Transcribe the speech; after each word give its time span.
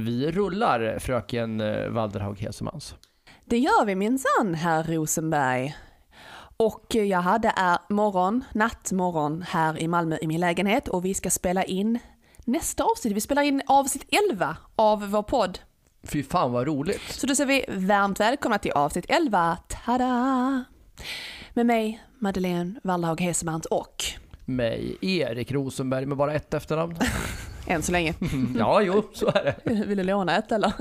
Vi 0.00 0.30
rullar, 0.30 0.98
fröken 0.98 1.60
eh, 1.60 1.88
Walderhaug 1.88 2.40
Hesemans. 2.40 2.94
Det 3.44 3.58
gör 3.58 3.84
vi 3.84 3.94
minsann, 3.94 4.54
herr 4.54 4.82
Rosenberg. 4.82 5.76
Och 6.56 6.94
jag 6.94 7.20
hade 7.20 7.52
är 7.56 7.78
morgon, 7.88 8.44
natt, 8.54 8.92
morgon 8.92 9.42
här 9.42 9.82
i 9.82 9.88
Malmö 9.88 10.18
i 10.20 10.26
min 10.26 10.40
lägenhet 10.40 10.88
och 10.88 11.04
vi 11.04 11.14
ska 11.14 11.30
spela 11.30 11.64
in 11.64 11.98
nästa 12.44 12.84
avsnitt. 12.84 13.16
Vi 13.16 13.20
spelar 13.20 13.42
in 13.42 13.62
avsnitt 13.66 14.06
11 14.30 14.56
av 14.76 15.10
vår 15.10 15.22
podd. 15.22 15.58
Fy 16.02 16.22
fan 16.22 16.52
vad 16.52 16.66
roligt. 16.66 17.02
Så 17.08 17.26
då 17.26 17.34
säger 17.34 17.48
vi 17.48 17.86
varmt 17.86 18.20
välkomna 18.20 18.58
till 18.58 18.72
avsnitt 18.72 19.06
11. 19.08 19.58
Tada! 19.84 20.64
Med 21.54 21.66
mig, 21.66 22.02
Madeleine 22.18 22.80
Walderhaug 22.84 23.20
Hesemans 23.20 23.66
och 23.66 24.04
Mig, 24.44 24.96
Erik 25.00 25.52
Rosenberg 25.52 26.06
med 26.06 26.16
bara 26.16 26.34
ett 26.34 26.54
efternamn. 26.54 26.96
än 27.68 27.82
så 27.82 27.92
länge. 27.92 28.14
ja, 28.58 28.82
jo, 28.82 29.10
så 29.12 29.26
är 29.26 29.44
det. 29.44 29.56
Vill 29.86 29.98
du 29.98 30.04
låna 30.04 30.36
ett 30.36 30.52
eller? 30.52 30.72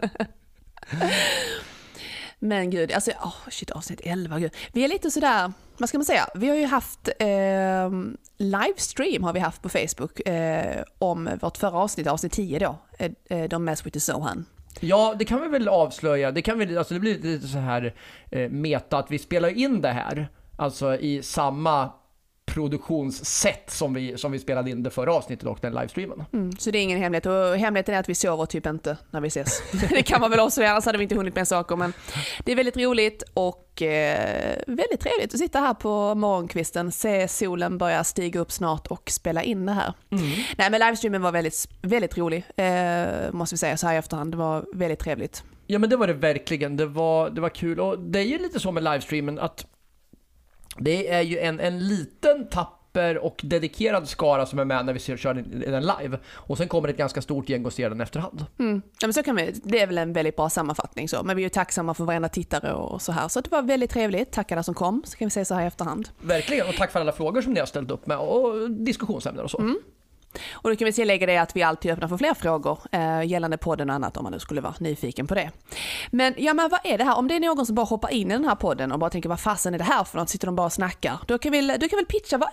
Men 2.40 2.70
gud, 2.70 2.92
alltså 2.92 3.12
oh, 3.12 3.50
shit 3.50 3.72
avsnitt 3.72 4.02
11, 4.04 4.40
gud. 4.40 4.52
Vi 4.74 4.84
är 4.84 4.88
lite 4.88 5.12
sådär, 5.12 5.52
vad 5.78 5.90
ska 5.90 5.98
man 5.98 6.06
säga, 6.06 6.28
vi 6.36 6.50
har 6.50 6.56
ju 6.56 6.66
haft 6.66 7.10
eh, 7.20 7.92
livestream 8.38 9.24
har 9.24 9.34
vi 9.34 9.40
haft 9.40 9.62
på 9.62 9.70
Facebook 9.70 10.28
eh, 10.28 10.84
om 11.00 11.30
vårt 11.42 11.58
förra 11.58 11.78
avsnitt, 11.78 12.08
avsnitt 12.08 12.32
10 12.32 12.60
då, 12.60 12.76
eh, 13.00 13.12
eh, 13.30 13.50
de 13.50 13.66
with 13.66 13.90
the 13.90 14.00
Sohan. 14.00 14.46
Ja, 14.80 15.16
det 15.20 15.26
kan 15.26 15.42
vi 15.42 15.48
väl 15.48 15.68
avslöja. 15.68 16.32
Det, 16.32 16.42
kan 16.42 16.60
vi, 16.60 16.78
alltså 16.78 16.94
det 16.94 17.00
blir 17.00 17.20
lite 17.20 17.48
så 17.48 17.58
här 17.58 17.94
eh, 18.32 18.50
meta 18.50 18.98
att 18.98 19.12
vi 19.12 19.20
spelar 19.20 19.50
in 19.50 19.82
det 19.82 19.90
här, 19.90 20.30
alltså 20.56 20.96
i 20.96 21.24
samma 21.24 21.92
produktionssätt 22.48 23.72
som 23.72 23.94
vi, 23.94 24.18
som 24.18 24.32
vi 24.32 24.40
spelade 24.40 24.72
in 24.72 24.84
det 24.84 24.90
förra 24.90 25.14
avsnittet 25.14 25.48
och 25.48 25.58
den 25.62 25.74
livestreamen. 25.74 26.24
Mm, 26.34 26.52
så 26.58 26.72
det 26.72 26.78
är 26.78 26.84
ingen 26.84 27.00
hemlighet 27.00 27.26
och 27.26 27.58
hemligheten 27.58 27.96
är 27.96 28.00
att 28.00 28.10
vi 28.10 28.16
sover 28.16 28.46
typ 28.46 28.66
inte 28.66 28.98
när 29.12 29.22
vi 29.22 29.28
ses. 29.28 29.62
det 29.90 30.04
kan 30.04 30.22
man 30.22 30.32
väl 30.32 30.40
avslöja, 30.40 30.72
annars 30.72 30.86
hade 30.86 30.98
vi 30.98 31.04
inte 31.04 31.16
hunnit 31.16 31.36
med 31.36 31.48
saker 31.48 31.76
men 31.76 31.94
det 32.46 32.52
är 32.52 32.56
väldigt 32.56 32.78
roligt 32.78 33.24
och 33.34 33.82
eh, 33.82 34.58
väldigt 34.68 35.00
trevligt 35.00 35.34
att 35.34 35.40
sitta 35.40 35.60
här 35.60 35.74
på 35.74 36.16
morgonkvisten, 36.16 36.92
se 36.92 37.28
solen 37.28 37.78
börja 37.78 38.04
stiga 38.04 38.40
upp 38.40 38.52
snart 38.52 38.88
och 38.88 39.10
spela 39.10 39.44
in 39.44 39.66
det 39.66 39.74
här. 39.74 39.94
Mm. 40.10 40.24
Nej 40.58 40.72
men 40.72 40.80
livestreamen 40.80 41.22
var 41.22 41.32
väldigt, 41.32 41.68
väldigt 41.82 42.18
rolig, 42.18 42.44
eh, 42.56 43.32
måste 43.32 43.54
vi 43.54 43.58
säga 43.58 43.78
så 43.78 43.88
här 43.88 43.96
i 43.96 43.98
efterhand. 43.98 44.34
Det 44.34 44.38
var 44.38 44.66
väldigt 44.74 45.00
trevligt. 45.00 45.44
Ja 45.68 45.80
men 45.80 45.90
det 45.90 45.98
var 45.98 46.08
det 46.08 46.14
verkligen. 46.14 46.78
Det 46.78 46.86
var, 46.86 47.30
det 47.30 47.42
var 47.42 47.50
kul 47.50 47.80
och 47.80 48.00
det 48.00 48.20
är 48.20 48.24
ju 48.24 48.38
lite 48.38 48.60
så 48.60 48.72
med 48.72 48.84
livestreamen 48.84 49.40
att 49.40 49.66
det 50.80 51.14
är 51.14 51.22
ju 51.22 51.40
en, 51.40 51.60
en 51.60 51.88
liten 51.88 52.50
tapper 52.50 53.18
och 53.18 53.42
dedikerad 53.44 54.10
skara 54.10 54.46
som 54.46 54.60
är 54.60 54.66
med 54.66 54.86
när 54.86 54.94
vi 54.94 55.00
ser, 55.00 55.18
kör 55.18 55.34
den 55.34 55.82
live. 55.82 56.20
Och 56.28 56.58
sen 56.58 56.68
kommer 56.68 56.90
ett 56.90 56.98
ganska 56.98 57.22
stort 57.22 57.50
gäng 57.50 57.66
och 57.66 57.74
ser 57.74 57.90
den 57.90 58.02
efterhand. 58.02 58.46
Mm. 58.60 58.82
Ja, 59.00 59.08
men 59.08 59.14
så 59.14 59.24
kan 59.24 59.36
vi, 59.36 59.54
det 59.64 59.80
är 59.80 59.88
väl 59.88 59.98
en 59.98 60.14
väldigt 60.14 60.36
bra 60.36 60.50
sammanfattning 60.50 61.10
så. 61.10 61.24
Men 61.24 61.36
vi 61.36 61.42
är 61.42 61.46
ju 61.46 61.50
tacksamma 61.50 61.94
för 61.94 62.04
varenda 62.04 62.30
tittare 62.30 62.74
och 62.74 63.02
så 63.02 63.12
här. 63.12 63.28
Så 63.28 63.42
det 63.42 63.52
var 63.52 63.62
väldigt 63.62 63.92
trevligt. 63.92 64.32
Tack 64.32 64.52
alla 64.52 64.64
som 64.64 64.74
kom, 64.74 65.02
så 65.06 65.18
kan 65.18 65.26
vi 65.26 65.30
säga 65.30 65.46
så 65.46 65.54
här 65.54 65.64
i 65.64 65.68
efterhand. 65.68 66.10
Verkligen, 66.22 66.68
och 66.68 66.76
tack 66.76 66.92
för 66.92 67.00
alla 67.00 67.12
frågor 67.12 67.42
som 67.42 67.54
ni 67.54 67.60
har 67.60 67.68
ställt 67.68 67.92
upp 67.92 68.08
med 68.08 68.18
och 68.18 68.72
diskussionsämnen 68.72 69.44
och 69.44 69.52
så. 69.52 69.60
Mm. 69.60 69.80
Och 70.52 70.70
då 70.70 70.76
kan 70.76 70.86
vi 70.86 70.94
tillägga 70.94 71.26
det 71.26 71.38
att 71.38 71.56
vi 71.56 71.64
alltid 71.64 71.92
öppnar 71.92 72.08
för 72.08 72.18
fler 72.18 72.34
frågor 72.34 72.80
eh, 72.92 73.24
gällande 73.24 73.58
podden 73.58 73.90
och 73.90 73.96
annat 73.96 74.18
om 74.18 74.24
man 74.24 74.32
nu 74.32 74.40
skulle 74.40 74.62
vara 74.62 74.74
nyfiken 74.80 75.28
på 75.28 75.36
det. 75.36 75.52
Men 76.12 76.34
ja, 76.38 76.54
men 76.54 76.70
vad 76.70 76.80
är 76.84 76.98
det 76.98 77.04
här? 77.04 77.18
Om 77.18 77.28
det 77.28 77.36
är 77.36 77.40
någon 77.40 77.66
som 77.66 77.76
bara 77.76 77.86
hoppar 77.86 78.12
in 78.12 78.32
i 78.32 78.34
den 78.34 78.46
här 78.46 78.56
podden 78.56 78.92
och 78.92 79.00
bara 79.00 79.10
tänker 79.10 79.30
vad 79.30 79.40
fasen 79.40 79.74
är 79.74 79.78
det 79.78 79.84
här 79.84 80.04
för 80.04 80.18
något? 80.18 80.30
Sitter 80.30 80.46
de 80.46 80.56
bara 80.56 80.66
och 80.66 80.74
snackar? 80.74 81.20
Då 81.28 81.38
kan 81.38 81.52
vi, 81.52 81.62
du 81.62 81.90
kan 81.90 81.98
väl 81.98 82.06
pitcha, 82.06 82.38
vad, 82.38 82.50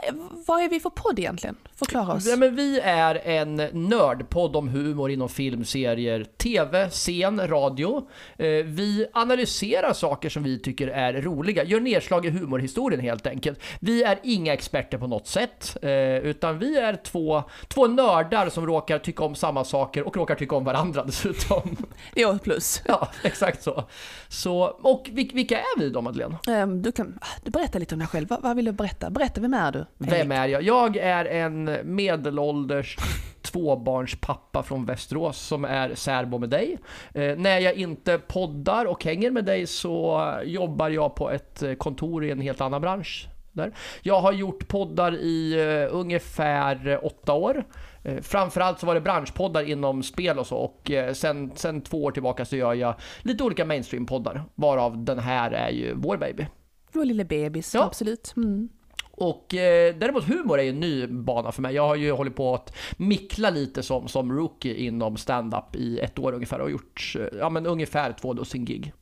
vad 0.46 0.62
är 0.62 0.68
vi 0.68 0.80
för 0.80 0.90
podd 0.90 1.18
egentligen? 1.18 1.56
Förklara 1.76 2.12
oss. 2.12 2.26
Ja, 2.26 2.36
men 2.36 2.56
vi 2.56 2.80
är 2.80 3.14
en 3.14 3.56
nördpodd 3.72 4.56
om 4.56 4.68
humor 4.68 5.10
inom 5.10 5.28
film, 5.28 5.64
serier, 5.64 6.24
tv, 6.24 6.90
scen, 6.90 7.48
radio. 7.48 8.08
Eh, 8.38 8.48
vi 8.48 9.06
analyserar 9.12 9.92
saker 9.92 10.28
som 10.28 10.42
vi 10.42 10.58
tycker 10.58 10.88
är 10.88 11.12
roliga, 11.12 11.64
gör 11.64 11.80
nedslag 11.80 12.26
i 12.26 12.30
humorhistorien 12.30 13.00
helt 13.00 13.26
enkelt. 13.26 13.60
Vi 13.80 14.02
är 14.02 14.18
inga 14.22 14.52
experter 14.52 14.98
på 14.98 15.06
något 15.06 15.26
sätt, 15.26 15.76
eh, 15.82 16.16
utan 16.16 16.58
vi 16.58 16.78
är 16.78 16.96
två 16.96 17.42
två 17.74 17.86
nördar 17.86 18.48
som 18.48 18.66
råkar 18.66 18.98
tycka 18.98 19.24
om 19.24 19.34
samma 19.34 19.64
saker 19.64 20.02
och 20.06 20.16
råkar 20.16 20.34
tycka 20.34 20.56
om 20.56 20.64
varandra 20.64 21.04
dessutom. 21.04 21.76
Jo, 22.14 22.38
plus. 22.38 22.82
Ja, 22.86 23.08
exakt 23.22 23.62
så. 23.62 23.84
så 24.28 24.62
och 24.64 25.10
vilka 25.12 25.58
är 25.58 25.78
vi 25.78 25.90
då 25.90 26.00
Madeleine? 26.00 26.38
Um, 26.48 26.82
du 26.82 26.92
kan 26.92 27.18
du 27.42 27.50
berätta 27.50 27.78
lite 27.78 27.94
om 27.94 27.98
dig 27.98 28.08
själv. 28.08 28.28
Vad, 28.28 28.42
vad 28.42 28.56
vill 28.56 28.64
du 28.64 28.72
berätta? 28.72 29.10
Berätta, 29.10 29.40
vem 29.40 29.54
är 29.54 29.72
du? 29.72 29.86
Vem 29.98 30.32
är 30.32 30.48
jag? 30.48 30.62
Jag 30.62 30.96
är 30.96 31.24
en 31.24 31.78
medelålders 31.84 32.96
tvåbarnspappa 33.42 34.62
från 34.62 34.84
Västerås 34.84 35.38
som 35.38 35.64
är 35.64 35.94
särbo 35.94 36.38
med 36.38 36.50
dig. 36.50 36.78
Eh, 37.14 37.36
när 37.36 37.58
jag 37.58 37.74
inte 37.74 38.18
poddar 38.18 38.84
och 38.84 39.04
hänger 39.04 39.30
med 39.30 39.44
dig 39.44 39.66
så 39.66 40.32
jobbar 40.44 40.88
jag 40.88 41.14
på 41.14 41.30
ett 41.30 41.62
kontor 41.78 42.24
i 42.24 42.30
en 42.30 42.40
helt 42.40 42.60
annan 42.60 42.80
bransch 42.80 43.28
där. 43.54 43.72
Jag 44.02 44.20
har 44.20 44.32
gjort 44.32 44.68
poddar 44.68 45.14
i 45.14 45.54
uh, 45.60 45.96
ungefär 45.96 47.00
åtta 47.02 47.32
år. 47.32 47.64
Uh, 48.08 48.20
framförallt 48.20 48.80
så 48.80 48.86
var 48.86 48.94
det 48.94 49.00
branschpoddar 49.00 49.62
inom 49.62 50.02
spel 50.02 50.38
och 50.38 50.46
så 50.46 50.56
och 50.56 50.90
uh, 50.90 51.12
sen, 51.12 51.52
sen 51.54 51.80
två 51.80 52.04
år 52.04 52.10
tillbaka 52.10 52.44
så 52.44 52.56
gör 52.56 52.74
jag 52.74 52.94
lite 53.22 53.44
olika 53.44 53.64
mainstream-poddar. 53.64 54.42
Varav 54.54 55.04
den 55.04 55.18
här 55.18 55.50
är 55.50 55.70
ju 55.70 55.94
vår 55.94 56.16
baby. 56.16 56.46
Vår 56.92 57.04
lilla 57.04 57.24
bebis, 57.24 57.74
ja. 57.74 57.84
absolut. 57.84 58.34
Mm. 58.36 58.68
Och 59.16 59.54
eh, 59.54 59.94
däremot 59.96 60.24
humor 60.24 60.58
är 60.58 60.62
ju 60.62 60.70
en 60.70 60.80
ny 60.80 61.06
bana 61.06 61.52
för 61.52 61.62
mig. 61.62 61.74
Jag 61.74 61.86
har 61.86 61.94
ju 61.94 62.12
hållit 62.12 62.36
på 62.36 62.54
att 62.54 62.76
mickla 62.96 63.50
lite 63.50 63.82
som, 63.82 64.08
som 64.08 64.32
rookie 64.32 64.74
inom 64.74 65.16
stand-up 65.16 65.76
i 65.76 65.98
ett 65.98 66.18
år 66.18 66.32
ungefär 66.32 66.60
och 66.60 66.70
gjort 66.70 67.16
ja, 67.38 67.50
men 67.50 67.66
ungefär 67.66 68.12
två 68.12 68.32
dussin 68.32 68.64
gig. 68.64 68.92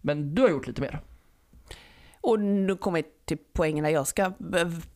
Men 0.00 0.34
du 0.34 0.42
har 0.42 0.48
gjort 0.48 0.66
lite 0.66 0.80
mer. 0.80 1.00
Och 2.20 2.40
nu 2.40 2.76
kommer 2.76 3.02
till 3.30 3.38
poängen 3.52 3.82
när 3.82 3.90
jag 3.90 4.06
ska 4.06 4.32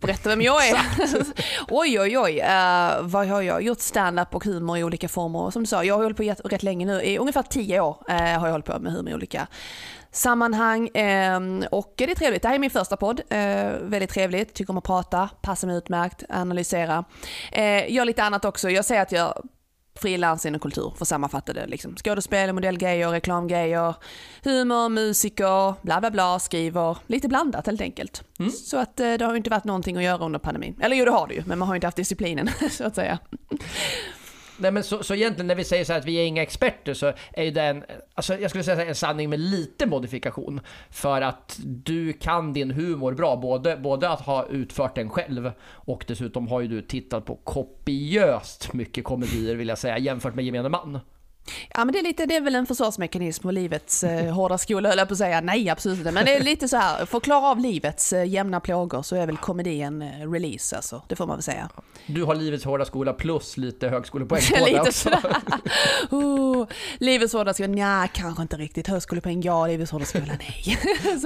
berätta 0.00 0.28
vem 0.28 0.40
jag 0.42 0.68
är. 0.68 0.76
oj, 1.68 2.00
oj, 2.00 2.18
oj. 2.18 2.40
Uh, 2.40 3.02
vad 3.02 3.28
har 3.28 3.42
jag 3.42 3.62
gjort? 3.62 3.80
Stand-up 3.80 4.34
och 4.34 4.44
humor 4.44 4.78
i 4.78 4.84
olika 4.84 5.08
former. 5.08 5.50
Som 5.50 5.62
du 5.62 5.66
sa, 5.66 5.84
jag 5.84 5.94
har 5.94 6.02
hållit 6.02 6.16
på 6.16 6.48
rätt 6.48 6.62
länge 6.62 6.86
nu. 6.86 7.02
I 7.02 7.18
ungefär 7.18 7.42
tio 7.42 7.80
år 7.80 7.96
uh, 8.10 8.16
har 8.16 8.46
jag 8.46 8.52
hållit 8.52 8.66
på 8.66 8.78
med 8.78 8.92
humor 8.92 9.10
i 9.10 9.14
olika 9.14 9.46
sammanhang. 10.10 10.82
Uh, 10.82 11.66
och 11.70 11.94
det 11.96 12.04
är 12.04 12.14
trevligt. 12.14 12.42
Det 12.42 12.48
här 12.48 12.54
är 12.54 12.58
min 12.58 12.70
första 12.70 12.96
podd. 12.96 13.20
väldigt 13.80 14.10
trevligt. 14.10 14.54
Tycker 14.54 14.70
om 14.70 14.78
att 14.78 14.84
prata, 14.84 15.28
passar 15.42 15.68
mig 15.68 15.76
utmärkt, 15.76 16.24
analysera. 16.28 17.04
gör 17.88 18.04
lite 18.04 18.22
annat 18.22 18.44
också. 18.44 18.70
Jag 18.70 18.84
säger 18.84 19.02
att 19.02 19.12
jag 19.12 19.48
frilans 19.97 20.47
inom 20.47 20.60
kultur, 20.60 20.93
för 20.97 21.05
att 21.05 21.09
sammanfatta 21.09 21.53
det. 21.53 21.66
Liksom. 21.66 21.97
Skådespel, 21.97 22.53
modellgrejer, 22.53 23.09
reklamgrejer, 23.09 23.94
humor, 24.43 24.88
musiker, 24.88 25.75
bla 25.82 26.00
bla 26.00 26.10
bla, 26.10 26.38
skriver. 26.38 26.99
Lite 27.06 27.28
blandat 27.28 27.66
helt 27.66 27.81
enkelt. 27.81 28.22
Mm. 28.38 28.50
Så 28.50 28.78
att 28.78 29.00
eh, 29.00 29.12
det 29.12 29.25
har 29.25 29.32
ju 29.32 29.37
inte 29.37 29.50
varit 29.50 29.65
någonting 29.65 29.97
att 29.97 30.03
göra 30.03 30.25
under 30.25 30.38
pandemin. 30.38 30.77
Eller 30.81 30.97
jo, 30.97 31.05
det 31.05 31.10
har 31.10 31.28
det 31.28 31.34
ju, 31.34 31.43
men 31.47 31.59
man 31.59 31.69
har 31.69 31.75
ju 31.75 31.77
inte 31.77 31.87
haft 31.87 31.97
disciplinen, 31.97 32.50
så 32.71 32.84
att 32.84 32.94
säga. 32.94 33.19
Nej 34.59 34.70
men 34.70 34.84
så, 34.84 35.03
så 35.03 35.15
egentligen 35.15 35.47
när 35.47 35.54
vi 35.54 35.65
säger 35.65 35.84
så 35.84 35.92
att 35.92 36.04
vi 36.04 36.16
är 36.16 36.25
inga 36.25 36.42
experter 36.42 36.94
så 36.94 37.12
är 37.32 37.42
ju 37.42 37.59
en, 37.59 37.84
alltså 38.15 38.38
jag 38.38 38.50
skulle 38.50 38.65
säga 38.65 38.84
en 38.84 38.94
sanning 38.94 39.31
med 39.31 39.41
lite 39.41 39.87
modifikation. 39.87 40.60
För 40.91 41.20
att 41.20 41.60
du 41.65 42.12
kan 42.12 42.53
din 42.53 42.70
humor 42.70 43.12
bra, 43.12 43.37
både, 43.37 43.76
både 43.76 44.09
att 44.09 44.20
ha 44.20 44.47
utfört 44.47 44.94
den 44.94 45.10
själv 45.10 45.53
och 45.62 46.04
dessutom 46.09 46.48
har 46.48 46.60
ju 46.60 46.69
du 46.69 46.82
tittat 46.82 47.25
på 47.25 47.37
kopiöst 47.37 48.72
mycket 48.72 49.04
komedier 49.04 49.54
vill 49.54 49.69
jag 49.69 49.78
säga 49.78 49.98
jämfört 49.98 50.34
med 50.34 50.44
gemene 50.44 50.69
man. 50.69 50.98
Ja 51.75 51.84
men 51.84 51.93
det 51.93 51.99
är, 51.99 52.03
lite, 52.03 52.27
det 52.27 52.37
är 52.37 52.41
väl 52.41 52.55
en 52.55 52.66
försvarsmekanism 52.66 53.43
på 53.43 53.50
livets 53.50 54.05
eh, 54.05 54.32
hårda 54.34 54.59
skola 54.59 54.88
höll 54.88 54.99
jag 54.99 55.09
på 55.09 55.15
att 55.15 55.19
säga. 55.19 55.41
Nej 55.41 55.71
absolut 55.71 55.99
inte. 55.99 56.12
Men 56.12 56.25
det 56.25 56.34
är 56.34 56.43
lite 56.43 56.69
så 56.69 56.77
här, 56.77 57.06
för 57.06 57.16
att 57.16 57.25
klara 57.25 57.47
av 57.47 57.59
livets 57.59 58.12
eh, 58.12 58.25
jämna 58.25 58.60
plågor 58.60 59.03
så 59.03 59.16
är 59.16 59.27
väl 59.27 59.37
komedin 59.37 60.03
eh, 60.03 60.31
release 60.31 60.77
alltså. 60.77 61.03
Det 61.09 61.16
får 61.16 61.27
man 61.27 61.37
väl 61.37 61.43
säga. 61.43 61.69
Du 62.06 62.25
har 62.25 62.34
livets 62.34 62.65
hårda 62.65 62.84
skola 62.84 63.12
plus 63.12 63.56
lite 63.56 63.88
högskolepoäng 63.88 64.43
på 64.59 64.66
det 64.66 64.81
också. 64.81 65.10
oh, 66.10 66.66
livets 66.99 67.32
hårda 67.32 67.55
skola, 67.55 67.69
nja 67.69 68.09
kanske 68.12 68.43
inte 68.43 68.56
riktigt. 68.56 68.87
Högskolepoäng 68.87 69.43
ja, 69.43 69.67
livets 69.67 69.93
hårda 69.93 70.05
skola 70.05 70.25
nej. 70.26 70.79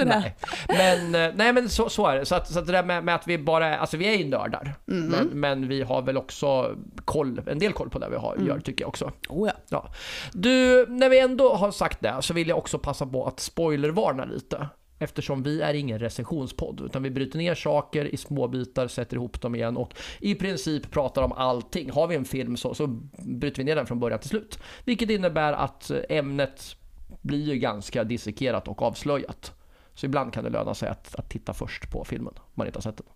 nej. 0.05 0.37
Men, 0.69 1.15
eh, 1.15 1.35
nej 1.35 1.53
men 1.53 1.69
så, 1.69 1.89
så 1.89 2.07
är 2.07 2.17
det. 2.17 2.27
Så 2.27 2.35
att, 2.35 2.53
så 2.53 2.59
att 2.59 2.67
det 2.67 2.73
där 2.73 2.85
med, 2.85 3.05
med, 3.05 3.15
att 3.15 3.29
vi 3.29 3.39
bara, 3.39 3.79
alltså 3.79 3.97
vi 3.97 4.09
är 4.09 4.19
ju 4.19 4.25
nördar. 4.25 4.75
Mm. 4.89 5.07
Men, 5.07 5.27
men, 5.29 5.69
vi 5.69 5.83
har 5.83 6.03
väl 6.03 6.17
också 6.17 6.77
koll, 7.05 7.41
en 7.47 7.59
del 7.59 7.73
koll 7.73 7.91
på 7.91 7.99
det 7.99 8.09
vi 8.11 8.17
har, 8.17 8.35
mm. 8.35 8.47
gör 8.47 8.61
tycker 8.61 8.83
jag 8.83 8.89
också. 8.89 9.13
Oh 9.29 9.49
ja. 9.49 9.55
ja. 9.69 9.93
Du, 10.33 10.87
när 10.89 11.09
vi 11.09 11.19
ändå 11.19 11.55
har 11.55 11.71
sagt 11.71 12.01
det 12.01 12.17
så 12.21 12.35
vill 12.35 12.49
jag 12.49 12.59
också 12.59 12.79
passa 12.79 13.07
på 13.07 13.27
att 13.27 13.41
spoilervarna 13.41 14.25
lite. 14.25 14.69
Eftersom 15.01 15.43
vi 15.43 15.61
är 15.61 15.75
ingen 15.75 15.99
recensionspodd, 15.99 16.81
utan 16.81 17.03
vi 17.03 17.11
bryter 17.11 17.39
ner 17.39 17.55
saker 17.55 18.05
i 18.05 18.17
små 18.17 18.49
bitar, 18.49 18.89
sätter 18.89 19.17
ihop 19.17 19.41
dem 19.41 19.55
igen 19.55 19.77
och 19.77 19.95
i 20.21 20.35
princip 20.35 20.91
pratar 20.91 21.23
om 21.23 21.33
allting. 21.33 21.91
Har 21.91 22.07
vi 22.07 22.17
en 22.17 22.25
film 22.25 22.57
så, 22.57 22.75
så 22.75 22.87
bryter 23.19 23.59
vi 23.59 23.65
ner 23.65 23.77
den 23.77 23.87
från 23.87 24.01
början 24.01 24.19
till 24.19 24.29
slut. 24.29 24.59
Vilket 24.85 25.11
innebär 25.11 25.53
att 25.53 25.91
eh, 25.91 25.99
ämnet 26.09 26.77
blir 27.23 27.45
ju 27.45 27.59
ganska 27.59 28.05
dissekerat 28.05 28.69
och 28.69 28.83
avslöjat. 28.83 29.53
Så 29.95 30.07
ibland 30.07 30.33
kan 30.33 30.45
det 30.45 30.51
löna 30.51 30.75
sig 30.75 30.89
att, 30.89 31.15
att 31.15 31.31
titta 31.31 31.55
först 31.55 31.91
på 31.91 32.05
filmen 32.05 32.35
om 32.37 32.53
man 32.55 32.67
inte 32.67 32.77
har 32.77 32.83
sett 32.83 32.97
den. 32.97 33.07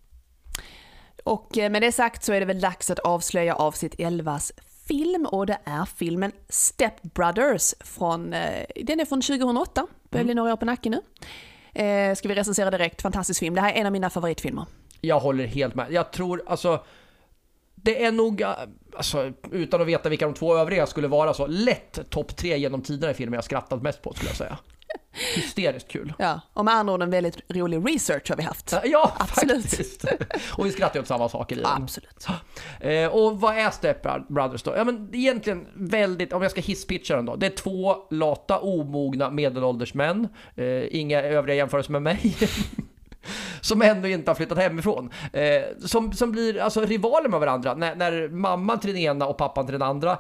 Och 1.24 1.58
eh, 1.58 1.70
med 1.70 1.82
det 1.82 1.92
sagt 1.92 2.24
så 2.24 2.32
är 2.32 2.40
det 2.40 2.46
väl 2.46 2.60
dags 2.60 2.90
att 2.90 2.98
avslöja 2.98 3.54
avsnitt 3.54 3.94
11s 3.94 4.52
film 4.92 5.26
och 5.26 5.46
det 5.46 5.58
är 5.64 5.84
filmen 5.84 6.32
Step 6.48 7.02
Brothers 7.02 7.74
från, 7.80 8.32
eh, 8.32 8.64
den 8.76 9.00
är 9.00 9.04
från 9.04 9.20
2008, 9.20 9.86
börjar 10.10 10.24
bli 10.24 10.34
några 10.34 10.52
år 10.52 10.56
på 10.56 10.64
nacken 10.64 10.92
nu. 10.92 11.00
Eh, 11.82 12.14
ska 12.14 12.28
vi 12.28 12.34
recensera 12.34 12.70
direkt, 12.70 13.02
fantastisk 13.02 13.40
film. 13.40 13.54
Det 13.54 13.60
här 13.60 13.72
är 13.72 13.80
en 13.80 13.86
av 13.86 13.92
mina 13.92 14.10
favoritfilmer. 14.10 14.64
Jag 15.00 15.20
håller 15.20 15.46
helt 15.46 15.74
med. 15.74 15.92
Jag 15.92 16.12
tror 16.12 16.42
alltså 16.46 16.84
det 17.74 18.04
är 18.04 18.12
nog, 18.12 18.40
äh, 18.40 18.50
alltså, 18.96 19.32
utan 19.50 19.80
att 19.80 19.86
veta 19.86 20.08
vilka 20.08 20.24
de 20.24 20.34
två 20.34 20.56
övriga 20.56 20.86
skulle 20.86 21.08
vara, 21.08 21.34
så 21.34 21.46
lätt 21.46 22.10
topp 22.10 22.36
tre 22.36 22.58
genom 22.58 22.82
tiderna 22.82 23.10
i 23.10 23.14
filmen 23.14 23.34
jag 23.34 23.44
skrattat 23.44 23.82
mest 23.82 24.02
på 24.02 24.12
skulle 24.12 24.30
jag 24.30 24.36
säga. 24.36 24.58
Hysteriskt 25.34 25.88
kul. 25.88 26.12
Ja, 26.18 26.40
och 26.52 26.64
med 26.64 26.74
andra 26.74 26.94
ord 26.94 27.02
en 27.02 27.10
väldigt 27.10 27.36
rolig 27.48 27.88
research 27.88 28.30
har 28.30 28.36
vi 28.36 28.42
haft. 28.42 28.74
Ja, 28.84 29.12
Absolut. 29.18 29.62
faktiskt. 29.62 30.04
Och 30.56 30.66
vi 30.66 30.72
skrattar 30.72 31.00
åt 31.00 31.06
samma 31.06 31.28
saker 31.28 31.56
i 31.56 31.58
den. 31.58 31.82
Absolut. 31.82 32.26
Eh, 32.80 33.06
och 33.06 33.40
vad 33.40 33.58
är 33.58 33.70
Step 33.70 34.06
Brothers 34.28 34.62
då? 34.62 34.74
Ja 34.76 34.84
men 34.84 35.10
egentligen 35.12 35.66
väldigt, 35.74 36.32
om 36.32 36.42
jag 36.42 36.50
ska 36.50 36.60
hisspitcha 36.60 37.16
den 37.16 37.26
då. 37.26 37.36
Det 37.36 37.46
är 37.46 37.50
två 37.50 37.96
lata, 38.10 38.58
omogna 38.58 39.30
medelålders 39.30 39.94
män. 39.94 40.28
Eh, 40.56 40.96
inga 40.96 41.22
övriga 41.22 41.56
jämförelser 41.56 41.92
med 41.92 42.02
mig. 42.02 42.36
som 43.62 43.82
ändå 43.82 44.08
inte 44.08 44.30
har 44.30 44.34
flyttat 44.34 44.58
hemifrån. 44.58 45.10
Eh, 45.32 45.62
som, 45.86 46.12
som 46.12 46.32
blir 46.32 46.60
alltså 46.60 46.80
rivaler 46.80 47.28
med 47.28 47.40
varandra. 47.40 47.74
När, 47.74 47.94
när 47.94 48.28
mamman 48.28 48.80
till 48.80 48.90
den 48.92 49.02
ena 49.02 49.26
och 49.26 49.36
pappan 49.36 49.66
till 49.66 49.72
den 49.72 49.82
andra 49.82 50.18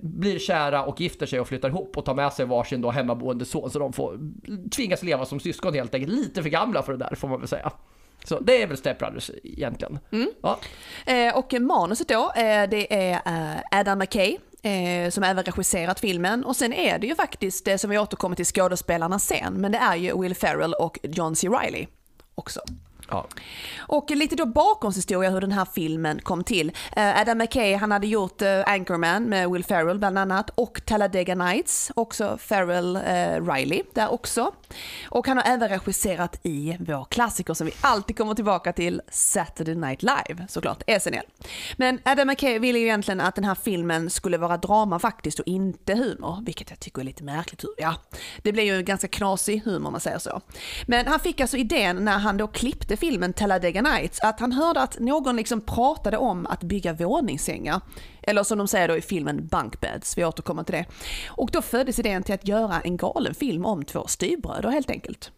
blir 0.00 0.38
kära 0.38 0.84
och 0.84 1.00
gifter 1.00 1.26
sig 1.26 1.40
och 1.40 1.48
flyttar 1.48 1.68
ihop 1.68 1.96
och 1.96 2.04
tar 2.04 2.14
med 2.14 2.32
sig 2.32 2.46
varsin 2.46 2.80
då 2.80 2.90
hemmaboende 2.90 3.44
son. 3.44 3.70
Så 3.70 3.78
de 3.78 3.92
får 3.92 4.18
tvingas 4.70 5.02
leva 5.02 5.24
som 5.24 5.40
syskon 5.40 5.74
helt 5.74 5.94
enkelt. 5.94 6.12
Lite 6.12 6.42
för 6.42 6.50
gamla 6.50 6.82
för 6.82 6.92
det 6.92 6.98
där 6.98 7.14
får 7.14 7.28
man 7.28 7.38
väl 7.38 7.48
säga. 7.48 7.72
Så 8.24 8.40
det 8.40 8.62
är 8.62 8.66
väl 8.66 8.76
Step 8.76 8.98
Brothers 8.98 9.30
egentligen. 9.44 9.98
Mm. 10.12 10.30
Ja. 10.42 10.58
Eh, 11.06 11.36
och 11.36 11.54
manuset 11.60 12.08
då, 12.08 12.32
eh, 12.36 12.68
det 12.70 12.94
är 12.94 13.12
eh, 13.12 13.80
Adam 13.80 13.98
McKay 13.98 14.38
eh, 14.62 15.10
som 15.10 15.24
även 15.24 15.44
regisserat 15.44 16.00
filmen. 16.00 16.44
Och 16.44 16.56
sen 16.56 16.72
är 16.72 16.98
det 16.98 17.06
ju 17.06 17.14
faktiskt, 17.14 17.64
det 17.64 17.78
som 17.78 17.90
vi 17.90 17.98
återkommer 17.98 18.36
till 18.36 18.44
skådespelarna 18.44 19.18
sen, 19.18 19.54
men 19.54 19.72
det 19.72 19.78
är 19.78 19.96
ju 19.96 20.20
Will 20.20 20.34
Ferrell 20.34 20.74
och 20.74 20.98
John 21.02 21.36
C. 21.36 21.48
Reilly 21.48 21.86
också. 22.38 22.60
Ja. 23.10 23.26
Och 23.78 24.10
lite 24.10 24.36
då 24.36 24.46
bakgrundshistoria 24.46 25.30
hur 25.30 25.40
den 25.40 25.52
här 25.52 25.66
filmen 25.74 26.20
kom 26.22 26.44
till. 26.44 26.68
Uh, 26.68 27.20
Adam 27.20 27.38
McKay 27.38 27.74
han 27.74 27.92
hade 27.92 28.06
gjort 28.06 28.42
uh, 28.42 28.48
Anchorman 28.66 29.24
med 29.24 29.50
Will 29.50 29.64
Ferrell 29.64 29.98
bland 29.98 30.18
annat 30.18 30.50
och 30.50 30.80
Talladega 30.84 31.34
Nights, 31.34 31.92
också 31.94 32.38
Ferrell 32.38 32.96
uh, 32.96 33.52
Riley 33.52 33.82
där 33.94 34.12
också. 34.12 34.52
Och 35.08 35.26
han 35.26 35.36
har 35.36 35.44
även 35.44 35.68
regisserat 35.68 36.40
i 36.42 36.76
vår 36.80 37.04
klassiker 37.04 37.54
som 37.54 37.66
vi 37.66 37.72
alltid 37.80 38.18
kommer 38.18 38.34
tillbaka 38.34 38.72
till, 38.72 39.02
Saturday 39.10 39.74
Night 39.74 40.02
Live 40.02 40.46
såklart, 40.48 40.82
SNL. 41.00 41.24
Men 41.76 42.00
Adam 42.04 42.28
McKay 42.28 42.58
ville 42.58 42.78
ju 42.78 42.84
egentligen 42.84 43.20
att 43.20 43.34
den 43.34 43.44
här 43.44 43.54
filmen 43.54 44.10
skulle 44.10 44.38
vara 44.38 44.56
drama 44.56 44.98
faktiskt 44.98 45.38
och 45.38 45.46
inte 45.46 45.94
humor, 45.94 46.42
vilket 46.46 46.70
jag 46.70 46.80
tycker 46.80 47.00
är 47.00 47.04
lite 47.04 47.24
märkligt. 47.24 47.64
Ja, 47.78 47.94
det 48.42 48.52
blir 48.52 48.64
ju 48.64 48.76
en 48.76 48.84
ganska 48.84 49.08
knasig 49.08 49.62
humor 49.64 49.86
om 49.86 49.92
man 49.92 50.00
säger 50.00 50.18
så. 50.18 50.40
Men 50.86 51.06
han 51.06 51.20
fick 51.20 51.40
alltså 51.40 51.56
idén 51.56 52.04
när 52.04 52.18
han 52.18 52.36
då 52.36 52.46
klippte 52.46 52.96
filmen 52.96 53.32
Talladega 53.32 53.82
Nights 53.82 54.20
att 54.20 54.40
han 54.40 54.52
hörde 54.52 54.80
att 54.80 54.98
någon 54.98 55.36
liksom 55.36 55.60
pratade 55.60 56.16
om 56.16 56.46
att 56.46 56.62
bygga 56.62 56.92
våningssängar. 56.92 57.80
Eller 58.28 58.42
som 58.42 58.58
de 58.58 58.68
säger 58.68 58.88
då 58.88 58.96
i 58.96 59.00
filmen 59.00 59.46
Bunkbeds, 59.46 60.18
vi 60.18 60.24
återkommer 60.24 60.62
till 60.62 60.74
det. 60.74 60.86
Och 61.28 61.50
då 61.52 61.62
föddes 61.62 61.98
idén 61.98 62.22
till 62.22 62.34
att 62.34 62.48
göra 62.48 62.80
en 62.80 62.96
galen 62.96 63.34
film 63.34 63.64
om 63.64 63.84
två 63.84 64.06
styvbröder 64.06 64.70
helt 64.70 64.90
enkelt. 64.90 65.32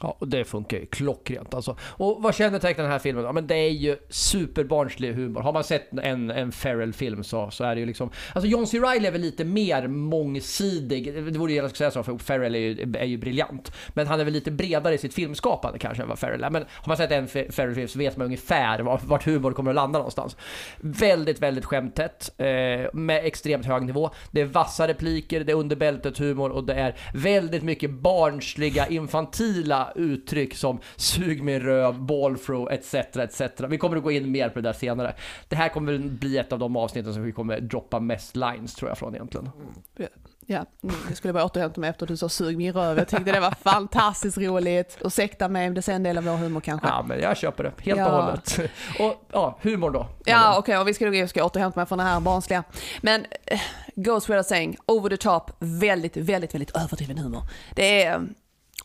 Ja, 0.00 0.16
och 0.18 0.28
det 0.28 0.44
funkar 0.44 0.78
ju 0.78 0.86
klockrent 0.86 1.54
alltså. 1.54 1.76
Och 1.80 2.22
vad 2.22 2.34
kännetecknar 2.34 2.84
den 2.84 2.92
här 2.92 2.98
filmen? 2.98 3.24
Ja, 3.24 3.32
men 3.32 3.46
det 3.46 3.54
är 3.54 3.70
ju 3.70 3.96
superbarnslig 4.08 5.14
humor. 5.14 5.40
Har 5.40 5.52
man 5.52 5.64
sett 5.64 5.92
en, 6.02 6.30
en 6.30 6.52
Ferrell-film 6.52 7.24
så, 7.24 7.50
så 7.50 7.64
är 7.64 7.74
det 7.74 7.80
ju 7.80 7.86
liksom... 7.86 8.10
Alltså 8.32 8.48
John 8.48 8.66
C. 8.66 8.78
Reilly 8.78 9.06
är 9.06 9.12
väl 9.12 9.20
lite 9.20 9.44
mer 9.44 9.88
mångsidig. 9.88 11.14
Det 11.14 11.38
vore 11.38 11.52
ju 11.52 11.58
jag 11.58 11.76
säga 11.76 11.90
så, 11.90 12.02
för 12.02 12.18
Ferrell 12.18 12.54
är 12.54 12.58
ju, 12.58 12.94
är 12.98 13.04
ju 13.04 13.18
briljant. 13.18 13.72
Men 13.94 14.06
han 14.06 14.20
är 14.20 14.24
väl 14.24 14.32
lite 14.32 14.50
bredare 14.50 14.94
i 14.94 14.98
sitt 14.98 15.14
filmskapande 15.14 15.78
kanske 15.78 16.02
än 16.02 16.08
vad 16.08 16.18
Ferrell 16.18 16.44
är. 16.44 16.50
Men 16.50 16.64
har 16.68 16.88
man 16.88 16.96
sett 16.96 17.12
en 17.12 17.28
Ferrell-film 17.28 17.88
så 17.88 17.98
vet 17.98 18.16
man 18.16 18.24
ungefär 18.24 18.82
vart, 18.82 19.26
humor 19.26 19.52
kommer 19.52 19.70
att 19.70 19.74
landa 19.74 19.98
någonstans. 19.98 20.36
Väldigt, 20.80 21.42
väldigt 21.42 21.64
skämttätt. 21.64 22.30
Eh, 22.38 22.46
med 22.92 23.24
extremt 23.24 23.66
hög 23.66 23.82
nivå. 23.82 24.10
Det 24.30 24.40
är 24.40 24.44
vassa 24.44 24.88
repliker, 24.88 25.40
det 25.44 25.52
är 25.52 25.56
underbältet 25.56 26.18
humor 26.18 26.50
och 26.50 26.64
det 26.64 26.74
är 26.74 26.96
väldigt 27.14 27.62
mycket 27.62 27.90
barnsliga, 27.90 28.86
infantila 28.86 29.85
uttryck 29.94 30.54
som 30.54 30.80
sug 30.96 31.42
min 31.42 31.60
röv, 31.60 32.00
ballthrow 32.00 32.70
etc. 32.70 32.94
etc. 32.94 33.40
Vi 33.68 33.78
kommer 33.78 33.96
att 33.96 34.02
gå 34.02 34.10
in 34.10 34.30
mer 34.30 34.48
på 34.48 34.60
det 34.60 34.68
där 34.68 34.72
senare. 34.72 35.14
Det 35.48 35.56
här 35.56 35.68
kommer 35.68 35.98
bli 35.98 36.38
ett 36.38 36.52
av 36.52 36.58
de 36.58 36.76
avsnitten 36.76 37.14
som 37.14 37.22
vi 37.22 37.32
kommer 37.32 37.60
droppa 37.60 38.00
mest 38.00 38.36
lines 38.36 38.74
tror 38.74 38.90
jag 38.90 38.98
från 38.98 39.14
egentligen. 39.14 39.50
Mm. 39.96 40.08
Ja, 40.48 40.64
jag 41.08 41.16
skulle 41.16 41.32
bara 41.32 41.44
återhämta 41.44 41.80
mig 41.80 41.90
efter 41.90 42.04
att 42.04 42.08
du 42.08 42.16
sa 42.16 42.28
sug 42.28 42.56
min 42.56 42.72
röv. 42.72 42.98
Jag 42.98 43.08
tyckte 43.08 43.32
det 43.32 43.40
var 43.40 43.50
fantastiskt 43.50 44.38
roligt. 44.38 44.98
Ursäkta 45.04 45.48
mig 45.48 45.68
om 45.68 45.74
det 45.74 45.88
är 45.88 45.92
en 45.92 46.02
del 46.02 46.18
av 46.18 46.24
vår 46.24 46.36
humor 46.36 46.60
kanske. 46.60 46.88
Ja, 46.88 47.04
men 47.08 47.20
jag 47.20 47.36
köper 47.36 47.64
det 47.64 47.72
helt 47.78 47.98
ja. 47.98 48.06
och 48.06 48.24
hållet. 48.24 48.58
Och 49.00 49.26
ja, 49.32 49.58
humor 49.62 49.90
då. 49.90 50.06
Ja, 50.24 50.50
okej, 50.50 50.58
okay, 50.58 50.76
och 50.76 50.88
vi 50.88 50.94
ska, 50.94 51.14
jag 51.14 51.28
ska 51.28 51.44
återhämta 51.44 51.80
mig 51.80 51.86
från 51.86 51.98
det 51.98 52.04
här 52.04 52.20
barnsliga. 52.20 52.64
Men 53.00 53.20
uh, 53.20 53.60
goes 53.94 54.28
without 54.28 54.46
saying, 54.46 54.76
over 54.86 55.10
the 55.10 55.16
top, 55.16 55.50
väldigt, 55.58 56.16
väldigt, 56.16 56.54
väldigt 56.54 56.76
överdriven 56.76 57.18
humor. 57.18 57.42
Det 57.74 58.04
är 58.04 58.28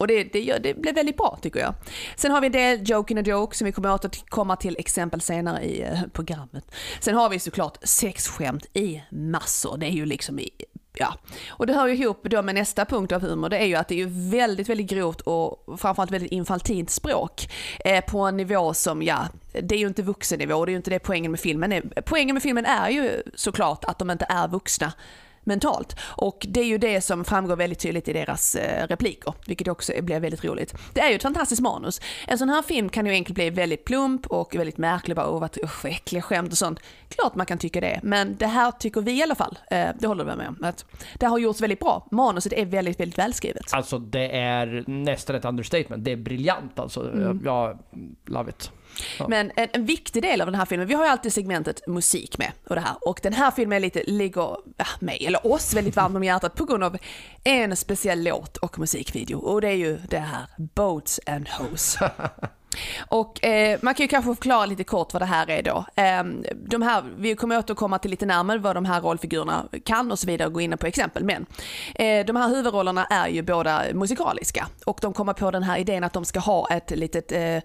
och 0.02 0.08
det, 0.08 0.24
det, 0.24 0.58
det 0.58 0.74
blev 0.74 0.96
väldigt 0.96 1.18
bra 1.18 1.40
tycker 1.42 1.60
jag. 1.60 1.74
Sen 2.16 2.32
har 2.32 2.42
vi 2.42 2.48
en 2.48 2.54
del 2.54 2.90
joke 2.90 3.14
in 3.14 3.18
a 3.18 3.22
joke 3.22 3.58
som 3.58 3.66
vi 3.66 3.72
kommer 3.72 3.90
att 3.90 4.06
återkomma 4.06 4.56
till 4.56 4.76
exempel 4.80 5.22
senare 5.22 5.64
i 5.64 5.82
eh, 5.82 6.00
programmet. 6.14 6.76
Sen 7.00 7.16
har 7.16 7.30
vi 7.30 7.40
såklart 7.40 7.78
sexskämt 7.84 8.66
i 8.74 9.04
massor. 9.12 9.78
Det 9.78 9.86
är 9.86 9.92
ju 9.92 10.06
liksom 10.06 10.40
i, 10.40 10.50
ja. 10.94 11.14
Och 11.50 11.68
det 11.68 11.74
hör 11.74 11.88
ju 11.88 11.96
ihop 11.96 12.24
då 12.24 12.42
med 12.42 12.56
nästa 12.56 12.86
punkt 12.86 13.12
av 13.12 13.22
humor, 13.22 13.50
det 13.50 13.58
är 13.58 13.66
ju 13.66 13.76
att 13.76 13.88
det 13.88 13.96
är 13.96 14.06
ju 14.08 14.30
väldigt, 14.30 14.70
väldigt 14.70 14.90
grovt 14.90 15.22
och 15.22 15.80
framförallt 15.80 16.12
väldigt 16.12 16.32
infantilt 16.32 16.90
språk. 16.90 17.50
Eh, 17.86 18.06
på 18.06 18.20
en 18.20 18.38
nivå 18.38 18.74
som, 18.74 19.04
ja, 19.04 19.28
det 19.62 19.76
är 19.76 19.80
ju 19.80 19.88
inte 19.88 20.04
vuxennivå, 20.04 20.56
och 20.56 20.66
det 20.66 20.70
är 20.70 20.74
ju 20.74 20.78
inte 20.78 20.90
det 20.90 21.00
poängen 21.00 21.32
med 21.32 21.40
filmen 21.40 21.72
är. 21.72 21.82
Poängen 22.06 22.34
med 22.34 22.44
filmen 22.44 22.66
är 22.66 22.90
ju 22.90 23.24
såklart 23.36 23.86
att 23.86 24.00
de 24.00 24.10
inte 24.12 24.26
är 24.30 24.48
vuxna 24.48 24.94
mentalt. 25.44 25.96
Och 26.02 26.46
det 26.50 26.60
är 26.60 26.66
ju 26.66 26.78
det 26.78 27.02
som 27.02 27.26
framgår 27.26 27.56
väldigt 27.56 27.80
tydligt 27.80 28.08
i 28.08 28.14
deras 28.14 28.56
eh, 28.56 28.88
repliker, 28.88 29.34
vilket 29.48 29.68
också 29.68 29.94
blir 30.02 30.20
väldigt 30.20 30.46
roligt. 30.46 30.76
Det 30.94 31.02
är 31.02 31.10
ju 31.10 31.16
ett 31.16 31.22
fantastiskt 31.22 31.62
manus. 31.62 32.02
En 32.28 32.38
sån 32.38 32.50
här 32.50 32.62
film 32.62 32.90
kan 32.90 33.06
ju 33.06 33.12
enkelt 33.12 33.36
bli 33.36 33.50
väldigt 33.50 33.86
plump 33.86 34.28
och 34.28 34.56
väldigt 34.56 34.78
märklig, 34.78 35.16
bara 35.16 35.32
vad 35.32 35.58
usch, 35.64 35.86
äckliga 35.86 36.22
skämt 36.22 36.52
och 36.52 36.58
sånt. 36.58 36.80
Klart 37.10 37.36
man 37.36 37.46
kan 37.46 37.58
tycka 37.58 37.82
det, 37.82 38.00
men 38.04 38.36
det 38.36 38.48
här 38.48 38.72
tycker 38.72 39.02
vi 39.02 39.20
i 39.20 39.24
alla 39.24 39.36
fall, 39.36 39.58
eh, 39.72 39.88
det 40.00 40.08
håller 40.08 40.24
vi 40.24 40.36
med 40.36 40.48
om, 40.48 40.64
att 40.64 40.86
det 41.16 41.26
har 41.26 41.38
gjorts 41.38 41.62
väldigt 41.62 41.80
bra. 41.80 42.08
Manuset 42.12 42.54
är 42.54 42.66
väldigt, 42.66 43.00
väldigt 43.00 43.18
välskrivet. 43.18 43.74
Alltså 43.74 44.00
det 44.00 44.38
är 44.38 44.84
nästan 44.88 45.36
ett 45.36 45.46
understatement, 45.46 46.06
det 46.06 46.12
är 46.12 46.16
briljant 46.16 46.80
alltså. 46.80 47.12
Mm. 47.12 47.42
Jag, 47.46 47.80
love 48.26 48.50
it. 48.50 48.72
Men 49.28 49.52
en, 49.56 49.70
en, 49.74 49.86
viktig 49.86 50.22
del 50.22 50.42
av 50.42 50.48
den 50.48 50.56
här 50.56 50.66
filmen, 50.66 50.88
vi 50.88 50.94
har 50.94 51.06
ju 51.06 51.12
alltid 51.12 51.34
segmentet 51.34 51.88
musik 51.88 52.38
med 52.38 52.52
och 52.68 52.76
det 52.76 52.82
här. 52.82 52.96
Och 53.02 53.20
den 53.24 53.34
här 53.34 53.52
filmen 53.52 53.82
lite, 53.82 54.04
ligger 54.08 54.58
ja, 54.78 54.86
mig, 55.00 55.26
eller 55.26 55.48
oss, 55.48 55.74
väldigt 55.74 55.96
varmt 55.96 56.16
om 56.16 56.24
hjärtat 56.24 56.56
på 56.56 56.66
grund 56.66 56.84
av 56.84 56.98
en 57.44 57.76
speciell 57.76 58.24
låt 58.24 58.58
och 58.58 58.80
musikvideo. 58.80 59.40
Och 59.40 59.62
det 59.62 59.68
är 59.68 59.76
ju 59.76 59.98
det 60.10 60.20
här 60.20 60.46
Boats 60.58 61.20
and 61.26 61.50
Hose. 61.50 62.12
Och 63.08 63.46
eh, 63.46 63.80
man 63.82 63.94
kan 63.94 64.04
ju 64.04 64.08
kanske 64.08 64.36
förklara 64.36 64.66
lite 64.66 64.84
kort 64.84 65.14
vad 65.14 65.22
det 65.22 65.26
här 65.26 65.50
är 65.50 65.64
då. 65.64 65.86
Eh, 65.96 66.24
de 66.56 66.82
här, 66.82 67.04
vi 67.18 67.36
kommer 67.36 67.58
återkomma 67.58 68.00
till 68.00 68.12
lite 68.12 68.26
närmare 68.26 68.58
vad 68.58 68.76
de 68.76 68.86
här 68.86 69.02
rollfigurerna 69.02 69.66
kan 69.86 70.12
och 70.12 70.20
så 70.20 70.28
vidare, 70.28 70.48
och 70.48 70.54
gå 70.54 70.62
in 70.62 70.78
på 70.78 70.88
exempel. 70.88 71.24
Men 71.24 71.46
eh, 71.96 72.26
de 72.26 72.36
här 72.36 72.50
huvudrollerna 72.50 73.06
är 73.06 73.28
ju 73.28 73.42
båda 73.42 73.84
musikaliska 73.94 74.68
och 74.86 75.00
de 75.02 75.14
kommer 75.14 75.34
på 75.34 75.52
den 75.52 75.64
här 75.64 75.78
idén 75.78 76.04
att 76.04 76.14
de 76.14 76.26
ska 76.26 76.40
ha 76.40 76.68
ett 76.72 76.92
litet 76.92 77.32
eh, 77.32 77.60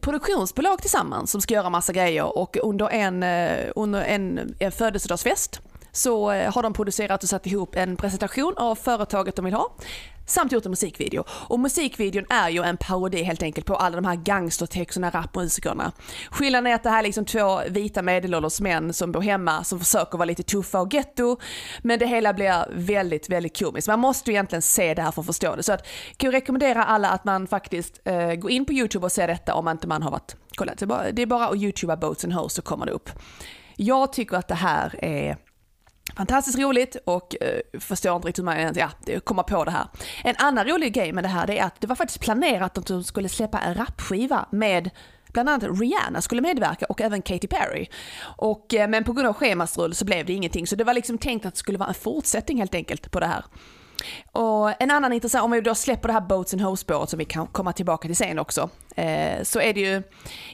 produktionsbolag 0.00 0.80
tillsammans 0.80 1.30
som 1.30 1.40
ska 1.40 1.54
göra 1.54 1.70
massa 1.70 1.92
grejer 1.92 2.38
och 2.38 2.56
under 2.62 2.88
en, 2.88 3.22
eh, 3.22 3.70
under 3.76 4.02
en, 4.02 4.54
en 4.58 4.72
födelsedagsfest 4.72 5.60
så 5.92 6.30
eh, 6.30 6.54
har 6.54 6.62
de 6.62 6.72
producerat 6.72 7.22
och 7.22 7.28
satt 7.28 7.46
ihop 7.46 7.76
en 7.76 7.96
presentation 7.96 8.54
av 8.56 8.74
företaget 8.74 9.36
de 9.36 9.44
vill 9.44 9.54
ha 9.54 9.76
samt 10.26 10.52
gjort 10.52 10.64
en 10.64 10.70
musikvideo. 10.70 11.24
Och 11.28 11.60
musikvideon 11.60 12.26
är 12.30 12.48
ju 12.48 12.62
en 12.62 12.76
parodi 12.76 13.22
helt 13.22 13.42
enkelt 13.42 13.66
på 13.66 13.76
alla 13.76 13.96
de 13.96 14.04
här 14.04 14.16
gangstertexterna, 14.16 15.10
rapmusikerna. 15.10 15.92
Skillnaden 16.30 16.66
är 16.66 16.74
att 16.74 16.82
det 16.82 16.90
här 16.90 16.98
är 16.98 17.02
liksom 17.02 17.24
två 17.24 17.60
vita 17.68 18.02
medelålders 18.02 18.60
män 18.60 18.92
som 18.92 19.12
bor 19.12 19.20
hemma 19.20 19.64
som 19.64 19.78
försöker 19.78 20.18
vara 20.18 20.24
lite 20.24 20.42
tuffa 20.42 20.80
och 20.80 20.94
getto. 20.94 21.36
Men 21.82 21.98
det 21.98 22.06
hela 22.06 22.32
blir 22.32 22.66
väldigt, 22.72 23.28
väldigt 23.28 23.58
komiskt. 23.58 23.88
Man 23.88 23.98
måste 23.98 24.30
ju 24.30 24.34
egentligen 24.34 24.62
se 24.62 24.94
det 24.94 25.02
här 25.02 25.12
för 25.12 25.22
att 25.22 25.26
förstå 25.26 25.56
det. 25.56 25.62
Så 25.62 25.72
att, 25.72 25.86
kan 26.16 26.30
jag 26.30 26.34
rekommendera 26.34 26.84
alla 26.84 27.08
att 27.08 27.24
man 27.24 27.46
faktiskt 27.46 28.00
eh, 28.04 28.34
går 28.34 28.50
in 28.50 28.64
på 28.64 28.72
YouTube 28.72 29.06
och 29.06 29.12
ser 29.12 29.26
detta 29.26 29.54
om 29.54 29.64
man 29.64 29.76
inte 29.76 29.86
man 29.86 30.02
har 30.02 30.10
varit 30.10 30.36
kollat. 30.54 30.78
Det 30.78 30.84
är 30.84 30.86
bara, 30.86 31.12
det 31.12 31.22
är 31.22 31.26
bara 31.26 31.48
att 31.48 31.56
YouTubea 31.56 31.96
Boats 31.96 32.24
and 32.24 32.32
Hoes 32.32 32.52
så 32.52 32.62
kommer 32.62 32.86
det 32.86 32.92
upp. 32.92 33.10
Jag 33.76 34.12
tycker 34.12 34.36
att 34.36 34.48
det 34.48 34.54
här 34.54 35.04
är 35.04 35.36
Fantastiskt 36.16 36.58
roligt 36.58 36.96
och 37.04 37.36
eh, 37.42 37.80
förstår 37.80 38.16
inte 38.16 38.28
riktigt 38.28 38.38
hur 38.38 38.44
man 38.44 38.74
ja, 38.74 39.20
kommer 39.24 39.42
på 39.42 39.64
det 39.64 39.70
här. 39.70 39.86
En 40.24 40.34
annan 40.38 40.66
rolig 40.66 40.94
grej 40.94 41.12
med 41.12 41.24
det 41.24 41.28
här 41.28 41.50
är 41.50 41.62
att 41.62 41.80
det 41.80 41.86
var 41.86 41.96
faktiskt 41.96 42.20
planerat 42.20 42.78
att 42.78 42.86
de 42.86 43.04
skulle 43.04 43.28
släppa 43.28 43.58
en 43.58 43.74
rapskiva 43.74 44.48
med 44.50 44.90
bland 45.32 45.48
annat 45.48 45.80
Rihanna 45.80 46.22
skulle 46.22 46.40
medverka 46.40 46.86
och 46.88 47.00
även 47.00 47.22
Katy 47.22 47.48
Perry. 47.48 47.86
Och, 48.22 48.74
eh, 48.74 48.88
men 48.88 49.04
på 49.04 49.12
grund 49.12 49.28
av 49.28 49.34
schemastrul 49.34 49.94
så 49.94 50.04
blev 50.04 50.26
det 50.26 50.32
ingenting. 50.32 50.66
Så 50.66 50.76
det 50.76 50.84
var 50.84 50.94
liksom 50.94 51.18
tänkt 51.18 51.46
att 51.46 51.54
det 51.54 51.58
skulle 51.58 51.78
vara 51.78 51.88
en 51.88 51.94
fortsättning 51.94 52.58
helt 52.58 52.74
enkelt 52.74 53.10
på 53.10 53.20
det 53.20 53.26
här. 53.26 53.44
Och 54.32 54.82
en 54.82 54.90
annan 54.90 55.12
intressant, 55.12 55.44
om 55.44 55.50
vi 55.50 55.60
då 55.60 55.74
släpper 55.74 56.08
det 56.08 56.12
här 56.12 56.20
Boats 56.20 56.54
and 56.54 56.62
Hoes 56.62 56.80
spåret 56.80 57.10
som 57.10 57.18
vi 57.18 57.24
kan 57.24 57.46
komma 57.46 57.72
tillbaka 57.72 58.08
till 58.08 58.16
sen 58.16 58.38
också, 58.38 58.70
eh, 58.96 59.42
så 59.42 59.60
är 59.60 59.74
det 59.74 59.80
ju 59.80 60.02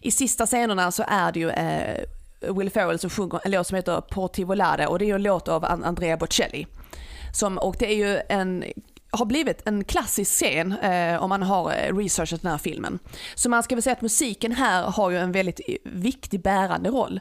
i 0.03 0.11
sista 0.11 0.47
scenerna 0.47 0.93
så 0.93 1.05
är 1.09 1.33
det 1.33 1.41
ju 1.41 1.51
eh, 1.51 2.05
Will 2.41 2.71
Ferrell 2.71 2.99
som 2.99 3.11
sjunger 3.11 3.41
en 3.45 3.51
låt 3.51 3.67
som 3.67 3.77
heter 3.77 4.01
Porti 4.01 4.45
Volare 4.45 4.87
och 4.87 4.99
det 4.99 5.05
är 5.05 5.07
ju 5.07 5.15
en 5.15 5.23
låt 5.23 5.49
av 5.49 5.65
Andrea 5.65 6.17
Bocelli. 6.17 6.67
Som, 7.33 7.59
och 7.59 7.77
det 7.79 7.87
är 7.87 7.97
ju 7.97 8.21
en 8.29 8.65
har 9.11 9.25
blivit 9.25 9.63
en 9.67 9.85
klassisk 9.85 10.33
scen 10.33 10.73
eh, 10.73 11.23
om 11.23 11.29
man 11.29 11.43
har 11.43 11.73
eh, 11.73 11.97
researchat 11.97 12.43
den 12.43 12.51
här 12.51 12.59
filmen. 12.59 12.99
Så 13.35 13.49
man 13.49 13.63
ska 13.63 13.75
väl 13.75 13.83
säga 13.83 13.93
att 13.93 14.03
musiken 14.03 14.53
här 14.53 14.83
har 14.83 15.11
ju 15.11 15.19
en 15.19 15.33
väldigt 15.33 15.61
viktig 15.85 16.43
bärande 16.43 16.91
roll. 16.91 17.21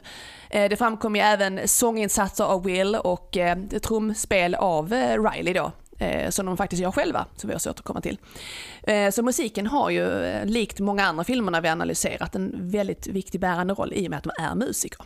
Eh, 0.50 0.68
det 0.68 0.76
framkommer 0.76 1.18
ju 1.18 1.24
även 1.24 1.68
sånginsatser 1.68 2.44
av 2.44 2.64
Will 2.64 2.94
och 2.94 3.36
eh, 3.36 3.58
trumspel 3.82 4.54
av 4.54 4.92
eh, 4.92 5.30
Riley 5.30 5.54
då, 5.54 5.72
eh, 5.98 6.30
som 6.30 6.46
de 6.46 6.56
faktiskt 6.56 6.82
gör 6.82 6.90
själva, 6.90 7.26
som 7.36 7.50
vi 7.50 7.54
att 7.54 7.80
komma 7.80 8.00
till. 8.00 8.18
Eh, 8.82 9.10
så 9.10 9.22
musiken 9.22 9.66
har 9.66 9.90
ju, 9.90 10.24
eh, 10.24 10.46
likt 10.46 10.80
många 10.80 11.04
andra 11.04 11.24
filmerna 11.24 11.60
vi 11.60 11.68
analyserat, 11.68 12.34
en 12.34 12.70
väldigt 12.70 13.06
viktig 13.06 13.40
bärande 13.40 13.74
roll 13.74 13.92
i 13.92 14.06
och 14.06 14.10
med 14.10 14.16
att 14.16 14.24
de 14.24 14.42
är 14.42 14.54
musiker. 14.54 15.04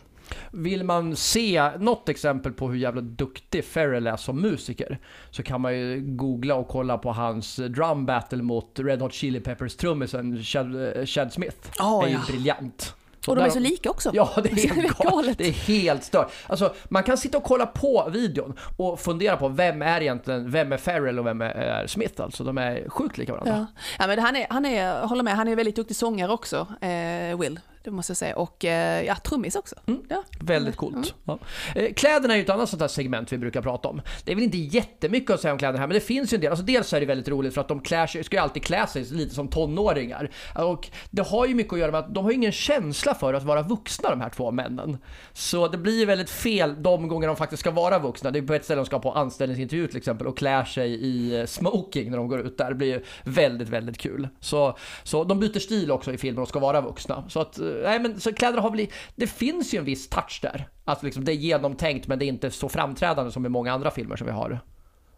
Vill 0.51 0.83
man 0.83 1.15
se 1.15 1.71
något 1.79 2.09
exempel 2.09 2.53
på 2.53 2.69
hur 2.69 2.77
jävla 2.77 3.01
duktig 3.01 3.65
Ferrell 3.65 4.07
är 4.07 4.17
som 4.17 4.41
musiker 4.41 4.99
så 5.31 5.43
kan 5.43 5.61
man 5.61 5.77
ju 5.79 6.01
googla 6.01 6.55
och 6.55 6.67
kolla 6.67 6.97
på 6.97 7.11
hans 7.11 7.55
drum 7.55 8.05
battle 8.05 8.43
mot 8.43 8.79
Red 8.79 9.01
Hot 9.01 9.13
Chili 9.13 9.39
Peppers 9.39 9.75
trummisen 9.75 10.43
Chad, 10.43 10.97
eh, 10.97 11.05
Chad 11.05 11.33
Smith. 11.33 11.81
Oh, 11.81 12.01
det 12.01 12.07
är 12.07 12.09
ju 12.09 12.15
ja. 12.15 12.21
briljant. 12.27 12.95
Och 13.27 13.35
de 13.35 13.45
är 13.45 13.49
så 13.49 13.59
lika 13.59 13.89
också. 13.89 14.11
Ja, 14.13 14.33
det 14.43 14.51
är, 14.51 14.73
helt 14.73 14.97
galet. 14.97 15.37
Det 15.37 15.47
är 15.47 15.51
helt 15.51 16.03
stört. 16.03 16.31
Alltså, 16.47 16.73
man 16.89 17.03
kan 17.03 17.17
sitta 17.17 17.37
och 17.37 17.43
kolla 17.43 17.65
på 17.65 18.09
videon 18.13 18.59
och 18.77 18.99
fundera 18.99 19.37
på 19.37 19.47
vem 19.47 19.81
är 19.81 20.01
egentligen, 20.01 20.51
vem 20.51 20.71
är 20.71 20.77
Ferrell 20.77 21.19
och 21.19 21.25
vem 21.25 21.41
är, 21.41 21.87
Smith 21.87 22.21
alltså. 22.21 22.43
De 22.43 22.57
är 22.57 22.89
sjukt 22.89 23.17
lika 23.17 23.31
varandra. 23.31 23.67
Ja. 23.75 23.81
ja 23.99 24.07
men 24.07 24.19
han 24.19 24.35
är, 24.35 24.47
han 24.49 24.65
är, 24.65 25.01
håller 25.05 25.23
med, 25.23 25.35
han 25.35 25.47
är 25.47 25.55
väldigt 25.55 25.75
duktig 25.75 25.95
sångare 25.95 26.31
också, 26.31 26.67
eh, 26.81 27.39
Will. 27.39 27.59
Det 27.83 27.91
måste 27.91 28.11
jag 28.11 28.17
säga. 28.17 28.35
Och 28.35 28.65
eh, 28.65 29.05
ja, 29.05 29.15
trummis 29.15 29.55
också. 29.55 29.75
Mm. 29.87 30.01
Ja. 30.09 30.23
Väldigt 30.39 30.75
coolt. 30.75 31.15
Ja. 31.25 31.39
Eh, 31.75 31.93
Kläderna 31.93 32.33
är 32.33 32.37
ju 32.37 32.43
ett 32.43 32.49
annat 32.49 32.69
sånt 32.69 32.81
här 32.81 32.87
segment 32.87 33.33
vi 33.33 33.37
brukar 33.37 33.61
prata 33.61 33.89
om. 33.89 34.01
Det 34.23 34.31
är 34.31 34.35
väl 34.35 34.43
inte 34.43 34.57
jättemycket 34.57 35.31
att 35.31 35.41
säga 35.41 35.51
om 35.51 35.57
kläderna 35.57 35.79
här, 35.79 35.87
men 35.87 35.95
det 35.95 36.01
finns 36.01 36.33
ju 36.33 36.35
en 36.35 36.41
del. 36.41 36.49
Alltså 36.49 36.65
dels 36.65 36.93
är 36.93 36.99
det 36.99 37.05
väldigt 37.05 37.27
roligt 37.27 37.53
för 37.53 37.61
att 37.61 37.67
de 37.67 37.81
klär 37.81 38.07
sig, 38.07 38.23
ska 38.23 38.35
ju 38.35 38.41
alltid 38.41 38.63
klä 38.63 38.87
sig 38.87 39.03
lite 39.03 39.35
som 39.35 39.47
tonåringar. 39.47 40.31
Och 40.55 40.89
det 41.09 41.27
har 41.27 41.45
ju 41.45 41.55
mycket 41.55 41.73
att 41.73 41.79
göra 41.79 41.91
med 41.91 41.99
att 41.99 42.13
de 42.13 42.25
har 42.25 42.31
ingen 42.31 42.51
känsla 42.51 43.15
för 43.15 43.33
att 43.33 43.43
vara 43.43 43.61
vuxna 43.61 44.09
de 44.09 44.21
här 44.21 44.29
två 44.29 44.51
männen. 44.51 44.97
Så 45.33 45.67
det 45.67 45.77
blir 45.77 45.99
ju 45.99 46.05
väldigt 46.05 46.29
fel 46.29 46.83
de 46.83 47.07
gånger 47.07 47.27
de 47.27 47.35
faktiskt 47.35 47.59
ska 47.59 47.71
vara 47.71 47.99
vuxna. 47.99 48.31
Det 48.31 48.39
är 48.39 48.43
på 48.43 48.53
ett 48.53 48.63
ställe 48.65 48.79
de 48.79 48.85
ska 48.85 48.99
på 48.99 49.11
anställningsintervju 49.11 49.87
till 49.87 49.97
exempel 49.97 50.27
och 50.27 50.37
klär 50.37 50.63
sig 50.63 50.93
i 50.93 51.39
eh, 51.39 51.45
smoking 51.45 52.11
när 52.11 52.17
de 52.17 52.27
går 52.27 52.39
ut 52.39 52.57
där. 52.57 52.69
Det 52.69 52.75
blir 52.75 52.87
ju 52.87 53.03
väldigt, 53.23 53.69
väldigt 53.69 53.97
kul. 53.97 54.27
Så, 54.39 54.77
så 55.03 55.23
de 55.23 55.39
byter 55.39 55.59
stil 55.59 55.91
också 55.91 56.13
i 56.13 56.17
filmen 56.17 56.41
och 56.41 56.49
ska 56.49 56.59
vara 56.59 56.81
vuxna. 56.81 57.23
Så 57.29 57.39
att, 57.39 57.59
nej 57.83 57.99
men 57.99 58.19
så 58.19 58.33
kläderna 58.33 58.61
har 58.61 58.71
väl, 58.71 58.87
det 59.15 59.27
finns 59.27 59.73
ju 59.73 59.77
en 59.77 59.85
viss 59.85 60.09
touch 60.09 60.39
där. 60.41 60.69
Alltså 60.85 61.05
liksom 61.05 61.25
det 61.25 61.31
är 61.31 61.35
genomtänkt 61.35 62.07
men 62.07 62.19
det 62.19 62.25
är 62.25 62.27
inte 62.27 62.51
så 62.51 62.69
framträdande 62.69 63.31
som 63.31 63.45
i 63.45 63.49
många 63.49 63.73
andra 63.73 63.91
filmer 63.91 64.15
som 64.15 64.27
vi 64.27 64.33
har 64.33 64.59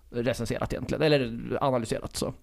recenserat 0.10 0.74
egentligen, 0.74 1.02
eller 1.02 1.58
analyserat 1.62 2.16
så. 2.16 2.34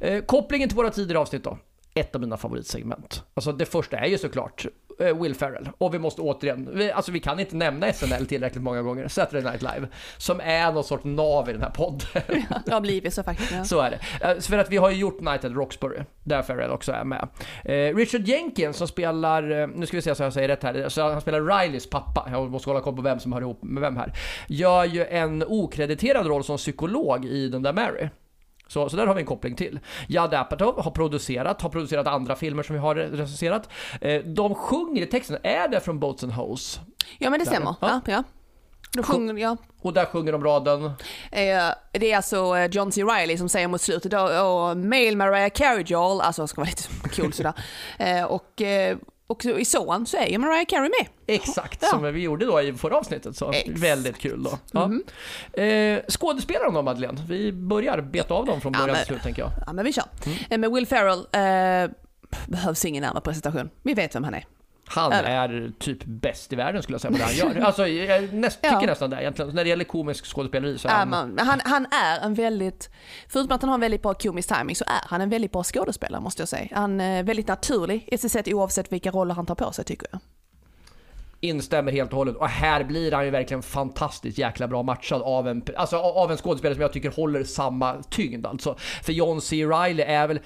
Eh, 0.00 0.24
kopplingen 0.24 0.68
till 0.68 0.76
våra 0.76 0.90
tidigare 0.90 1.18
avsnitt 1.18 1.44
då. 1.44 1.58
Ett 1.94 2.14
av 2.14 2.20
mina 2.20 2.36
favoritsegment. 2.36 3.24
Alltså 3.34 3.52
det 3.52 3.66
första 3.66 3.98
är 3.98 4.06
ju 4.06 4.18
såklart 4.18 4.66
Will 5.04 5.34
Ferrell. 5.34 5.68
Och 5.78 5.94
vi 5.94 5.98
måste 5.98 6.22
återigen, 6.22 6.68
vi, 6.74 6.92
alltså 6.92 7.12
vi 7.12 7.20
kan 7.20 7.40
inte 7.40 7.56
nämna 7.56 7.92
SNL 7.92 8.26
tillräckligt 8.26 8.62
många 8.62 8.82
gånger, 8.82 9.08
Saturday 9.08 9.42
Night 9.50 9.62
Live, 9.62 9.88
som 10.18 10.40
är 10.40 10.72
någon 10.72 10.84
sorts 10.84 11.04
nav 11.04 11.48
i 11.50 11.52
den 11.52 11.62
här 11.62 11.70
podden. 11.70 12.00
Det 12.66 12.72
har 12.72 12.80
blivit 12.80 13.14
så 13.14 13.22
faktiskt. 13.22 13.52
Ja. 13.52 13.64
Så 13.64 13.80
är 13.80 13.90
det. 13.90 14.28
Eh, 14.30 14.40
För 14.40 14.58
att 14.58 14.70
vi 14.70 14.76
har 14.76 14.90
ju 14.90 14.96
gjort 14.96 15.20
Night 15.20 15.44
at 15.44 15.52
Roxbury, 15.52 15.98
där 16.24 16.42
Ferrell 16.42 16.70
också 16.70 16.92
är 16.92 17.04
med. 17.04 17.28
Eh, 17.64 17.96
Richard 17.96 18.20
Jenkins 18.28 18.76
som 18.76 18.88
spelar, 18.88 19.60
eh, 19.60 19.68
nu 19.74 19.86
ska 19.86 19.96
vi 19.96 20.02
se 20.02 20.14
så 20.14 20.22
jag 20.22 20.32
säger 20.32 20.48
rätt 20.48 20.62
här, 20.62 20.88
så 20.88 21.10
han 21.10 21.20
spelar 21.20 21.40
Rileys 21.40 21.90
pappa, 21.90 22.28
jag 22.32 22.50
måste 22.50 22.70
hålla 22.70 22.80
koll 22.80 22.96
på 22.96 23.02
vem 23.02 23.18
som 23.20 23.32
hör 23.32 23.40
ihop 23.40 23.62
med 23.62 23.80
vem 23.80 23.96
här. 23.96 24.12
Gör 24.48 24.84
ju 24.84 25.04
en 25.06 25.44
okrediterad 25.46 26.26
roll 26.26 26.44
som 26.44 26.56
psykolog 26.56 27.24
i 27.24 27.48
den 27.48 27.62
där 27.62 27.72
Mary. 27.72 28.08
Så, 28.70 28.88
så 28.88 28.96
där 28.96 29.06
har 29.06 29.14
vi 29.14 29.20
en 29.20 29.26
koppling 29.26 29.54
till. 29.56 29.80
Judd 30.08 30.34
Apatow 30.34 30.82
har 30.82 30.90
producerat, 30.90 31.62
har 31.62 31.70
producerat 31.70 32.06
andra 32.06 32.36
filmer 32.36 32.62
som 32.62 32.74
vi 32.74 32.80
har 32.80 32.94
recenserat. 32.94 33.68
Eh, 34.00 34.20
de 34.24 34.54
sjunger 34.54 35.02
i 35.02 35.06
texten, 35.06 35.38
är 35.42 35.68
det 35.68 35.80
från 35.80 35.98
Boats 36.00 36.22
and 36.24 36.32
Hose? 36.32 36.80
ja, 37.18 37.30
men 37.30 37.38
det 37.38 37.44
Där, 37.44 37.50
stämmer. 37.52 37.74
ja. 37.80 38.00
Ja. 38.06 38.22
Då 38.92 39.02
sjunger, 39.02 39.34
ja. 39.38 39.56
Och 39.82 39.92
där 39.92 40.04
sjunger 40.04 40.32
de 40.32 40.44
raden 40.44 40.84
Eh, 40.84 40.92
Det 41.92 42.12
är 42.12 42.16
alltså 42.16 42.56
eh, 42.56 42.66
John 42.70 42.92
C. 42.92 43.02
Reilly 43.04 43.36
som 43.38 43.48
säger 43.48 43.68
mot 43.68 43.80
slutet 43.80 44.10
då, 44.10 44.18
oh, 44.18 44.74
Mail 44.74 45.16
Mariah 45.16 45.50
Carey 45.50 45.84
Joel, 45.86 46.20
alltså 46.20 46.46
ska 46.46 46.60
vara 46.60 46.70
lite 46.70 47.08
cool 47.22 47.32
sådär. 47.32 47.52
Eh, 47.98 48.24
Och, 48.24 48.62
eh, 48.62 48.96
och 49.30 49.42
så 49.42 49.58
i 49.58 49.64
sån 49.64 50.06
så 50.06 50.16
är 50.16 50.26
ju 50.26 50.38
Mariah 50.38 50.64
Carey 50.68 50.90
med. 51.00 51.08
Exakt, 51.36 51.78
Ja. 51.82 51.88
som 51.88 52.12
vi 52.14 52.20
gjorde 52.20 52.46
då 52.46 52.60
i 52.62 52.72
förra 52.72 52.96
avsnittet. 52.98 53.36
Så 53.36 53.50
Exakt. 53.52 53.78
väldigt 53.78 54.18
kul 54.18 54.42
då. 54.42 54.58
Ja. 54.72 54.86
Mhm. 54.86 55.02
Eh, 55.52 56.00
skådespelarna 56.08 56.70
då 56.70 56.82
Madeleine? 56.82 57.18
Vi 57.28 57.52
börjar 57.52 58.00
beta 58.00 58.34
av 58.34 58.46
dem 58.46 58.60
från 58.60 58.72
Ja, 58.72 58.78
början 58.78 58.92
men- 58.96 59.04
till 59.04 59.06
slut 59.14 59.22
tänker 59.22 59.42
jag. 59.42 59.50
Ja 59.66 59.72
men 59.72 59.84
vi 59.84 59.92
kör. 59.92 60.04
Mm. 60.26 60.38
Eh, 60.50 60.58
Med 60.58 60.70
Will 60.72 60.86
Ferrell 60.86 61.18
eh, 61.18 61.90
behövs 62.46 62.84
ingen 62.84 63.02
närmare 63.02 63.20
presentation. 63.22 63.70
Vi 63.82 63.94
vet 63.94 64.14
vem 64.14 64.24
han 64.24 64.34
är. 64.34 64.44
Han 64.92 65.12
är 65.12 65.72
typ 65.78 66.04
bäst 66.04 66.52
i 66.52 66.56
världen 66.56 66.82
skulle 66.82 66.94
jag 66.94 67.00
säga 67.00 67.12
på 67.12 67.18
det 67.18 67.24
han 67.24 67.34
gör. 67.34 67.60
Alltså 67.66 67.86
jag 67.86 68.34
näst, 68.34 68.62
tycker 68.62 68.74
Ja. 68.80 68.86
nästan 68.86 69.10
det 69.10 69.20
egentligen. 69.20 69.50
När 69.54 69.64
det 69.64 69.70
gäller 69.70 69.84
komisk 69.84 70.26
skådespeleri 70.26 70.78
så 70.78 70.88
är 70.88 70.92
han... 70.92 71.08
men 71.08 71.46
han, 71.46 71.60
han 71.64 71.86
är 71.86 72.20
en 72.24 72.34
väldigt, 72.34 72.90
förutom 73.28 73.52
att 73.54 73.62
han 73.62 73.68
har 73.68 73.74
en 73.74 73.80
väldigt 73.80 74.02
bra 74.02 74.14
komisk 74.14 74.48
timing 74.56 74.76
så 74.76 74.84
är 74.84 75.08
han 75.08 75.20
en 75.20 75.30
väldigt 75.30 75.52
bra 75.52 75.64
skådespelare 75.64 76.20
måste 76.20 76.42
jag 76.42 76.48
säga. 76.48 76.68
Han 76.72 77.00
är 77.00 77.22
väldigt 77.22 77.48
naturlig 77.48 78.08
i 78.12 78.18
sitt 78.18 78.32
sätt 78.32 78.48
oavsett 78.48 78.92
vilka 78.92 79.10
roller 79.10 79.34
han 79.34 79.46
tar 79.46 79.54
på 79.54 79.72
sig 79.72 79.84
tycker 79.84 80.06
jag. 80.12 80.20
Instämmer 81.42 81.92
helt 81.92 82.10
och 82.10 82.16
hållet. 82.16 82.36
Och 82.36 82.48
här 82.48 82.84
blir 82.84 83.12
han 83.12 83.24
ju 83.24 83.30
verkligen 83.30 83.62
fantastiskt 83.62 84.38
jäkla 84.38 84.68
bra 84.68 84.82
matchad 84.82 85.22
av 85.22 85.48
en, 85.48 85.62
alltså, 85.76 85.96
av 85.96 86.30
en 86.30 86.36
skådespelare 86.36 86.74
som 86.74 86.82
jag 86.82 86.92
tycker 86.92 87.10
håller 87.10 87.44
samma 87.44 88.02
tyngd 88.10 88.46
alltså. 88.46 88.76
För 89.02 89.12
John 89.12 89.40
C. 89.40 89.64
Reilly 89.66 90.02
är 90.02 90.28
väl 90.28 90.40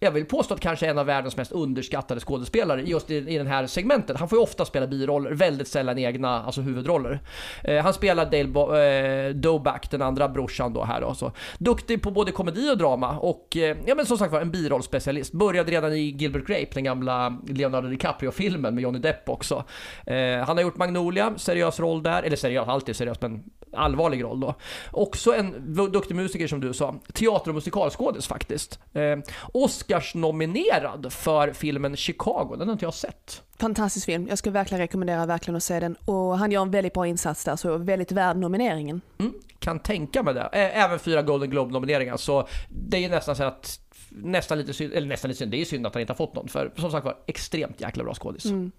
jag 0.00 0.10
vill 0.10 0.24
påstå 0.24 0.54
att 0.54 0.60
kanske 0.60 0.86
en 0.86 0.98
av 0.98 1.06
världens 1.06 1.36
mest 1.36 1.52
underskattade 1.52 2.20
skådespelare 2.20 2.82
just 2.82 3.10
i, 3.10 3.16
i 3.16 3.38
den 3.38 3.46
här 3.46 3.66
segmentet. 3.66 4.18
Han 4.18 4.28
får 4.28 4.38
ju 4.38 4.42
ofta 4.42 4.64
spela 4.64 4.86
biroller, 4.86 5.30
väldigt 5.30 5.68
sällan 5.68 5.98
egna, 5.98 6.42
alltså 6.42 6.60
huvudroller. 6.60 7.20
Eh, 7.64 7.82
han 7.82 7.94
spelar 7.94 8.24
Dale 8.24 8.44
Bo- 8.48 8.74
eh, 8.76 9.30
Doback, 9.34 9.90
den 9.90 10.02
andra 10.02 10.28
brorsan 10.28 10.72
då 10.72 10.84
här 10.84 11.00
då. 11.00 11.14
Så. 11.14 11.32
Duktig 11.58 12.02
på 12.02 12.10
både 12.10 12.32
komedi 12.32 12.70
och 12.72 12.78
drama 12.78 13.18
och 13.18 13.56
eh, 13.56 13.76
ja 13.86 13.94
men 13.94 14.06
som 14.06 14.18
sagt 14.18 14.32
var 14.32 14.40
en 14.40 14.50
birollspecialist. 14.50 15.32
Började 15.32 15.72
redan 15.72 15.92
i 15.92 16.00
Gilbert 16.00 16.46
Grape, 16.46 16.68
den 16.74 16.84
gamla 16.84 17.38
Leonardo 17.48 17.88
DiCaprio-filmen 17.88 18.74
med 18.74 18.82
Johnny 18.82 18.98
Depp 18.98 19.28
också. 19.28 19.64
Eh, 20.06 20.16
han 20.46 20.56
har 20.56 20.62
gjort 20.62 20.76
Magnolia, 20.76 21.32
seriös 21.36 21.80
roll 21.80 22.02
där, 22.02 22.22
eller 22.22 22.36
seriös, 22.36 22.68
alltid 22.68 22.96
seriös 22.96 23.20
men 23.20 23.42
allvarlig 23.72 24.24
roll 24.24 24.40
då. 24.40 24.54
Också 24.92 25.34
en 25.34 25.74
duktig 25.92 26.14
musiker 26.14 26.46
som 26.46 26.60
du 26.60 26.72
sa. 26.72 26.94
Teater 27.12 27.48
och 27.50 27.54
musikalskådis 27.54 28.26
faktiskt. 28.26 28.80
Eh, 28.92 29.16
Oscars-nominerad 29.88 31.12
för 31.12 31.52
filmen 31.52 31.96
Chicago, 31.96 32.56
den 32.58 32.68
har 32.68 32.72
inte 32.72 32.84
jag 32.84 32.94
sett. 32.94 33.42
Fantastisk 33.58 34.06
film, 34.06 34.28
jag 34.28 34.38
skulle 34.38 34.52
verkligen 34.52 34.80
rekommendera 34.80 35.26
verkligen 35.26 35.56
att 35.56 35.62
se 35.62 35.80
den. 35.80 35.96
Och 36.04 36.38
han 36.38 36.52
gör 36.52 36.62
en 36.62 36.70
väldigt 36.70 36.92
bra 36.92 37.06
insats 37.06 37.44
där, 37.44 37.56
så 37.56 37.78
väldigt 37.78 38.12
värd 38.12 38.36
nomineringen. 38.36 39.00
Mm, 39.18 39.34
kan 39.58 39.78
tänka 39.78 40.22
mig 40.22 40.34
det. 40.34 40.40
Även 40.52 40.98
fyra 40.98 41.22
Golden 41.22 41.50
Globe-nomineringar, 41.50 42.16
så 42.16 42.48
det 42.68 42.96
är 42.96 43.00
ju 43.00 43.08
nästan 43.08 43.36
så 43.36 43.44
att 43.44 43.80
Nästan 44.10 44.58
lite 44.58 44.72
synd, 44.74 44.92
eller 44.92 45.08
nästan 45.08 45.28
lite 45.28 45.38
synd, 45.38 45.50
det 45.50 45.60
är 45.60 45.64
synd 45.64 45.86
att 45.86 45.94
han 45.94 46.00
inte 46.00 46.12
har 46.12 46.16
fått 46.16 46.34
någon 46.34 46.48
för 46.48 46.72
som 46.76 46.90
sagt 46.90 47.04
var 47.04 47.16
extremt 47.26 47.80
jäkla 47.80 48.04
bra 48.04 48.14
skådis. 48.14 48.44
Mm. 48.44 48.72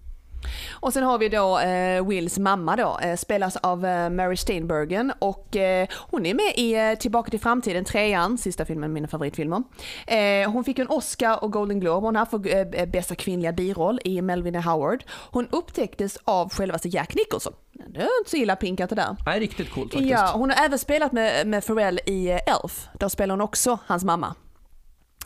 Och 0.71 0.93
sen 0.93 1.03
har 1.03 1.17
vi 1.17 1.29
då 1.29 1.59
eh, 1.59 2.07
Wills 2.07 2.39
mamma 2.39 2.75
då, 2.75 2.99
eh, 3.01 3.15
spelas 3.15 3.55
av 3.55 3.85
eh, 3.85 4.09
Mary 4.09 4.37
Steenburgen 4.37 5.13
och 5.19 5.55
eh, 5.55 5.87
hon 6.11 6.25
är 6.25 6.33
med 6.33 6.53
i 6.55 6.75
eh, 6.75 6.99
Tillbaka 6.99 7.29
till 7.29 7.39
framtiden, 7.39 7.85
trean, 7.85 8.37
sista 8.37 8.65
filmen, 8.65 8.93
mina 8.93 9.07
favoritfilmer. 9.07 9.63
Eh, 10.07 10.51
hon 10.51 10.63
fick 10.63 10.79
en 10.79 10.89
Oscar 10.89 11.43
och 11.43 11.51
Golden 11.51 11.79
Globe, 11.79 12.07
hon 12.07 12.15
har 12.15 12.25
för 12.25 12.85
bästa 12.85 13.15
kvinnliga 13.15 13.51
biroll 13.51 13.99
i 14.03 14.21
Melvin 14.21 14.55
och 14.55 14.63
Howard. 14.63 15.03
Hon 15.31 15.47
upptäcktes 15.51 16.17
av 16.25 16.49
självaste 16.49 16.87
Jack 16.89 17.15
Nicholson. 17.15 17.53
Det 17.87 17.99
är 17.99 18.19
inte 18.19 18.29
så 18.29 18.37
illa 18.37 18.55
pinkat 18.55 18.89
det 18.89 18.95
där. 18.95 19.15
Nej, 19.25 19.39
riktigt 19.39 19.71
coolt 19.71 19.93
faktiskt. 19.93 20.11
Ja, 20.11 20.31
hon 20.35 20.49
har 20.49 20.65
även 20.65 20.79
spelat 20.79 21.11
med, 21.11 21.47
med 21.47 21.65
Pharrell 21.65 21.99
i 22.05 22.29
Elf. 22.29 22.87
Då 22.99 23.09
spelar 23.09 23.33
hon 23.33 23.41
också 23.41 23.79
hans 23.85 24.03
mamma. 24.03 24.35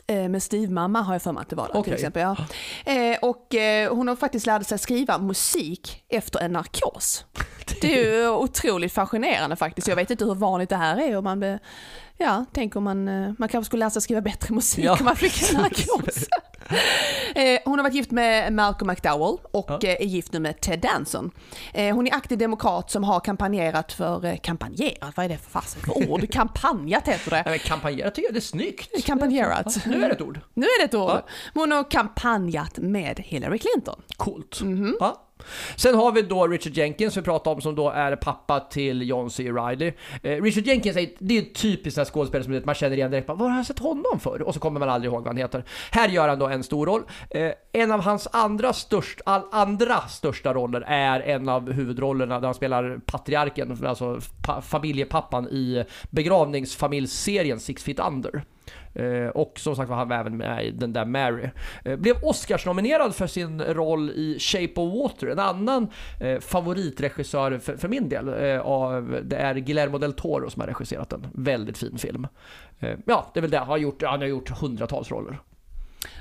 Eh, 0.08 0.30
Med 0.30 0.44
styvmamma 0.44 1.02
har 1.02 1.14
jag 1.14 1.22
för 1.22 1.32
mig 1.32 1.42
att 1.42 1.50
det 1.50 1.56
var 1.56 1.68
där, 1.68 1.72
Okej. 1.78 1.84
till 1.84 1.94
exempel. 1.94 2.22
Ja. 2.22 2.36
Eh, 2.94 3.18
och 3.22 3.56
eh, 3.56 3.96
hon 3.96 4.08
har 4.08 4.16
faktiskt 4.16 4.46
lärt 4.46 4.68
sig 4.68 4.80
skriva 4.80 5.18
musik 5.18 6.04
efter 6.10 6.40
en 6.40 6.52
narkos. 6.52 7.26
Det 7.82 8.00
är 8.00 8.14
ju 8.20 8.30
otroligt 8.30 8.94
fascinerande 8.94 9.56
faktiskt. 9.56 9.88
Jag 9.88 9.96
vet 9.96 10.12
inte 10.12 10.26
hur 10.26 10.36
vanligt 10.36 10.70
det 10.70 10.76
här 10.76 10.98
är. 10.98 11.18
Och 11.18 11.24
man, 11.24 11.40
be, 11.40 11.60
ja, 12.18 12.46
tänk 12.54 12.76
om 12.76 12.84
man, 12.84 13.06
man 13.40 13.50
kanske 13.50 13.64
skulle 13.66 13.80
lära 13.80 13.90
sig 13.90 14.02
skriva 14.02 14.22
bättre 14.22 14.54
musik 14.56 14.86
Ja. 14.86 14.98
om 15.00 15.06
man 15.06 15.16
fick 15.16 15.50
en 15.54 15.58
narkos. 15.62 16.26
Eh, 17.36 17.60
hon 17.66 17.80
har 17.80 17.84
varit 17.84 17.94
gift 17.94 18.12
med 18.12 18.54
Malcolm 18.54 18.88
McDowell 18.92 19.38
och 19.52 19.66
Ja. 19.70 19.80
eh, 19.84 19.90
är 20.02 20.06
gift 20.06 20.34
nu 20.34 20.40
med 20.40 20.62
Ted 20.62 20.80
Danson. 20.80 21.32
Eh, 21.74 21.96
hon 21.96 22.08
är 22.08 22.14
aktiv 22.16 22.38
demokrat 22.38 22.92
som 22.92 23.04
har 23.04 23.20
kampanjerat 23.20 23.94
för, 23.94 24.36
kampanjerat, 24.36 25.18
vad 25.18 25.26
är 25.26 25.30
det 25.30 25.38
för 25.38 25.50
fasen 25.50 25.82
för 25.82 26.10
ord? 26.12 26.30
Kampanjat 26.32 27.08
heter 27.08 27.30
det. 27.30 27.36
Nej, 27.36 27.44
men 27.46 27.60
kampanjera 27.60 28.12
tycker 28.12 28.28
jag 28.28 28.34
det 28.34 28.40
är 28.40 28.42
snyggt. 28.42 29.06
Kampanjerat. 29.06 29.76
Ja, 29.86 29.92
nu 29.92 30.04
är 30.04 30.08
det 30.08 30.14
ett 30.16 30.22
ord. 30.22 30.40
Nu 30.54 30.66
är 30.66 30.80
det 30.80 30.86
ett 30.86 30.94
ord. 30.96 31.10
Ja. 31.10 31.26
Hon 31.54 31.72
har 31.72 31.92
kampanjat 31.92 32.78
med 32.78 33.20
Hillary 33.20 33.60
Clinton. 33.60 34.02
Coolt. 34.18 34.60
Ja. 35.00 35.22
Sen 35.76 35.96
har 35.96 36.12
vi 36.12 36.22
då 36.22 36.48
Richard 36.48 36.74
Jenkins, 36.74 37.18
vi 37.18 37.22
pratade 37.22 37.56
om, 37.56 37.62
som 37.62 37.76
då 37.76 37.90
är 37.90 38.16
pappa 38.16 38.60
till 38.60 39.10
John 39.10 39.30
C. 39.30 39.52
Reilly. 39.52 39.94
Eh, 40.24 40.42
Richard 40.42 40.68
Jenkins 40.68 40.98
är, 40.98 41.10
det 41.20 41.38
är 41.38 41.42
en 41.42 41.54
typisk 41.54 41.96
sån 41.96 42.02
här 42.02 42.12
skådespelare 42.12 42.44
som 42.44 42.62
man 42.66 42.76
känner 42.76 42.96
igen 42.96 43.12
direkt. 43.12 43.28
Bara, 43.28 43.38
Var 43.38 43.50
har 43.50 43.58
jag 43.58 43.66
sett 43.66 43.80
honom 43.80 44.20
för? 44.20 44.42
Och 44.42 44.54
så 44.54 44.60
kommer 44.60 44.80
man 44.80 44.90
aldrig 44.90 45.12
ihåg 45.14 45.20
vad 45.20 45.28
han 45.28 45.38
heter. 45.38 45.64
Här 45.92 46.10
gör 46.10 46.30
han 46.30 46.40
då 46.40 46.48
en 46.48 46.64
stor 46.64 46.86
roll. 46.86 47.02
Eh, 47.30 47.52
en 47.72 47.92
av 47.92 48.02
hans 48.02 48.28
andra, 48.32 48.74
störst, 48.74 49.22
all, 49.26 49.42
andra 49.52 50.02
största 50.02 50.54
roller 50.54 50.82
är 50.88 51.20
en 51.20 51.50
av 51.50 51.72
huvudrollerna 51.72 52.40
där 52.40 52.48
han 52.48 52.56
spelar 52.56 53.00
patriarken, 53.06 53.86
alltså 53.88 54.20
pa, 54.46 54.62
familjepappan 54.62 55.48
i 55.48 55.86
begravningsfamiljsserien 56.10 57.60
Six 57.60 57.84
Feet 57.84 58.00
Under. 58.00 58.44
Eh, 58.94 59.28
och 59.28 59.60
som 59.60 59.76
sagt 59.76 59.90
var 59.90 59.96
han 59.96 60.08
var 60.08 60.16
även 60.16 60.38
med 60.38 60.66
i 60.66 60.72
den 60.72 60.94
där 60.94 61.06
Mary. 61.06 61.50
Eh, 61.86 61.96
blev 61.96 62.16
Oscars-nominerad 62.24 63.16
för 63.16 63.28
sin 63.28 63.62
roll 63.62 64.10
i 64.10 64.38
Shape 64.40 64.74
of 64.76 64.94
Water, 64.94 65.28
en 65.28 65.40
annan 65.40 65.88
eh, 66.22 66.40
favoritregissör 66.40 67.58
för, 67.58 67.78
för 67.78 67.88
min 67.88 68.10
del. 68.10 68.28
Eh, 68.28 68.60
av, 68.60 69.20
det 69.24 69.36
är 69.36 69.56
Guillermo 69.56 69.98
del 69.98 70.14
Toro 70.14 70.50
som 70.50 70.60
har 70.60 70.68
regisserat 70.68 71.10
den. 71.10 71.28
Väldigt 71.34 71.78
fin 71.78 71.98
film. 71.98 72.28
Eh, 72.80 72.98
ja, 73.06 73.32
det 73.34 73.40
är 73.40 73.42
väl 73.42 73.52
det 73.52 73.58
han 73.58 73.68
har 73.68 73.78
gjort. 73.78 74.04
Han 74.04 74.20
har 74.20 74.28
gjort 74.28 74.50
hundratals 74.50 75.12
roller. 75.12 75.40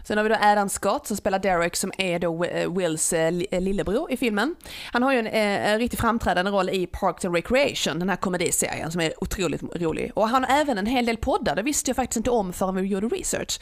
Sen 0.04 0.16
har 0.16 0.24
vi 0.24 0.28
då 0.28 0.36
Adam 0.40 0.68
Scott 0.68 1.06
som 1.06 1.16
spelar 1.16 1.38
Derek 1.38 1.76
som 1.76 1.92
är 1.98 2.18
då 2.18 2.44
eh, 2.44 2.72
Wills 2.72 3.12
eh, 3.12 3.34
eh, 3.50 3.60
lillebror 3.60 4.12
i 4.12 4.16
filmen. 4.16 4.54
Han 4.92 5.02
har 5.02 5.12
ju 5.12 5.18
en, 5.18 5.26
en 5.26 5.78
riktigt 5.78 6.00
framträdande 6.00 6.50
roll 6.50 6.70
i 6.70 6.86
Parks 6.86 7.24
and 7.24 7.34
Recreation, 7.34 7.98
den 7.98 8.08
här 8.08 8.16
komediserien 8.16 8.90
som 8.90 9.00
är 9.00 9.12
otroligt 9.22 9.62
rolig. 9.62 10.12
Och 10.14 10.28
han 10.28 10.44
har 10.44 10.60
även 10.60 10.78
en 10.78 10.86
hel 10.86 11.06
del 11.06 11.16
poddar, 11.16 11.56
det 11.56 11.62
visste 11.62 11.90
jag 11.90 11.96
faktiskt 11.96 12.16
inte 12.16 12.30
om 12.30 12.52
förrän 12.52 12.74
vi 12.74 12.82
gjorde 12.82 13.06
research. 13.06 13.60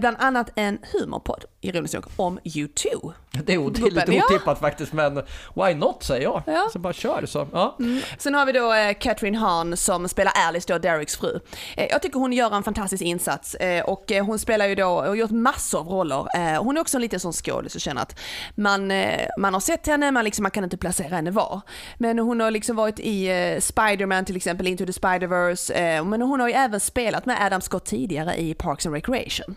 Bland 0.00 0.16
annat 0.20 0.50
en 0.56 0.78
humorpodd, 0.92 1.44
ironiskt 1.62 1.94
nog, 1.94 2.04
om 2.16 2.38
U2. 2.38 3.12
Det 3.44 3.52
är, 3.52 3.58
o- 3.58 3.70
det 3.70 3.80
är 3.86 3.90
lite 3.90 4.12
ja. 4.12 4.24
otippat 4.30 4.58
faktiskt, 4.58 4.92
men 4.92 5.14
why 5.54 5.74
not 5.74 6.02
säger 6.02 6.22
jag. 6.22 6.42
Ja. 6.46 6.68
Så 6.72 6.78
bara 6.78 6.92
kör 6.92 7.26
så. 7.26 7.48
Ja. 7.52 7.78
Sen 8.18 8.34
har 8.34 8.46
vi 8.46 8.52
då 8.52 8.72
eh, 8.72 8.94
Catherine 8.98 9.38
Hahn 9.38 9.76
som 9.76 10.08
spelar 10.08 10.32
Alice, 10.48 10.72
då 10.72 10.78
Dereks 10.78 11.16
fru. 11.16 11.40
Eh, 11.76 11.86
jag 11.90 12.02
tycker 12.02 12.18
hon 12.18 12.32
gör 12.32 12.56
en 12.56 12.62
fantastisk 12.62 13.02
insats 13.02 13.56
och 13.86 14.02
och 14.02 14.12
eh, 14.12 14.24
hon 14.26 14.38
spelar 14.38 14.66
ju 14.66 14.74
då, 14.74 14.86
och 14.88 15.04
har 15.04 15.14
gjort 15.14 15.30
massor 15.30 15.80
av 15.80 15.88
roller. 15.88 16.26
Eh, 16.36 16.62
hon 16.62 16.76
är 16.76 16.80
också 16.80 16.96
en 16.96 17.00
liten 17.00 17.20
sån 17.20 17.32
skådis 17.32 17.74
och 17.74 17.80
känner 17.80 18.02
att 18.02 18.18
man, 18.54 18.90
eh, 18.90 19.26
man 19.38 19.54
har 19.54 19.60
sett 19.60 19.86
henne, 19.86 20.10
man, 20.10 20.24
liksom, 20.24 20.42
man 20.42 20.50
kan 20.50 20.64
inte 20.64 20.76
placera 20.76 21.08
henne 21.16 21.30
var. 21.30 21.60
Men 21.98 22.18
hon 22.18 22.40
har 22.40 22.50
liksom 22.50 22.76
varit 22.76 23.00
i 23.00 23.26
eh, 23.26 23.60
Spider-Man 23.60 24.24
till 24.24 24.36
exempel, 24.36 24.66
Into 24.66 24.86
the 24.86 24.92
Spider-Verse, 24.92 25.72
eh, 25.72 26.04
men 26.04 26.22
hon 26.22 26.40
har 26.40 26.48
ju 26.48 26.54
även 26.54 26.80
spelat 26.80 27.26
med 27.26 27.42
Adam 27.46 27.60
Scott 27.60 27.84
tidigare 27.84 28.40
i 28.40 28.54
Parks 28.54 28.86
and 28.86 28.94
Recreation. 28.94 29.56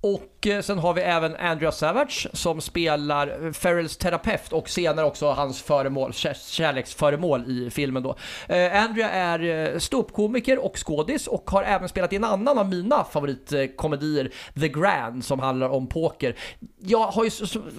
Och 0.00 0.46
eh, 0.46 0.60
sen 0.60 0.78
har 0.78 0.94
vi 0.94 1.00
även 1.00 1.36
Andrea 1.36 1.72
Savage 1.72 2.28
som 2.32 2.60
spelar 2.60 3.46
eh, 3.46 3.52
Ferrells 3.52 3.96
terapeut 3.96 4.52
och 4.52 4.68
senare 4.68 5.06
också 5.06 5.30
hans 5.30 5.62
föremål, 5.62 6.12
kärleksföremål 6.12 7.44
i 7.50 7.70
filmen 7.70 8.02
då. 8.02 8.16
Eh, 8.48 8.82
Andrea 8.82 9.10
är 9.10 9.78
ståuppkomiker 9.78 10.64
och 10.64 10.86
skådis 10.86 11.26
och 11.26 11.50
har 11.50 11.62
även 11.62 11.88
spelat 11.88 12.12
i 12.12 12.16
en 12.16 12.24
annan 12.24 12.58
av 12.58 12.68
mina 12.68 13.04
favoritkomedier, 13.04 14.32
The 14.60 14.68
Grand, 14.68 15.24
som 15.24 15.40
handlar 15.40 15.68
om 15.68 15.86
poker. 15.86 16.36
Jag 16.78 17.06
har 17.06 17.24
ju 17.24 17.30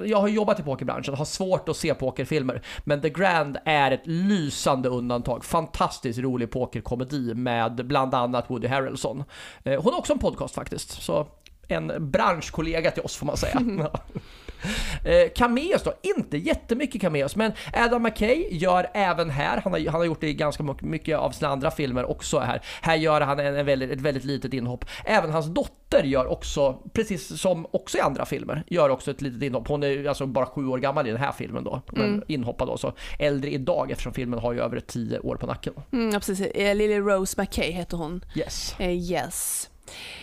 jag 0.05 0.17
har 0.17 0.27
jobbat 0.27 0.59
i 0.59 0.63
pokerbranschen, 0.63 1.13
har 1.13 1.25
svårt 1.25 1.69
att 1.69 1.77
se 1.77 1.93
pokerfilmer, 1.93 2.61
men 2.83 3.01
The 3.01 3.09
Grand 3.09 3.57
är 3.65 3.91
ett 3.91 4.07
lysande 4.07 4.89
undantag. 4.89 5.45
Fantastiskt 5.45 6.19
rolig 6.19 6.51
pokerkomedi 6.51 7.33
med 7.33 7.87
bland 7.87 8.13
annat 8.13 8.49
Woody 8.49 8.67
Harrelson. 8.67 9.23
Hon 9.63 9.93
har 9.93 9.97
också 9.97 10.13
en 10.13 10.19
podcast 10.19 10.55
faktiskt, 10.55 11.01
så 11.01 11.27
en 11.69 12.11
branschkollega 12.11 12.91
till 12.91 13.03
oss 13.03 13.15
får 13.15 13.25
man 13.25 13.37
säga. 13.37 13.61
Eh, 15.05 15.29
cameos 15.35 15.83
då, 15.83 15.93
inte 16.01 16.37
jättemycket 16.37 17.01
cameos, 17.01 17.35
men 17.35 17.51
Adam 17.73 18.03
McKay 18.03 18.47
gör 18.51 18.89
även 18.93 19.29
här, 19.29 19.61
han 19.63 19.73
har, 19.73 19.79
han 19.79 19.99
har 19.99 20.05
gjort 20.05 20.21
det 20.21 20.27
i 20.27 20.33
ganska 20.33 20.63
mycket- 20.81 21.17
av 21.17 21.31
sina 21.31 21.51
andra 21.51 21.71
filmer 21.71 22.09
också 22.09 22.39
här. 22.39 22.61
Här 22.81 22.95
gör 22.95 23.21
han 23.21 23.39
en, 23.39 23.55
en 23.55 23.65
väldigt, 23.65 23.91
ett 23.91 24.01
väldigt 24.01 24.23
litet 24.23 24.53
inhopp. 24.53 24.85
Även 25.05 25.29
hans 25.31 25.45
dotter 25.45 26.03
gör 26.03 26.25
också, 26.27 26.77
precis 26.93 27.41
som 27.41 27.67
också 27.71 27.97
i 27.97 28.01
andra 28.01 28.25
filmer, 28.25 28.63
gör 28.67 28.89
också 28.89 29.11
ett 29.11 29.21
litet 29.21 29.43
inhopp. 29.43 29.67
Hon 29.67 29.83
är 29.83 30.05
alltså 30.07 30.25
bara 30.25 30.45
sju 30.45 30.67
år 30.67 30.77
gammal 30.77 31.07
i 31.07 31.11
den 31.11 31.19
här 31.21 31.31
filmen 31.31 31.63
då, 31.63 31.81
men 31.91 32.23
inhoppad 32.27 32.67
då, 32.67 32.77
så 32.77 32.93
äldre 33.19 33.51
idag 33.51 33.91
eftersom 33.91 34.13
filmen 34.13 34.39
har 34.39 34.53
ju 34.53 34.61
över 34.61 34.79
tio 34.79 35.19
år 35.19 35.35
på 35.35 35.45
nacken. 35.47 35.73
Mm, 35.91 36.09
ja, 36.09 36.19
precis. 36.19 36.41
Eh, 36.41 36.75
Lily 36.75 36.97
Rose 36.99 37.41
McKay 37.41 37.71
heter 37.71 37.97
hon. 37.97 38.25
Yes. 38.35 38.75
Eh, 38.79 38.91
yes. 38.91 39.69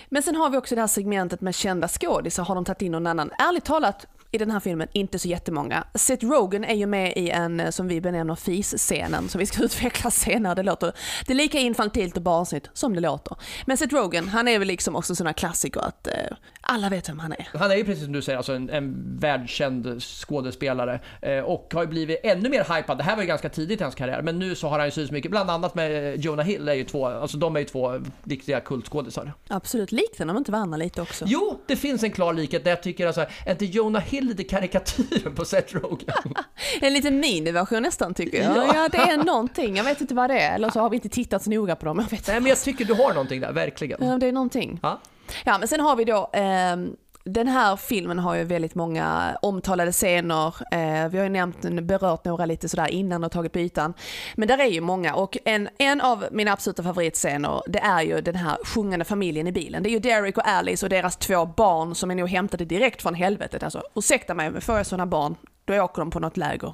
Men 0.08 0.22
sen 0.22 0.36
har 0.36 0.50
vi 0.50 0.56
också 0.56 0.74
det 0.74 0.80
här 0.80 0.88
segmentet 0.88 1.40
med 1.40 1.54
kända 1.54 1.88
skådisar. 1.88 2.44
Har 2.44 2.54
de 2.54 2.64
tagit 2.64 2.82
in 2.82 2.92
någon 2.92 3.06
annan? 3.06 3.30
Ärligt 3.38 3.64
talat, 3.64 4.06
i 4.36 4.38
den 4.38 4.50
här 4.50 4.60
filmen, 4.60 4.88
inte 4.92 5.18
så 5.18 5.28
jättemånga. 5.28 5.84
Seth 5.94 6.26
Rogen 6.26 6.64
är 6.64 6.74
ju 6.74 6.86
med 6.86 7.12
i 7.16 7.30
en 7.30 7.60
eh, 7.60 7.70
som 7.70 7.88
vi 7.88 8.00
benämner 8.00 8.34
FIS-scenen 8.34 9.28
som 9.28 9.38
vi 9.38 9.46
ska 9.46 9.62
utveckla 9.64 10.10
senare. 10.10 10.54
Det 10.54 10.62
låter 10.62 10.92
det 11.26 11.32
är 11.32 11.36
lika 11.36 11.58
infantilt 11.58 12.16
och 12.16 12.22
barnsligt 12.22 12.70
som 12.72 12.94
det 12.94 13.00
låter. 13.00 13.36
Men 13.66 13.76
Seth 13.76 13.94
Rogen, 13.94 14.28
han 14.28 14.48
är 14.48 14.58
väl 14.58 14.68
liksom 14.68 14.96
också 14.96 15.24
här 15.24 15.32
klassiker 15.32 15.80
att 15.80 16.06
eh, 16.06 16.14
alla 16.60 16.88
vet 16.88 17.08
vem 17.08 17.18
han 17.18 17.32
är. 17.32 17.48
Han 17.54 17.70
är 17.70 17.76
ju 17.76 17.84
precis 17.84 18.04
som 18.04 18.12
du 18.12 18.22
säger, 18.22 18.36
alltså 18.36 18.52
en, 18.52 18.70
en 18.70 19.16
världskänd 19.18 20.02
skådespelare 20.02 21.00
eh, 21.22 21.38
och 21.38 21.70
har 21.74 21.82
ju 21.82 21.88
blivit 21.88 22.20
ännu 22.22 22.48
mer 22.48 22.76
hypad. 22.76 22.98
Det 22.98 23.04
här 23.04 23.16
var 23.16 23.22
ju 23.22 23.28
ganska 23.28 23.48
tidigt 23.48 23.80
i 23.80 23.82
hans 23.82 23.94
karriär, 23.94 24.22
men 24.22 24.38
nu 24.38 24.54
så 24.54 24.68
har 24.68 24.78
han 24.78 24.86
ju 24.86 24.90
synts 24.90 25.12
mycket, 25.12 25.30
bland 25.30 25.50
annat 25.50 25.74
med 25.74 26.20
Jonah 26.24 26.46
Hill, 26.46 26.68
är 26.68 26.74
ju 26.74 26.84
två, 26.84 27.06
alltså 27.06 27.36
de 27.36 27.56
är 27.56 27.60
ju 27.60 27.66
två 27.66 28.02
riktiga 28.24 28.60
kultskådisar. 28.60 29.32
Absolut, 29.48 29.92
liknar 29.92 30.26
de 30.26 30.36
inte 30.36 30.52
varandra 30.52 30.76
lite 30.76 31.02
också? 31.02 31.24
Jo, 31.28 31.58
det 31.66 31.76
finns 31.76 32.02
en 32.02 32.10
klar 32.10 32.32
likhet 32.32 32.64
där 32.64 32.70
jag 32.70 32.82
tycker 32.82 33.06
alltså, 33.06 33.26
är 33.46 33.50
inte 33.50 33.64
Jonah 33.64 34.02
Hill 34.02 34.25
lite 34.26 34.44
karikatyren 34.44 35.34
på 35.34 35.44
Seth 35.44 35.74
Rogen? 35.76 36.14
En 36.80 36.92
liten 36.92 37.20
miniversion 37.20 37.82
nästan 37.82 38.14
tycker 38.14 38.42
jag. 38.42 38.56
Ja. 38.56 38.70
Ja. 38.74 38.88
det 38.88 38.98
är 38.98 39.24
någonting. 39.24 39.76
Jag 39.76 39.84
vet 39.84 40.00
inte 40.00 40.14
vad 40.14 40.30
det 40.30 40.40
är. 40.40 40.54
Eller 40.54 40.70
så 40.70 40.80
har 40.80 40.90
vi 40.90 40.96
inte 40.96 41.08
tittat 41.08 41.42
så 41.42 41.50
noga 41.50 41.76
på 41.76 41.86
dem. 41.86 41.98
Jag 41.98 42.10
vet 42.18 42.26
Nej, 42.28 42.40
men 42.40 42.48
jag 42.48 42.60
tycker 42.60 42.84
du 42.84 42.94
har 42.94 43.08
någonting 43.08 43.40
där, 43.40 43.52
verkligen. 43.52 44.06
Ja, 44.06 44.18
det 44.18 44.26
är 44.26 44.32
någonting. 44.32 44.80
Ja. 44.82 45.00
Ja, 45.44 45.58
men 45.58 45.68
sen 45.68 45.80
har 45.80 45.96
vi 45.96 46.04
då 46.04 46.30
ehm, 46.32 46.96
den 47.26 47.48
här 47.48 47.76
filmen 47.76 48.18
har 48.18 48.34
ju 48.34 48.44
väldigt 48.44 48.74
många 48.74 49.36
omtalade 49.42 49.92
scener. 49.92 50.54
Eh, 50.72 51.08
vi 51.08 51.18
har 51.18 51.24
ju 51.24 51.28
nämnt, 51.28 51.60
berört 51.82 52.24
några 52.24 52.46
lite 52.46 52.68
sådär 52.68 52.88
innan 52.88 53.24
och 53.24 53.32
tagit 53.32 53.52
på 53.52 53.58
ytan. 53.58 53.94
Men 54.34 54.48
där 54.48 54.58
är 54.58 54.66
ju 54.66 54.80
många 54.80 55.14
och 55.14 55.38
en, 55.44 55.68
en 55.78 56.00
av 56.00 56.26
mina 56.30 56.52
absoluta 56.52 56.82
favoritscener 56.82 57.62
det 57.66 57.78
är 57.78 58.02
ju 58.02 58.20
den 58.20 58.34
här 58.34 58.56
sjungande 58.64 59.04
familjen 59.04 59.46
i 59.46 59.52
bilen. 59.52 59.82
Det 59.82 59.88
är 59.88 59.90
ju 59.90 59.98
Derek 59.98 60.38
och 60.38 60.48
Alice 60.48 60.86
och 60.86 60.90
deras 60.90 61.16
två 61.16 61.46
barn 61.46 61.94
som 61.94 62.10
är 62.10 62.14
nog 62.14 62.28
hämtade 62.28 62.64
direkt 62.64 63.02
från 63.02 63.14
helvetet. 63.14 63.62
Alltså, 63.62 63.82
ursäkta 63.94 64.34
mig, 64.34 64.50
men 64.50 64.60
får 64.60 64.76
jag 64.76 64.86
sådana 64.86 65.06
barn 65.06 65.36
då 65.64 65.82
åker 65.82 66.00
de 66.00 66.10
på 66.10 66.20
något 66.20 66.36
läger. 66.36 66.72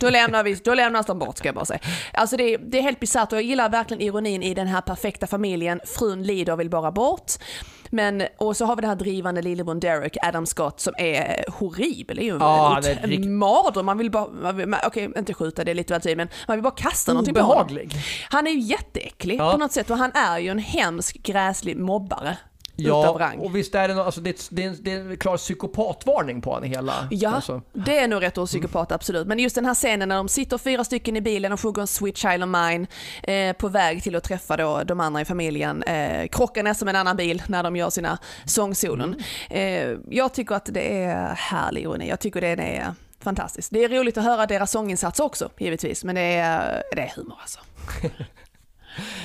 Då, 0.00 0.10
lämnar 0.10 0.42
vi, 0.44 0.54
då 0.54 0.74
lämnas 0.74 1.06
de 1.06 1.18
bort 1.18 1.38
ska 1.38 1.48
jag 1.48 1.54
bara 1.54 1.64
säga. 1.64 1.80
Alltså 2.12 2.36
det, 2.36 2.56
det 2.56 2.78
är 2.78 2.82
helt 2.82 3.00
bisarrt 3.00 3.32
och 3.32 3.38
jag 3.38 3.44
gillar 3.44 3.68
verkligen 3.68 4.02
ironin 4.02 4.42
i 4.42 4.54
den 4.54 4.66
här 4.66 4.80
perfekta 4.80 5.26
familjen. 5.26 5.80
Frun 5.86 6.22
lider 6.22 6.52
och 6.52 6.60
vill 6.60 6.70
bara 6.70 6.92
bort. 6.92 7.32
Men, 7.90 8.22
och 8.38 8.56
så 8.56 8.64
har 8.64 8.76
vi 8.76 8.80
den 8.80 8.88
här 8.88 8.96
drivande 8.96 9.42
lillebror 9.42 9.74
Derek, 9.74 10.16
Adam 10.22 10.46
Scott, 10.46 10.80
som 10.80 10.94
är 10.98 11.44
horribel. 11.50 12.16
Det 12.16 12.22
är 12.22 12.24
ju 12.24 12.36
Ja, 12.40 12.76
en 13.02 13.10
rikt- 13.10 13.26
mardröm. 13.28 13.86
Man 13.86 13.98
vill 13.98 14.10
bara, 14.10 14.26
okej 14.86 15.12
inte 15.16 15.34
skjuta, 15.34 15.64
det 15.64 15.70
är 15.70 15.74
lite 15.74 15.98
väl 15.98 16.16
men 16.16 16.28
man 16.48 16.56
vill 16.56 16.62
bara 16.62 16.74
kasta 16.74 17.12
någonting 17.12 17.34
på 17.34 17.40
honom. 17.40 17.78
Han 18.30 18.46
är 18.46 18.50
ju 18.50 18.60
jätteäcklig 18.60 19.38
Ja. 19.40 19.52
på 19.52 19.58
något 19.58 19.72
sätt 19.72 19.90
och 19.90 19.96
han 19.96 20.12
är 20.14 20.38
ju 20.38 20.48
en 20.48 20.58
hemsk, 20.58 21.16
gräslig 21.22 21.76
mobbare. 21.76 22.36
Ja, 22.88 23.16
rang. 23.20 23.38
och 23.38 23.56
visst 23.56 23.74
är 23.74 23.88
det, 23.88 24.04
alltså, 24.04 24.20
det, 24.20 24.48
det, 24.50 24.62
en, 24.62 24.76
det 24.80 24.92
är 24.92 25.00
en 25.10 25.16
klar 25.16 25.36
psykopatvarning 25.36 26.40
på 26.42 26.50
honom 26.52 26.68
hela. 26.70 27.08
Ja, 27.10 27.30
Alltså. 27.30 27.62
det 27.72 27.98
är 27.98 28.08
nog 28.08 28.22
rätt 28.22 28.38
ord 28.38 28.46
psykopat 28.48 28.92
absolut. 28.92 29.26
Men 29.26 29.38
just 29.38 29.54
den 29.54 29.64
här 29.66 29.74
scenen 29.74 30.08
när 30.08 30.16
de 30.16 30.28
sitter 30.28 30.58
fyra 30.58 30.84
stycken 30.84 31.16
i 31.16 31.20
bilen 31.20 31.52
och 31.52 31.60
sjunger 31.60 31.86
Sweet 31.86 32.16
Child 32.16 32.42
of 32.42 32.48
Mine 32.48 32.86
eh, 33.22 33.52
på 33.56 33.68
väg 33.68 34.02
till 34.02 34.16
att 34.16 34.24
träffa 34.24 34.56
då 34.56 34.82
de 34.84 35.00
andra 35.00 35.20
i 35.20 35.24
familjen. 35.24 35.82
Eh, 35.82 36.28
krockar 36.28 36.62
nästan 36.62 36.86
med 36.86 36.94
en 36.94 37.00
annan 37.00 37.16
bil 37.16 37.42
när 37.48 37.62
de 37.62 37.76
gör 37.76 37.90
sina 37.90 38.18
sångsolon. 38.44 39.14
Eh, 39.50 39.88
jag 40.10 40.32
tycker 40.34 40.54
att 40.54 40.68
det 40.72 41.02
är 41.04 41.34
härlig 41.34 41.82
ironi. 41.82 42.08
Jag 42.08 42.20
tycker 42.20 42.40
det 42.40 42.46
är 42.48 42.94
fantastiskt. 43.20 43.70
Det 43.72 43.84
är 43.84 43.88
roligt 43.88 44.18
att 44.18 44.24
höra 44.24 44.46
deras 44.46 44.70
sånginsats 44.70 45.20
också 45.20 45.50
givetvis. 45.58 46.04
Men 46.04 46.14
det 46.14 46.20
är, 46.20 46.82
det 46.96 47.00
är 47.02 47.12
humor 47.16 47.36
alltså. 47.40 47.58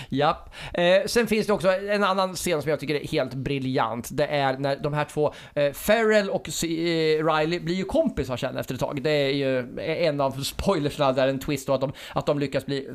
Japp. 0.09 0.53
Eh, 0.73 1.05
sen 1.05 1.27
finns 1.27 1.47
det 1.47 1.53
också 1.53 1.71
en 1.71 2.03
annan 2.03 2.35
scen 2.35 2.61
som 2.61 2.69
jag 2.69 2.79
tycker 2.79 2.95
är 2.95 3.07
helt 3.07 3.33
briljant. 3.33 4.09
Det 4.11 4.25
är 4.27 4.57
när 4.57 4.75
de 4.75 4.93
här 4.93 5.05
två, 5.05 5.33
eh, 5.55 5.71
Farrell 5.73 6.29
och 6.29 6.47
C- 6.49 6.67
eh, 6.67 7.25
Riley, 7.33 7.59
blir 7.59 7.75
ju 7.75 7.83
kompisar 7.83 8.37
sen 8.37 8.57
efter 8.57 8.73
ett 8.73 8.79
tag. 8.79 9.01
Det 9.03 9.09
är 9.09 9.29
ju 9.29 9.79
en 9.85 10.21
av 10.21 10.31
spoilersna 10.31 11.11
där, 11.11 11.27
en 11.27 11.39
twist 11.39 11.67
då, 11.67 11.73
att 11.73 11.81
de, 11.81 11.91
att 12.13 12.25
de 12.25 12.39
lyckas 12.39 12.65
bli... 12.65 12.89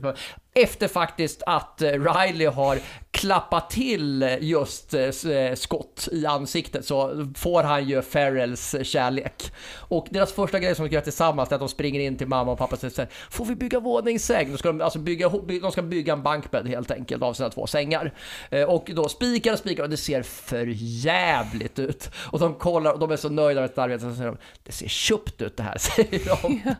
Efter 0.54 0.88
faktiskt 0.88 1.42
att 1.46 1.82
eh, 1.82 1.88
Riley 1.88 2.46
har 2.46 2.78
klappa 3.20 3.60
till 3.60 4.36
just 4.40 4.94
eh, 4.94 5.54
skott 5.54 6.08
i 6.12 6.26
ansiktet 6.26 6.84
så 6.84 7.26
får 7.36 7.62
han 7.62 7.88
ju 7.88 8.02
Ferrells 8.02 8.76
kärlek. 8.82 9.52
Och 9.76 10.06
deras 10.10 10.32
första 10.32 10.58
grej 10.58 10.74
som 10.74 10.84
de 10.84 10.88
ska 10.88 10.94
göra 10.94 11.04
tillsammans 11.04 11.50
är 11.50 11.54
att 11.54 11.60
de 11.60 11.68
springer 11.68 12.00
in 12.00 12.16
till 12.16 12.26
mamma 12.26 12.52
och 12.52 12.58
pappa 12.58 12.74
och 12.74 12.92
säger 12.92 13.08
Får 13.30 13.44
vi 13.44 13.54
bygga 13.54 13.80
våningssäng? 13.80 14.50
De 14.52 14.58
ska 14.58 14.68
de, 14.68 14.80
alltså 14.80 14.98
bygga, 14.98 15.28
de 15.62 15.72
ska 15.72 15.82
bygga 15.82 16.12
en 16.12 16.22
bankbädd 16.22 16.68
helt 16.68 16.90
enkelt 16.90 17.22
av 17.22 17.32
sina 17.32 17.50
två 17.50 17.66
sängar. 17.66 18.14
Eh, 18.50 18.62
och 18.62 18.90
då 18.94 19.08
spikar 19.08 19.52
och 19.52 19.58
spikar 19.58 19.82
och 19.82 19.90
det 19.90 19.96
ser 19.96 20.22
för 20.22 20.66
jävligt 20.76 21.78
ut. 21.78 22.10
Och 22.16 22.38
de 22.38 22.54
kollar 22.54 22.92
och 22.92 22.98
de 22.98 23.10
är 23.10 23.16
så 23.16 23.28
nöjda 23.28 23.60
med 23.60 23.70
sitt 23.70 23.78
arbete. 23.78 24.04
Så 24.04 24.14
säger 24.14 24.30
de, 24.30 24.38
det 24.62 24.72
ser 24.72 24.88
köpt 24.88 25.42
ut 25.42 25.56
det 25.56 25.62
här, 25.62 25.78
säger 25.96 26.42
de. 26.42 26.74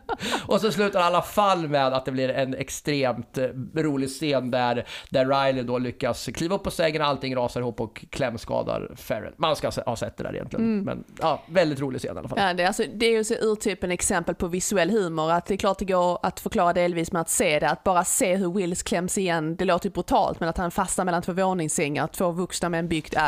och 0.45 0.61
så 0.61 0.71
slutar 0.71 0.99
i 0.99 1.03
alla 1.03 1.21
fall 1.21 1.67
med 1.67 1.93
att 1.93 2.05
det 2.05 2.11
blir 2.11 2.29
en 2.29 2.53
extremt 2.53 3.37
eh, 3.37 3.47
rolig 3.75 4.09
scen 4.09 4.51
där, 4.51 4.87
där 5.09 5.25
Riley 5.25 5.63
då 5.63 5.77
lyckas 5.77 6.30
kliva 6.33 6.55
upp 6.55 6.63
på 6.63 6.71
sängen, 6.71 7.01
allting 7.01 7.35
rasar 7.35 7.61
ihop 7.61 7.81
och 7.81 8.05
klämskadar 8.09 8.91
Ferret. 8.95 9.33
Man 9.37 9.55
ska 9.55 9.71
ha 9.85 9.95
sett 9.95 10.17
det 10.17 10.23
där 10.23 10.35
egentligen. 10.35 10.65
Mm. 10.65 10.85
Men 10.85 11.03
ja, 11.21 11.43
väldigt 11.47 11.79
rolig 11.79 11.99
scen 12.01 12.15
i 12.15 12.19
alla 12.19 12.29
fall. 12.29 12.39
Ja, 12.41 12.53
det, 12.53 12.63
är 12.63 12.67
alltså, 12.67 12.83
det 12.95 13.05
är 13.05 13.11
ju 13.11 13.37
urtypen 13.41 13.91
exempel 13.91 14.35
på 14.35 14.47
visuell 14.47 14.89
humor. 14.89 15.31
Att 15.31 15.45
det 15.45 15.53
är 15.53 15.57
klart 15.57 15.79
det 15.79 15.85
går 15.85 16.19
att 16.23 16.39
förklara 16.39 16.73
delvis 16.73 17.11
med 17.11 17.21
att 17.21 17.29
se 17.29 17.59
det. 17.59 17.69
Att 17.69 17.83
bara 17.83 18.03
se 18.03 18.35
hur 18.35 18.53
Wills 18.53 18.83
kläms 18.83 19.17
igen, 19.17 19.55
det 19.55 19.65
låter 19.65 19.89
ju 19.89 19.93
brutalt, 19.93 20.39
men 20.39 20.49
att 20.49 20.57
han 20.57 20.71
fastnar 20.71 21.05
mellan 21.05 21.21
två 21.21 21.33
våningssängar, 21.33 22.07
två 22.07 22.31
vuxna 22.31 22.69
med 22.69 22.79
en 22.79 22.87
byggt, 22.87 23.15
äh, 23.15 23.23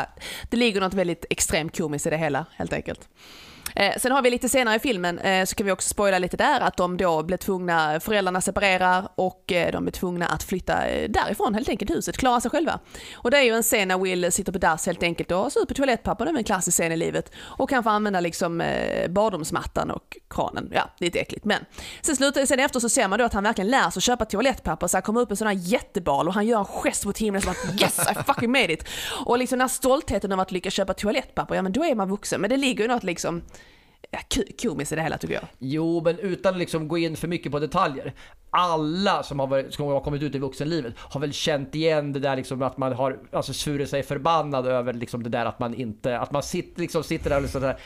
det 0.50 0.56
ligger 0.56 0.80
något 0.80 0.94
väldigt 0.94 1.24
extremt 1.30 1.78
komiskt 1.78 2.06
i 2.06 2.10
det 2.10 2.16
hela 2.16 2.46
helt 2.56 2.72
enkelt. 2.72 3.08
Eh, 3.76 3.92
sen 3.96 4.12
har 4.12 4.22
vi 4.22 4.30
lite 4.30 4.48
senare 4.48 4.76
i 4.76 4.78
filmen, 4.78 5.18
eh, 5.18 5.44
så 5.44 5.54
kan 5.54 5.66
vi 5.66 5.72
också 5.72 5.88
spoila 5.88 6.18
lite 6.18 6.36
där, 6.36 6.60
att 6.60 6.76
de 6.76 6.96
då 6.96 7.22
blir 7.22 7.36
tvungna, 7.36 8.00
föräldrarna 8.00 8.40
separerar 8.40 9.08
och 9.14 9.52
eh, 9.52 9.72
de 9.72 9.84
blir 9.84 9.92
tvungna 9.92 10.26
att 10.26 10.42
flytta 10.42 10.86
eh, 10.86 11.10
därifrån 11.10 11.54
helt 11.54 11.68
enkelt, 11.68 11.90
huset, 11.90 12.16
klara 12.16 12.40
sig 12.40 12.50
själva. 12.50 12.80
Och 13.14 13.30
det 13.30 13.38
är 13.38 13.42
ju 13.42 13.54
en 13.54 13.62
scen 13.62 13.88
när 13.88 13.98
Will 13.98 14.32
sitter 14.32 14.52
på 14.52 14.58
dass 14.58 14.86
helt 14.86 15.02
enkelt 15.02 15.30
och 15.30 15.52
super 15.52 15.74
toalettpapper, 15.74 16.24
det 16.24 16.30
är 16.30 16.36
en 16.36 16.44
klassisk 16.44 16.76
scen 16.76 16.92
i 16.92 16.96
livet. 16.96 17.32
Och 17.38 17.70
kan 17.70 17.82
få 17.82 17.90
använda 17.90 18.20
liksom 18.20 18.60
eh, 18.60 19.08
badrumsmattan 19.10 19.90
och 19.90 20.16
kranen, 20.30 20.70
ja 20.74 20.90
lite 20.98 21.18
äckligt. 21.18 21.44
Men 21.44 21.64
sen 22.02 22.16
slutar 22.16 22.46
sen 22.46 22.60
efter 22.60 22.80
så 22.80 22.88
ser 22.88 23.08
man 23.08 23.18
då 23.18 23.24
att 23.24 23.34
han 23.34 23.44
verkligen 23.44 23.70
lär 23.70 23.90
sig 23.90 23.98
att 23.98 24.02
köpa 24.02 24.24
toalettpapper, 24.24 24.86
så 24.86 24.96
han 24.96 25.02
kommer 25.02 25.20
upp 25.20 25.30
en 25.30 25.36
sån 25.36 25.46
här 25.46 25.54
jättebal 25.54 26.28
och 26.28 26.34
han 26.34 26.46
gör 26.46 26.58
en 26.58 26.64
gest 26.64 27.04
mot 27.04 27.18
himlen 27.18 27.42
som 27.42 27.50
att 27.50 27.82
yes 27.82 27.98
I 28.10 28.14
fucking 28.26 28.52
made 28.52 28.72
it. 28.72 28.84
Och 29.24 29.38
liksom 29.38 29.58
den 29.58 29.68
här 29.68 29.74
stoltheten 29.74 30.32
över 30.32 30.42
att 30.42 30.52
lyckas 30.52 30.74
köpa 30.74 30.94
toalettpapper, 30.94 31.54
ja 31.54 31.62
men 31.62 31.72
då 31.72 31.84
är 31.84 31.94
man 31.94 32.08
vuxen. 32.08 32.40
Men 32.40 32.50
det 32.50 32.56
ligger 32.56 32.84
ju 32.84 32.88
något 32.88 33.04
liksom 33.04 33.42
komiskt 34.62 34.92
i 34.92 34.94
det 34.94 35.02
hela 35.02 35.18
tycker 35.18 35.34
jag. 35.34 35.44
Jo, 35.58 36.02
men 36.04 36.18
utan 36.18 36.54
att 36.54 36.58
liksom 36.58 36.88
gå 36.88 36.98
in 36.98 37.16
för 37.16 37.28
mycket 37.28 37.52
på 37.52 37.58
detaljer. 37.58 38.12
Alla 38.50 39.22
som 39.22 39.38
har, 39.38 39.46
varit, 39.46 39.74
som 39.74 39.86
har 39.86 40.00
kommit 40.00 40.22
ut 40.22 40.34
i 40.34 40.38
vuxenlivet 40.38 40.94
har 40.96 41.20
väl 41.20 41.32
känt 41.32 41.74
igen 41.74 42.12
det 42.12 42.20
där 42.20 42.36
liksom 42.36 42.62
att 42.62 42.76
man 42.76 42.92
har 42.92 43.18
alltså, 43.32 43.52
svurit 43.52 43.90
sig 43.90 44.02
förbannad 44.02 44.66
över 44.66 44.92
liksom 44.92 45.22
det 45.22 45.28
där 45.28 45.46
att 45.46 45.58
man 45.58 45.74
inte, 45.74 46.18
att 46.18 46.32
man 46.32 46.42
sitter, 46.42 46.80
liksom, 46.80 47.04
sitter 47.04 47.30
där 47.30 47.36
och 47.36 47.42
liksom 47.42 47.62
där, 47.62 47.78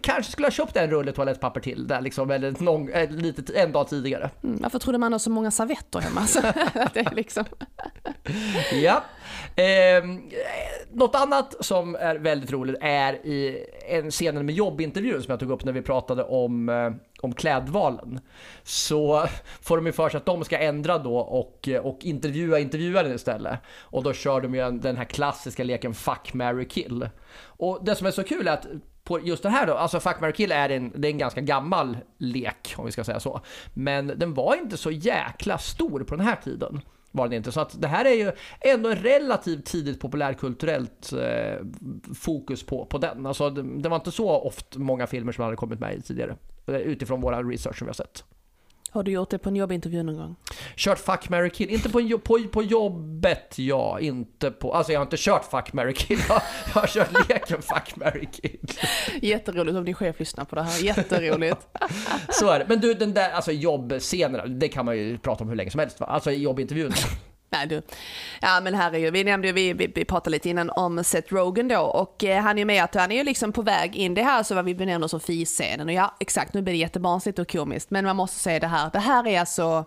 kanske 0.00 0.32
skulle 0.32 0.46
ha 0.46 0.52
köpt 0.52 0.76
en 0.76 0.90
rulle 0.90 1.12
toalettpapper 1.12 1.60
till 1.60 1.86
där 1.86 2.00
liksom, 2.00 2.30
eller 2.30 2.62
någon, 2.62 2.86
lite, 3.10 3.60
en 3.60 3.72
dag 3.72 3.88
tidigare. 3.88 4.30
Mm, 4.42 4.58
varför 4.62 4.78
trodde 4.78 4.98
man 4.98 5.12
har 5.12 5.18
så 5.18 5.30
många 5.30 5.50
servetter 5.50 6.00
hemma? 6.00 6.20
det 6.94 7.00
är 7.00 7.14
liksom... 7.14 7.44
ja. 8.72 9.02
Ehm, 9.56 10.16
eh, 10.16 10.86
något 10.92 11.14
annat 11.14 11.54
som 11.60 11.94
är 11.94 12.16
väldigt 12.16 12.52
roligt 12.52 12.76
är 12.80 13.26
i 13.26 13.66
en 13.88 14.10
scenen 14.10 14.46
med 14.46 14.54
jobbintervjun 14.54 15.22
som 15.22 15.30
jag 15.30 15.40
tog 15.40 15.50
upp 15.50 15.64
när 15.64 15.72
vi 15.72 15.82
pratade 15.82 16.24
om, 16.24 16.68
eh, 16.68 16.92
om 17.20 17.34
klädvalen. 17.34 18.20
Så 18.62 19.26
får 19.60 19.76
de 19.76 19.86
ju 19.86 19.92
för 19.92 20.08
sig 20.08 20.18
att 20.18 20.26
de 20.26 20.44
ska 20.44 20.58
ändra 20.58 20.98
då 20.98 21.16
och, 21.16 21.68
eh, 21.68 21.86
och 21.86 21.98
intervjua 22.04 22.58
intervjuaren 22.58 23.14
istället. 23.14 23.58
Och 23.80 24.02
då 24.02 24.12
kör 24.12 24.40
de 24.40 24.54
ju 24.54 24.70
den 24.70 24.96
här 24.96 25.04
klassiska 25.04 25.64
leken 25.64 25.94
Fuck, 25.94 26.34
marry, 26.34 26.68
kill. 26.68 27.08
Och 27.44 27.84
det 27.84 27.94
som 27.94 28.06
är 28.06 28.10
så 28.10 28.24
kul 28.24 28.48
är 28.48 28.52
att 28.52 28.66
på 29.04 29.20
just 29.20 29.42
det 29.42 29.48
här 29.48 29.66
då, 29.66 29.74
alltså 29.74 30.00
Fuck, 30.00 30.20
marry, 30.20 30.32
kill 30.32 30.52
är 30.52 30.68
en, 30.68 30.92
det 30.94 31.08
är 31.08 31.12
en 31.12 31.18
ganska 31.18 31.40
gammal 31.40 31.96
lek 32.18 32.74
om 32.76 32.86
vi 32.86 32.92
ska 32.92 33.04
säga 33.04 33.20
så. 33.20 33.40
Men 33.74 34.06
den 34.16 34.34
var 34.34 34.56
inte 34.56 34.76
så 34.76 34.90
jäkla 34.90 35.58
stor 35.58 36.04
på 36.04 36.16
den 36.16 36.26
här 36.26 36.36
tiden 36.36 36.80
var 37.12 37.28
den 37.28 37.36
inte. 37.36 37.52
Så 37.52 37.60
att 37.60 37.80
det 37.80 37.88
här 37.88 38.04
är 38.04 38.14
ju 38.14 38.32
ändå 38.60 38.90
en 38.90 38.96
relativt 38.96 39.64
tidigt 39.64 40.00
populärkulturellt 40.00 41.12
eh, 41.12 41.66
fokus 42.14 42.66
på, 42.66 42.86
på 42.86 42.98
den. 42.98 43.26
Alltså 43.26 43.50
det, 43.50 43.62
det, 43.62 43.88
var 43.88 43.96
inte 43.96 44.12
så 44.12 44.30
ofta 44.30 44.78
många 44.78 45.06
filmer 45.06 45.32
som 45.32 45.44
hade 45.44 45.56
kommit 45.56 45.80
med 45.80 45.96
i 45.96 46.02
tidigare. 46.02 46.36
Eh, 46.66 46.74
utifrån 46.74 47.20
våra 47.20 47.42
research 47.42 47.78
som 47.78 47.84
vi 47.86 47.88
har 47.88 47.94
sett. 47.94 48.24
Har 48.94 49.02
du 49.02 49.10
gjort 49.10 49.30
det 49.30 49.38
på 49.38 49.48
en 49.48 49.56
jobbintervju 49.56 50.02
någon 50.02 50.16
gång? 50.16 50.36
Kört 50.76 50.98
Fuck, 50.98 51.28
marry, 51.28 51.50
kill. 51.50 51.70
Inte 51.70 51.88
på, 51.88 52.00
en, 52.00 52.20
på, 52.20 52.38
på 52.52 52.62
jobbet, 52.62 53.58
ja. 53.58 54.00
Inte 54.00 54.50
på... 54.50 54.74
Alltså 54.74 54.92
jag 54.92 55.00
har 55.00 55.04
inte 55.04 55.16
kört 55.18 55.44
Fuck, 55.44 55.72
marry, 55.72 55.94
kill. 55.94 56.18
Jag, 56.28 56.42
jag 56.74 56.80
har 56.80 56.86
kört 56.86 57.28
leken 57.28 57.62
Fuck, 57.62 57.96
marry, 57.96 58.26
kill. 58.32 58.58
Jätteroligt 59.22 59.76
om 59.76 59.84
din 59.84 59.94
chef 59.94 60.18
lyssnar 60.18 60.44
på 60.44 60.54
det 60.54 60.62
här. 60.62 60.84
Jätteroligt. 60.84 61.68
Så 62.28 62.50
är 62.50 62.58
det. 62.58 62.64
Men 62.68 62.80
du, 62.80 62.94
den 62.94 63.14
där 63.14 63.30
alltså 63.30 63.52
jobbscenerna, 63.52 64.46
det 64.46 64.68
kan 64.68 64.84
man 64.84 64.96
ju 64.96 65.18
prata 65.18 65.44
om 65.44 65.48
hur 65.48 65.56
länge 65.56 65.70
som 65.70 65.80
helst 65.80 66.00
va? 66.00 66.06
Alltså 66.06 66.30
jobbintervjun. 66.30 66.92
Nej 67.52 67.66
du. 67.66 67.82
Ja 68.40 68.60
men 68.62 68.74
herregud, 68.74 69.12
vi 69.12 69.24
nämnde 69.24 69.48
ju, 69.48 69.52
vi, 69.52 69.72
vi, 69.72 69.92
vi 69.94 70.04
pratade 70.04 70.30
lite 70.30 70.48
innan 70.48 70.70
om 70.70 71.04
Seth 71.04 71.34
Rogen 71.34 71.68
då 71.68 71.80
och 71.80 72.24
eh, 72.24 72.42
han 72.42 72.56
är 72.56 72.60
ju 72.60 72.64
med 72.64 72.84
att 72.84 72.94
han 72.94 73.12
är 73.12 73.16
ju 73.16 73.24
liksom 73.24 73.52
på 73.52 73.62
väg 73.62 73.96
in 73.96 74.14
det 74.14 74.22
här 74.22 74.42
så 74.42 74.54
vad 74.54 74.64
vi 74.64 74.74
benämner 74.74 75.08
som 75.08 75.20
fisscenen 75.20 75.88
och 75.88 75.94
ja 75.94 76.16
exakt 76.20 76.54
nu 76.54 76.62
blir 76.62 76.72
det 76.72 76.78
jättebarnsligt 76.78 77.38
och 77.38 77.52
komiskt 77.52 77.90
men 77.90 78.04
man 78.04 78.16
måste 78.16 78.38
säga 78.38 78.60
det 78.60 78.66
här, 78.66 78.90
det 78.92 78.98
här 78.98 79.26
är 79.26 79.40
alltså 79.40 79.84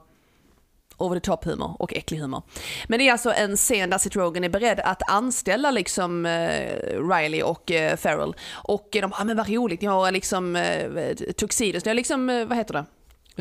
over 0.97 1.19
the 1.19 1.25
top 1.25 1.45
humor 1.45 1.75
och 1.79 1.93
äcklig 1.93 2.19
humor. 2.19 2.43
Men 2.87 2.99
det 2.99 3.07
är 3.07 3.11
alltså 3.11 3.33
en 3.33 3.57
scen 3.57 3.89
där 3.89 3.97
Seth 3.97 4.17
Rogen 4.17 4.43
är 4.43 4.49
beredd 4.49 4.79
att 4.79 5.09
anställa 5.09 5.71
liksom 5.71 6.25
eh, 6.25 7.09
Riley 7.09 7.43
och 7.43 7.71
eh, 7.71 7.95
Farrell 7.97 8.35
och 8.51 8.87
de 8.91 9.01
bara, 9.01 9.21
ah, 9.21 9.23
men 9.23 9.37
vad 9.37 9.49
roligt, 9.49 9.81
ni 9.81 9.87
har 9.87 10.11
liksom 10.11 10.55
eh, 10.55 11.13
tuxedos, 11.37 11.85
ni 11.85 11.89
har 11.89 11.95
liksom, 11.95 12.29
eh, 12.29 12.45
vad 12.45 12.57
heter 12.57 12.73
det? 12.73 12.85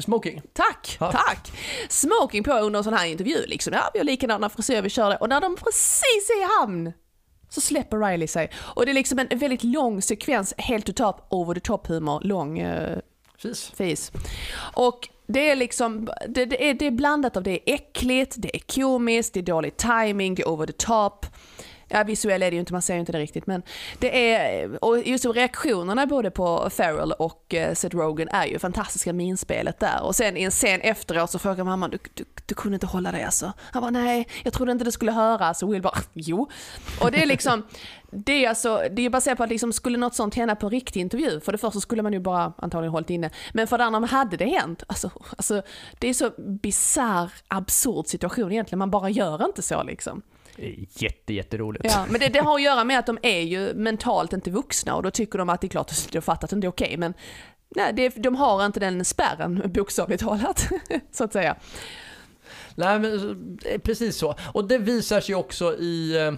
Smoking. 0.03 0.43
Tack, 0.53 0.97
ja. 1.01 1.13
tack. 1.13 1.53
Smoking 1.89 2.45
på 2.45 2.53
under 2.53 2.79
en 2.79 2.85
sån 2.85 2.95
här 2.95 3.07
intervju 3.07 3.47
liksom. 3.47 3.73
Ja, 3.73 3.91
vi 3.93 3.99
har 3.99 4.05
likadana 4.05 4.49
frisyrer, 4.49 4.83
vi 4.83 4.91
kör 4.91 5.11
det. 5.11 5.17
Och 5.17 5.29
när 5.29 5.41
de 5.41 5.57
precis 5.57 6.31
är 6.31 6.41
i 6.41 6.61
hamn 6.61 6.93
så 7.49 7.61
släpper 7.61 7.99
Riley 7.99 8.29
sig. 8.29 8.51
Och 8.57 8.85
det 8.85 8.93
är 8.93 8.95
liksom 8.95 9.19
en 9.19 9.39
väldigt 9.39 9.65
lång 9.65 10.03
sekvens, 10.03 10.55
helt 10.59 10.87
totalt 10.87 11.17
over 11.31 11.55
the 11.55 11.61
top 11.61 11.87
humor, 11.87 12.21
lång 12.23 12.63
uh, 12.63 12.99
fis. 13.39 13.73
fis. 13.77 14.13
Och 14.75 15.09
det 15.27 15.51
är 15.51 15.57
liksom, 15.57 16.09
det, 16.29 16.45
det, 16.45 16.69
är, 16.69 16.75
det 16.75 16.87
är 16.87 16.91
blandat 16.91 17.37
av 17.37 17.43
det 17.43 17.51
är 17.51 17.75
äckligt, 17.75 18.35
det 18.39 18.57
är 18.57 18.61
komiskt, 18.75 19.35
det 19.35 19.41
är 19.41 19.45
dålig 19.45 19.77
timing, 19.77 20.35
det 20.35 20.43
är 20.43 20.49
over 20.49 20.67
the 20.67 20.73
top. 20.73 21.27
Ja, 21.95 22.05
visuell 22.05 22.43
är 22.43 22.51
det 22.51 22.55
ju 22.55 22.61
inte, 22.61 22.73
man 22.73 22.83
ser 22.83 22.95
ju 22.95 23.01
inte 23.01 23.13
det 23.13 23.19
riktigt. 23.19 23.47
Men 23.47 23.63
det 23.99 24.33
är, 24.33 24.85
och 24.85 24.99
just 25.07 25.25
reaktionerna 25.25 26.07
både 26.07 26.31
på 26.31 26.71
Farrell 26.71 27.13
och 27.13 27.55
eh, 27.55 27.75
Seth 27.75 27.97
Rogen 27.97 28.29
är 28.29 28.47
ju 28.47 28.59
fantastiska 28.59 29.13
minspelet 29.13 29.81
där. 29.81 30.03
Och 30.03 30.15
sen 30.15 30.37
i 30.37 30.43
en 30.43 30.51
scen 30.51 30.81
efteråt 30.81 31.31
så 31.31 31.39
frågar 31.39 31.65
mamman, 31.65 31.91
du, 31.91 31.99
du, 32.15 32.25
du 32.47 32.55
kunde 32.55 32.77
inte 32.77 32.87
hålla 32.87 33.13
dig 33.13 33.23
alltså? 33.23 33.53
Han 33.59 33.83
bara, 33.83 33.91
nej, 33.91 34.29
jag 34.45 34.53
trodde 34.53 34.73
inte 34.73 34.85
det 34.85 34.93
skulle 34.93 35.13
höras. 35.13 35.63
Och 35.63 35.75
Will 35.75 35.83
bara, 35.83 35.99
jo. 36.13 36.51
Och 37.01 37.11
det 37.11 37.23
är 37.23 37.27
liksom, 37.27 37.67
det 38.11 38.45
är 38.45 38.49
alltså, 38.49 38.83
det 38.91 39.03
är 39.03 39.11
baserat 39.11 39.37
på 39.37 39.45
att 39.45 39.51
liksom, 39.51 39.73
skulle 39.73 39.99
något 39.99 40.15
sånt 40.15 40.35
hända 40.35 40.57
på 40.57 40.67
en 40.67 40.71
riktig 40.71 41.01
intervju, 41.01 41.41
för 41.41 41.53
det 41.53 41.59
första 41.59 41.81
skulle 41.81 42.03
man 42.03 42.13
ju 42.13 42.21
bara 42.21 42.53
antagligen 42.59 42.93
hållit 42.93 43.11
inne, 43.11 43.31
men 43.53 43.67
för 43.67 43.79
det 43.79 43.85
andra, 43.85 44.07
hade 44.07 44.37
det 44.37 44.45
hänt, 44.47 44.83
alltså, 44.87 45.11
alltså 45.37 45.63
det 45.99 46.09
är 46.09 46.15
så 46.15 46.31
bisarr, 46.39 47.33
absurd 47.49 48.07
situation 48.07 48.53
egentligen, 48.53 48.79
man 48.79 48.91
bara 48.91 49.11
gör 49.11 49.45
inte 49.45 49.63
så 49.63 49.83
liksom. 49.83 50.23
Jätte, 50.89 51.35
jätteroligt. 51.35 51.85
Ja, 51.85 52.07
men 52.11 52.21
det, 52.21 52.29
det, 52.29 52.39
har 52.39 52.55
att 52.55 52.63
göra 52.63 52.85
med 52.85 52.99
att 52.99 53.07
de 53.07 53.19
är 53.23 53.41
ju 53.41 53.75
mentalt 53.75 54.33
inte 54.33 54.51
vuxna 54.51 54.95
och 54.95 55.03
då 55.03 55.11
tycker 55.11 55.39
de 55.39 55.49
att 55.49 55.61
det 55.61 55.67
är 55.67 55.69
klart 55.69 55.91
att 55.91 56.09
de 56.13 56.21
fattar 56.21 56.47
att 56.47 56.61
det 56.61 56.67
är 56.67 56.69
okej, 56.69 56.87
okay, 56.87 56.97
men 56.97 57.15
nej, 57.77 57.93
det, 57.93 58.09
de 58.09 58.37
har 58.37 58.67
inte 58.67 58.81
den 58.81 59.05
spärren 59.05 59.63
bokstavligt 59.75 60.23
talat, 60.23 60.69
så 61.13 61.25
att 61.25 61.33
säga. 61.33 61.57
Nej, 62.75 62.99
men 62.99 63.59
precis 63.83 64.17
så. 64.17 64.35
Och 64.41 64.69
det 64.69 64.79
visar 64.79 65.21
sig 65.21 65.35
också 65.35 65.79
i, 65.79 66.17
eh, 66.17 66.33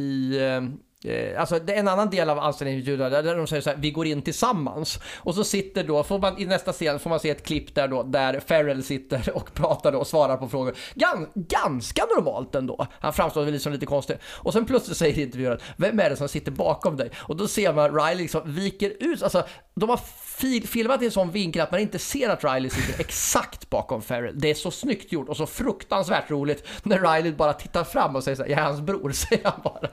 i 0.00 0.38
eh, 0.38 0.60
Eh, 0.60 0.62
Eh, 1.06 1.40
alltså 1.40 1.58
det 1.58 1.74
är 1.74 1.78
en 1.78 1.88
annan 1.88 2.10
del 2.10 2.30
av 2.30 2.38
anställningsintervjun 2.38 3.10
där 3.10 3.36
de 3.36 3.46
säger 3.46 3.62
så 3.62 3.70
här, 3.70 3.76
vi 3.76 3.90
går 3.90 4.06
in 4.06 4.22
tillsammans. 4.22 4.98
Och 5.16 5.34
så 5.34 5.44
sitter 5.44 5.84
då, 5.84 6.02
får 6.02 6.18
man, 6.18 6.38
i 6.38 6.44
nästa 6.44 6.72
scen 6.72 6.98
får 6.98 7.10
man 7.10 7.20
se 7.20 7.30
ett 7.30 7.46
klipp 7.46 7.74
där 7.74 7.88
då, 7.88 8.02
där 8.02 8.40
Farrell 8.40 8.82
sitter 8.82 9.30
och 9.34 9.54
pratar 9.54 9.92
då 9.92 9.98
och 9.98 10.06
svarar 10.06 10.36
på 10.36 10.48
frågor. 10.48 10.74
Gans, 10.94 11.28
ganska 11.34 12.02
normalt 12.16 12.54
ändå. 12.54 12.86
Han 13.00 13.12
framstår 13.12 13.44
väl 13.44 13.52
liksom 13.52 13.72
lite 13.72 13.86
konstig. 13.86 14.16
Och 14.24 14.52
sen 14.52 14.64
plötsligt 14.64 14.96
säger 14.96 15.22
intervjuaren, 15.22 15.58
vem 15.76 16.00
är 16.00 16.10
det 16.10 16.16
som 16.16 16.28
sitter 16.28 16.52
bakom 16.52 16.96
dig? 16.96 17.10
Och 17.16 17.36
då 17.36 17.48
ser 17.48 17.72
man 17.72 17.94
Riley 17.94 18.22
liksom 18.22 18.42
viker 18.44 18.92
ut, 19.00 19.22
alltså 19.22 19.44
de 19.74 19.88
har 19.88 20.00
fil 20.38 20.68
filmat 20.68 21.02
i 21.02 21.04
en 21.04 21.10
sån 21.10 21.30
vinkel 21.30 21.62
att 21.62 21.70
man 21.70 21.80
inte 21.80 21.98
ser 21.98 22.28
att 22.28 22.44
Riley 22.44 22.70
sitter 22.70 23.00
exakt 23.00 23.70
bakom 23.70 24.02
Farrell. 24.02 24.40
Det 24.40 24.50
är 24.50 24.54
så 24.54 24.70
snyggt 24.70 25.12
gjort 25.12 25.28
och 25.28 25.36
så 25.36 25.46
fruktansvärt 25.46 26.30
roligt 26.30 26.66
när 26.82 26.98
Riley 26.98 27.32
bara 27.32 27.52
tittar 27.52 27.84
fram 27.84 28.16
och 28.16 28.24
säger 28.24 28.36
så 28.36 28.42
här, 28.42 28.50
jag 28.50 28.58
är 28.60 28.64
hans 28.64 28.80
bror, 28.80 29.10
säger 29.12 29.44
han 29.44 29.60
bara. 29.64 29.88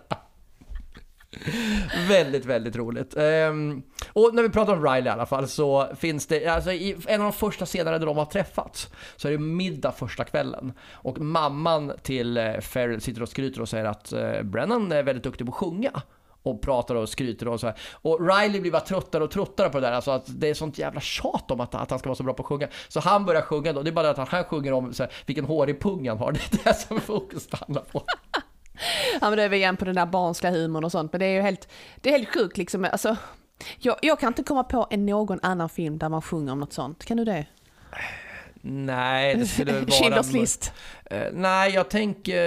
väldigt, 2.07 2.45
väldigt 2.45 2.75
roligt. 2.75 3.17
Um, 3.17 3.83
och 4.13 4.35
när 4.35 4.43
vi 4.43 4.49
pratar 4.49 4.73
om 4.73 4.83
Riley 4.83 5.05
i 5.05 5.09
alla 5.09 5.25
fall 5.25 5.47
så 5.47 5.89
finns 5.95 6.27
det, 6.27 6.47
alltså 6.47 6.71
i 6.71 6.97
en 7.07 7.21
av 7.21 7.25
de 7.25 7.33
första 7.33 7.65
scenerna 7.65 7.99
där 7.99 8.05
de 8.05 8.17
har 8.17 8.25
träffats 8.25 8.89
så 9.15 9.27
är 9.27 9.31
det 9.31 9.37
middag 9.37 9.91
första 9.91 10.23
kvällen. 10.23 10.73
Och 10.91 11.19
mamman 11.19 11.91
till 12.03 12.37
eh, 12.37 12.59
Ferrell 12.59 13.01
sitter 13.01 13.21
och 13.21 13.29
skryter 13.29 13.61
och 13.61 13.69
säger 13.69 13.85
att 13.85 14.13
eh, 14.13 14.41
Brennan 14.41 14.91
är 14.91 15.03
väldigt 15.03 15.23
duktig 15.23 15.47
på 15.47 15.51
att 15.51 15.57
sjunga 15.57 16.01
och 16.43 16.61
pratar 16.61 16.95
och 16.95 17.09
skryter 17.09 17.47
och 17.47 17.59
så 17.59 17.67
här. 17.67 17.75
Och 17.91 18.27
Riley 18.27 18.61
blir 18.61 18.71
bara 18.71 18.81
tröttare 18.81 19.23
och 19.23 19.31
tröttare 19.31 19.69
på 19.69 19.79
det 19.79 19.87
där, 19.87 19.93
alltså 19.93 20.11
att 20.11 20.23
det 20.27 20.49
är 20.49 20.53
sånt 20.53 20.77
jävla 20.77 21.01
tjat 21.01 21.51
om 21.51 21.59
att, 21.59 21.75
att 21.75 21.89
han 21.89 21.99
ska 21.99 22.09
vara 22.09 22.15
så 22.15 22.23
bra 22.23 22.33
på 22.33 22.43
att 22.43 22.47
sjunga. 22.47 22.67
Så 22.87 22.99
han 22.99 23.25
börjar 23.25 23.41
sjunga 23.41 23.73
då, 23.73 23.81
det 23.81 23.89
är 23.89 23.91
bara 23.91 24.03
det 24.03 24.09
att 24.09 24.17
han, 24.17 24.27
han 24.29 24.43
sjunger 24.43 24.73
om 24.73 24.93
så 24.93 25.03
här, 25.03 25.11
vilken 25.25 25.45
hårig 25.45 25.81
pung 25.81 26.09
han 26.09 26.17
har, 26.17 26.31
det 26.51 26.53
är 26.53 26.63
det 26.63 26.73
som 26.73 26.99
fokus 26.99 27.43
stannar 27.43 27.81
på. 27.81 28.03
Ja 29.21 29.29
men 29.29 29.37
då 29.37 29.43
är 29.43 29.49
vi 29.49 29.57
igen 29.57 29.77
på 29.77 29.85
den 29.85 29.95
där 29.95 30.05
barnsliga 30.05 30.51
humorn 30.51 30.83
och 30.83 30.91
sånt, 30.91 31.11
men 31.11 31.19
det 31.19 31.25
är 31.25 31.33
ju 31.33 31.41
helt, 31.41 31.67
det 31.95 32.09
är 32.09 32.17
helt 32.17 32.33
sjukt 32.33 32.57
liksom. 32.57 32.85
Alltså, 32.91 33.17
jag, 33.77 33.95
jag 34.01 34.19
kan 34.19 34.27
inte 34.27 34.43
komma 34.43 34.63
på 34.63 34.87
en 34.89 35.05
någon 35.05 35.39
annan 35.41 35.69
film 35.69 35.97
där 35.97 36.09
man 36.09 36.21
sjunger 36.21 36.51
om 36.51 36.59
något 36.59 36.73
sånt. 36.73 37.05
Kan 37.05 37.17
du 37.17 37.25
det? 37.25 37.45
Nej, 38.61 39.35
det 39.35 39.45
skulle 39.45 39.71
vara... 39.73 39.85
Schindler's 39.85 40.33
list. 40.33 40.73
Eh, 41.05 41.27
nej, 41.33 41.73
jag 41.73 41.89
tänker... 41.89 42.39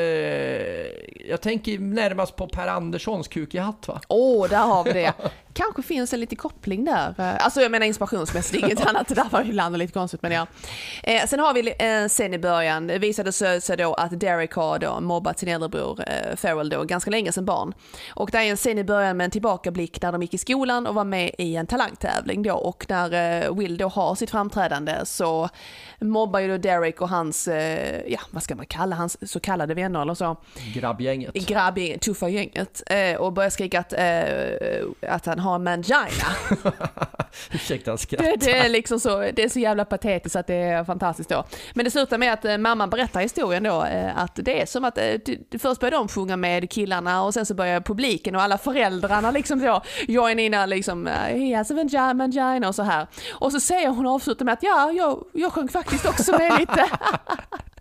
Jag 1.29 1.41
tänker 1.41 1.79
närmast 1.79 2.37
på 2.37 2.47
Per 2.47 2.69
Anderssons 2.69 3.29
Kuk 3.29 3.55
i 3.55 3.59
hatt 3.59 3.89
va? 3.89 4.01
Åh, 4.09 4.45
oh, 4.45 4.49
där 4.49 4.67
har 4.67 4.85
vi 4.85 4.93
det. 4.93 5.13
Kanske 5.57 5.83
finns 5.83 6.13
en 6.13 6.21
liten 6.21 6.37
koppling 6.37 6.85
där. 6.85 7.15
Eh, 7.19 7.45
alltså 7.45 7.61
jag 7.61 7.71
menar 7.71 7.87
inspirationsmässigt, 7.87 8.65
inget 8.65 8.87
annat. 8.87 9.09
Det 9.09 9.15
där 9.15 9.27
var 9.31 9.43
ju 9.43 9.53
landet 9.53 9.79
lite 9.79 9.93
konstigt 9.93 10.23
men 10.23 10.33
ja. 10.33 10.47
Eh, 11.03 11.27
sen 11.27 11.41
har 11.41 11.55
vi 11.55 11.75
en 11.79 12.09
scen 12.09 12.35
i 12.35 12.39
början. 12.39 12.87
Det 12.87 12.99
visade 12.99 13.33
sig 13.33 13.77
då 13.79 13.95
att 13.95 14.21
Derek 14.21 14.53
har 14.53 14.79
då 14.79 15.01
mobbat 15.01 15.39
sin 15.39 15.49
äldrebror 15.49 16.01
eh, 16.07 16.37
Farrell 16.37 16.69
då 16.69 16.85
ganska 16.85 17.11
länge 17.11 17.33
sedan 17.33 17.45
barn. 17.45 17.75
Och 18.15 18.31
det 18.31 18.39
är 18.39 18.43
en 18.43 18.57
scen 18.57 18.79
i 18.79 18.85
början 18.85 19.17
med 19.17 19.25
en 19.25 19.31
tillbakablick 19.31 20.01
där 20.01 20.13
de 20.13 20.23
gick 20.23 20.35
i 20.35 20.39
skolan 20.39 20.87
och 20.87 20.95
var 20.95 21.05
med 21.05 21.31
i 21.39 21.57
en 21.57 21.67
talangtävling 21.67 22.43
då. 22.43 22.55
Och 22.55 22.87
när 22.89 23.45
eh, 23.45 23.55
Will 23.55 23.77
då 23.77 23.89
har 23.89 24.15
sitt 24.15 24.31
framträdande 24.31 24.95
så 25.05 25.49
mobbar 26.01 26.41
ju 26.41 26.49
då 26.49 26.57
Derek 26.57 27.01
och 27.01 27.09
hans, 27.09 27.49
eh, 27.49 28.03
ja 28.07 28.21
vad 28.31 28.43
ska 28.43 28.55
man 28.55 28.67
kalla 28.67 28.97
hans 28.97 29.31
så 29.31 29.41
kallade 29.41 29.75
vänner 29.75 30.03
eller 30.03 30.15
så. 30.15 30.37
Grabbgänget. 30.75 31.35
Grabbgänget, 31.35 32.01
tuffa 32.01 32.29
gänget. 32.29 32.83
Eh, 32.87 33.17
och 33.17 33.33
börjar 33.33 33.51
skrika 33.51 33.81
att, 33.81 33.93
eh, 33.93 35.13
att 35.13 35.27
han 35.27 35.39
har 35.47 35.59
mangina. 35.59 36.07
Ursäkta 37.53 37.91
han 37.91 37.99
skrattar. 37.99 38.25
Det, 38.25 38.37
det, 38.37 38.59
är 38.59 38.69
liksom 38.69 39.01
så, 39.01 39.19
det 39.21 39.45
är 39.45 39.49
så 39.49 39.59
jävla 39.59 39.85
patetiskt 39.85 40.37
att 40.37 40.47
det 40.47 40.55
är 40.55 40.85
fantastiskt 40.85 41.31
då. 41.31 41.45
Men 41.75 41.85
det 41.85 41.91
slutar 41.91 42.19
med 42.19 42.33
att 42.33 42.45
eh, 42.45 42.59
mamman 42.59 42.91
berättar 42.91 43.21
historien 43.21 43.63
då, 43.63 43.85
eh, 43.85 44.19
att 44.19 44.33
det 44.35 44.63
är 44.63 44.67
som 44.67 44.85
att 44.85 44.99
eh, 44.99 45.05
först 45.59 45.81
börjar 45.81 45.93
de 45.93 46.09
sjunga 46.09 46.37
med 46.37 46.71
killarna 46.71 47.23
och 47.23 47.35
sen 47.35 47.47
så 47.47 47.55
börjar 47.55 47.81
publiken 47.81 48.37
och 48.37 48.43
alla 48.43 48.59
föräldrarna 48.59 49.31
liksom 49.31 49.61
så 49.61 49.83
join 50.09 50.39
in 50.39 50.57
liksom, 50.67 51.07
he 51.07 51.57
has 51.57 51.71
a 51.71 52.15
mangina 52.15 52.69
och 52.69 52.75
så 52.75 52.83
här. 52.83 53.07
Och 53.33 53.53
så 53.53 53.61
säger 53.61 53.89
hon 53.89 54.07
avslutar 54.07 54.45
med 54.45 54.53
att 54.53 54.63
ja, 54.63 54.93
jag, 54.93 55.25
jag 55.33 55.53
sjöng 55.53 55.69
faktiskt 55.69 56.07
också 56.07 56.33
med 56.33 56.59
lite. 56.61 56.89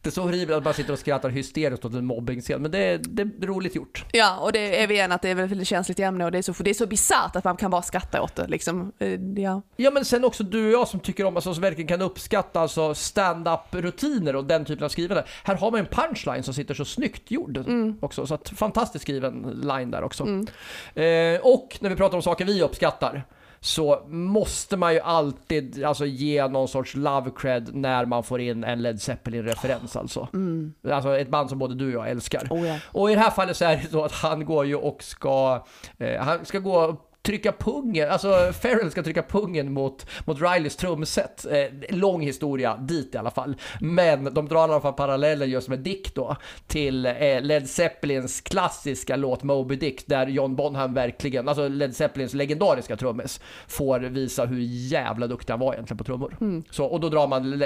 Det 0.00 0.08
är 0.08 0.10
så 0.10 0.22
horribelt 0.22 0.58
att 0.58 0.64
man 0.64 0.74
sitter 0.74 0.92
och 0.92 0.98
skrattar 0.98 1.28
hysteriskt 1.28 1.84
åt 1.84 1.94
en 1.94 2.06
mobbing-scen, 2.06 2.62
men 2.62 2.70
det 2.70 2.78
är, 2.78 2.98
det 2.98 3.22
är 3.22 3.46
roligt 3.46 3.74
gjort. 3.74 4.04
Ja, 4.12 4.38
och 4.38 4.52
det 4.52 4.82
är 4.82 4.86
vi 4.86 4.94
igen 4.94 5.12
att 5.12 5.22
det 5.22 5.28
är 5.28 5.34
väldigt 5.34 5.68
känsligt 5.68 5.98
ämne 5.98 6.24
och 6.24 6.32
det 6.32 6.38
är 6.38 6.42
så, 6.42 6.52
det 6.52 6.70
är 6.70 6.74
så 6.74 6.86
bisarrt 6.86 7.36
att 7.36 7.44
man 7.44 7.56
kan 7.56 7.70
bara 7.70 7.82
skratta 7.82 8.22
åt 8.22 8.34
det. 8.34 8.46
Liksom. 8.46 8.92
Eh, 8.98 9.20
ja. 9.36 9.62
ja, 9.76 9.90
men 9.90 10.04
sen 10.04 10.24
också 10.24 10.44
du 10.44 10.66
och 10.66 10.72
jag 10.72 10.88
som 10.88 11.00
tycker 11.00 11.24
om, 11.24 11.36
alltså, 11.36 11.54
som 11.54 11.62
verkligen 11.62 11.88
kan 11.88 12.02
uppskatta 12.02 12.60
alltså, 12.60 12.94
stand-up-rutiner 12.94 14.36
och 14.36 14.44
den 14.44 14.64
typen 14.64 14.84
av 14.84 14.88
skrivande. 14.88 15.24
Här 15.44 15.54
har 15.54 15.70
man 15.70 15.80
en 15.80 15.86
punchline 15.86 16.42
som 16.42 16.54
sitter 16.54 16.74
så 16.74 16.84
snyggt 16.84 17.30
gjord 17.30 17.56
mm. 17.56 17.98
också, 18.00 18.26
så 18.26 18.34
att 18.34 18.48
fantastiskt 18.48 19.02
skriven 19.02 19.60
line 19.62 19.90
där 19.90 20.02
också. 20.02 20.24
Mm. 20.24 20.46
Eh, 20.94 21.40
och 21.40 21.78
när 21.80 21.90
vi 21.90 21.96
pratar 21.96 22.16
om 22.16 22.22
saker 22.22 22.44
vi 22.44 22.62
uppskattar, 22.62 23.24
så 23.64 24.02
måste 24.08 24.76
man 24.76 24.94
ju 24.94 25.00
alltid 25.00 25.84
alltså, 25.84 26.06
ge 26.06 26.48
någon 26.48 26.68
sorts 26.68 26.94
love 26.94 27.30
cred 27.36 27.74
när 27.74 28.04
man 28.04 28.22
får 28.22 28.40
in 28.40 28.64
en 28.64 28.82
Led 28.82 29.00
Zeppelin-referens 29.00 29.96
alltså. 29.96 30.28
Mm. 30.32 30.72
Alltså 30.90 31.18
ett 31.18 31.28
band 31.28 31.48
som 31.48 31.58
både 31.58 31.74
du 31.74 31.86
och 31.86 31.92
jag 31.92 32.10
älskar. 32.10 32.46
Oh, 32.50 32.64
yeah. 32.64 32.78
Och 32.86 33.10
i 33.10 33.14
det 33.14 33.20
här 33.20 33.30
fallet 33.30 33.56
så 33.56 33.64
är 33.64 33.76
det 33.76 33.90
så 33.90 34.04
att 34.04 34.12
han 34.12 34.44
går 34.44 34.66
ju 34.66 34.74
och 34.74 35.02
ska, 35.02 35.66
eh, 35.98 36.20
han 36.20 36.44
ska 36.44 36.58
gå 36.58 36.96
trycka 37.22 37.52
pungen, 37.52 38.10
alltså 38.10 38.52
Farrell 38.52 38.90
ska 38.90 39.02
trycka 39.02 39.22
pungen 39.22 39.72
mot, 39.72 40.06
mot 40.24 40.40
Rileys 40.40 40.76
trumset. 40.76 41.46
Eh, 41.50 41.96
lång 41.96 42.20
historia 42.20 42.76
dit 42.76 43.14
i 43.14 43.18
alla 43.18 43.30
fall. 43.30 43.56
Men 43.80 44.34
de 44.34 44.48
drar 44.48 44.68
i 44.68 44.72
alla 44.72 44.80
fall 44.80 44.92
paralleller 44.92 45.46
just 45.46 45.68
med 45.68 45.78
Dick 45.78 46.14
då 46.14 46.36
till 46.66 47.06
eh, 47.06 47.40
Led 47.40 47.68
Zeppelins 47.68 48.40
klassiska 48.40 49.16
låt 49.16 49.42
Moby 49.42 49.76
Dick 49.76 50.06
där 50.06 50.26
John 50.26 50.56
Bonham 50.56 50.94
verkligen, 50.94 51.48
alltså 51.48 51.68
Led 51.68 51.96
Zeppelins 51.96 52.34
legendariska 52.34 52.96
trummis, 52.96 53.40
får 53.66 54.00
visa 54.00 54.44
hur 54.44 54.60
jävla 54.60 55.26
duktig 55.26 55.52
han 55.52 55.60
var 55.60 55.72
egentligen 55.72 55.98
på 55.98 56.04
trummor. 56.04 56.36
Mm. 56.40 56.62
Så, 56.70 56.84
och 56.84 57.00
då 57.00 57.08
drar 57.08 57.28
man 57.28 57.62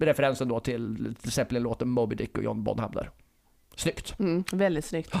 referensen 0.00 0.48
då 0.48 0.60
till 0.60 1.14
Zeppelin-låten 1.24 1.88
Moby 1.88 2.16
Dick 2.16 2.38
och 2.38 2.44
John 2.44 2.64
Bonham 2.64 2.92
där. 2.92 3.10
Snyggt. 3.76 4.18
Mm, 4.18 4.44
väldigt 4.52 4.84
snyggt. 4.84 5.14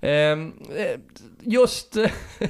Ehm, 0.00 0.52
eh, 0.76 1.00
just 1.40 1.96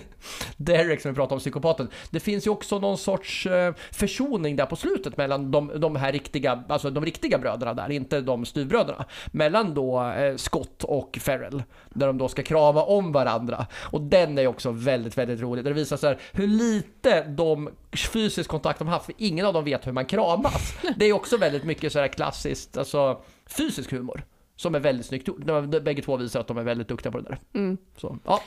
Derek 0.56 1.00
som 1.00 1.10
vi 1.10 1.14
pratade 1.14 1.34
om, 1.34 1.40
psykopaten. 1.40 1.88
Det 2.10 2.20
finns 2.20 2.46
ju 2.46 2.50
också 2.50 2.78
någon 2.78 2.98
sorts 2.98 3.46
eh, 3.46 3.74
försoning 3.90 4.56
där 4.56 4.66
på 4.66 4.76
slutet 4.76 5.16
mellan 5.16 5.50
de, 5.50 5.72
de 5.80 5.96
här 5.96 6.12
riktiga, 6.12 6.64
alltså 6.68 6.90
de 6.90 7.04
riktiga 7.04 7.38
bröderna 7.38 7.74
där, 7.74 7.90
inte 7.90 8.20
de 8.20 8.44
styvbröderna. 8.44 9.04
Mellan 9.26 9.74
då 9.74 10.02
eh, 10.02 10.36
Scott 10.36 10.84
och 10.84 11.18
Ferrell. 11.20 11.62
Där 11.88 12.06
de 12.06 12.18
då 12.18 12.28
ska 12.28 12.42
krama 12.42 12.82
om 12.82 13.12
varandra. 13.12 13.66
Och 13.74 14.00
den 14.00 14.38
är 14.38 14.46
också 14.46 14.70
väldigt, 14.70 15.18
väldigt 15.18 15.40
rolig. 15.40 15.64
Där 15.64 15.70
det 15.70 15.80
visar 15.80 15.96
sig 15.96 16.18
hur 16.32 16.46
lite 16.46 17.24
de 17.24 17.70
fysisk 18.12 18.50
kontakt 18.50 18.78
de 18.78 18.88
haft, 18.88 19.06
för 19.06 19.14
ingen 19.18 19.46
av 19.46 19.54
dem 19.54 19.64
vet 19.64 19.86
hur 19.86 19.92
man 19.92 20.04
kramas. 20.04 20.74
Det 20.96 21.04
är 21.04 21.12
också 21.12 21.36
väldigt 21.36 21.64
mycket 21.64 21.92
så 21.92 21.98
här 21.98 22.08
klassiskt, 22.08 22.76
alltså 22.76 23.20
fysisk 23.46 23.90
humor. 23.92 24.24
Som 24.60 24.74
är 24.74 24.80
väldigt 24.80 25.06
snyggt 25.06 25.28
gjort. 25.28 25.44
Bägge 25.82 26.02
två 26.02 26.16
visar 26.16 26.40
att 26.40 26.46
de 26.46 26.58
är 26.58 26.62
väldigt 26.62 26.88
duktiga 26.88 27.12
på 27.12 27.20
det 27.20 27.28
där. 27.28 27.38
Mm. 27.54 27.78
Så, 27.96 28.18
ja. 28.24 28.40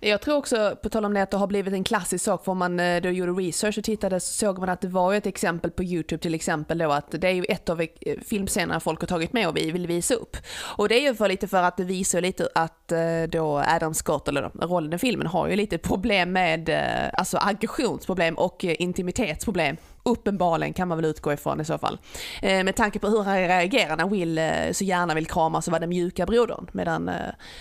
Jag 0.00 0.20
tror 0.20 0.36
också, 0.36 0.76
på 0.82 0.88
tal 0.88 1.04
om 1.04 1.14
det, 1.14 1.22
att 1.22 1.30
det 1.30 1.36
har 1.36 1.46
blivit 1.46 1.74
en 1.74 1.84
klassisk 1.84 2.24
sak. 2.24 2.44
För 2.44 2.52
om 2.52 2.58
man 2.58 2.80
eh, 2.80 3.02
då 3.02 3.08
gjorde 3.08 3.32
research 3.32 3.78
och 3.78 3.84
tittade 3.84 4.20
så 4.20 4.32
såg 4.32 4.58
man 4.58 4.68
att 4.68 4.80
det 4.80 4.88
var 4.88 5.14
ett 5.14 5.26
exempel 5.26 5.70
på 5.70 5.84
YouTube 5.84 6.22
till 6.22 6.34
exempel 6.34 6.78
då 6.78 6.90
att 6.90 7.10
det 7.10 7.28
är 7.28 7.32
ju 7.32 7.44
ett 7.44 7.68
av 7.68 7.80
eh, 7.80 7.88
filmscenerna 8.26 8.80
folk 8.80 9.00
har 9.00 9.06
tagit 9.06 9.32
med 9.32 9.48
och 9.48 9.56
vi 9.56 9.70
vill 9.70 9.86
visa 9.86 10.14
upp. 10.14 10.36
Och 10.76 10.88
det 10.88 10.94
är 10.94 11.02
ju 11.02 11.14
för 11.14 11.28
lite 11.28 11.48
för 11.48 11.62
att 11.62 11.76
det 11.76 11.84
visar 11.84 12.20
lite 12.20 12.48
att 12.54 12.92
eh, 12.92 13.22
då 13.28 13.58
Adam 13.58 13.94
Scott, 13.94 14.28
eller 14.28 14.50
rollen 14.54 14.92
i 14.92 14.98
filmen, 14.98 15.26
har 15.26 15.48
ju 15.48 15.56
lite 15.56 15.78
problem 15.78 16.32
med 16.32 16.70
alltså 17.12 17.38
aggressionsproblem 17.40 18.34
och 18.34 18.64
intimitetsproblem 18.64 19.76
Uppenbarligen 20.06 20.74
kan 20.74 20.88
man 20.88 20.98
väl 20.98 21.04
utgå 21.04 21.32
ifrån 21.32 21.60
i 21.60 21.64
så 21.64 21.78
fall. 21.78 21.98
Eh, 22.42 22.64
med 22.64 22.76
tanke 22.76 22.98
på 22.98 23.08
hur 23.08 23.22
han 23.22 23.36
reagerar 23.36 23.96
när 23.96 24.08
Will 24.08 24.38
eh, 24.38 24.72
så 24.72 24.84
gärna 24.84 25.14
vill 25.14 25.26
kramas 25.26 25.68
och 25.68 25.72
vara 25.72 25.80
den 25.80 25.88
mjuka 25.88 26.26
brodern. 26.26 26.66
Medan 26.72 27.08
eh, 27.08 27.14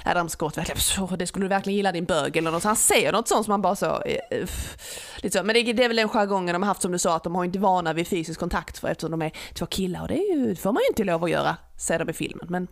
Adam 0.05 0.29
Scott 0.29 0.57
verkligen, 0.57 0.79
så, 0.79 1.05
det 1.05 1.27
skulle 1.27 1.45
du 1.45 1.49
verkligen 1.49 1.77
gilla 1.77 1.91
din 1.91 2.05
bög 2.05 2.37
eller 2.37 2.51
något. 2.51 2.61
Så 2.61 2.67
han 2.67 2.75
säger 2.75 3.11
något 3.11 3.27
sånt 3.27 3.45
som 3.45 3.51
man 3.51 3.61
bara 3.61 3.75
så, 3.75 4.01
eh, 4.01 4.47
lite 5.17 5.37
så. 5.37 5.43
Men 5.43 5.53
det, 5.53 5.73
det 5.73 5.83
är 5.83 5.87
väl 5.87 5.97
den 5.97 6.09
jargongen 6.09 6.53
de 6.53 6.61
har 6.61 6.67
haft 6.67 6.81
som 6.81 6.91
du 6.91 6.99
sa, 6.99 7.15
att 7.15 7.23
de 7.23 7.35
har 7.35 7.45
inte 7.45 7.59
vana 7.59 7.93
vid 7.93 8.07
fysisk 8.07 8.39
kontakt 8.39 8.77
för 8.77 8.87
eftersom 8.87 9.11
de 9.11 9.21
är 9.21 9.31
två 9.53 9.65
killar 9.65 10.01
och 10.01 10.07
det, 10.07 10.17
är 10.17 10.35
ju, 10.35 10.45
det 10.45 10.55
får 10.55 10.71
man 10.71 10.81
ju 10.81 10.87
inte 10.87 11.03
lov 11.03 11.23
att 11.23 11.29
göra, 11.29 11.57
säger 11.77 11.99
de 11.99 12.09
i 12.09 12.13
filmen. 12.13 12.47
Men 12.49 12.67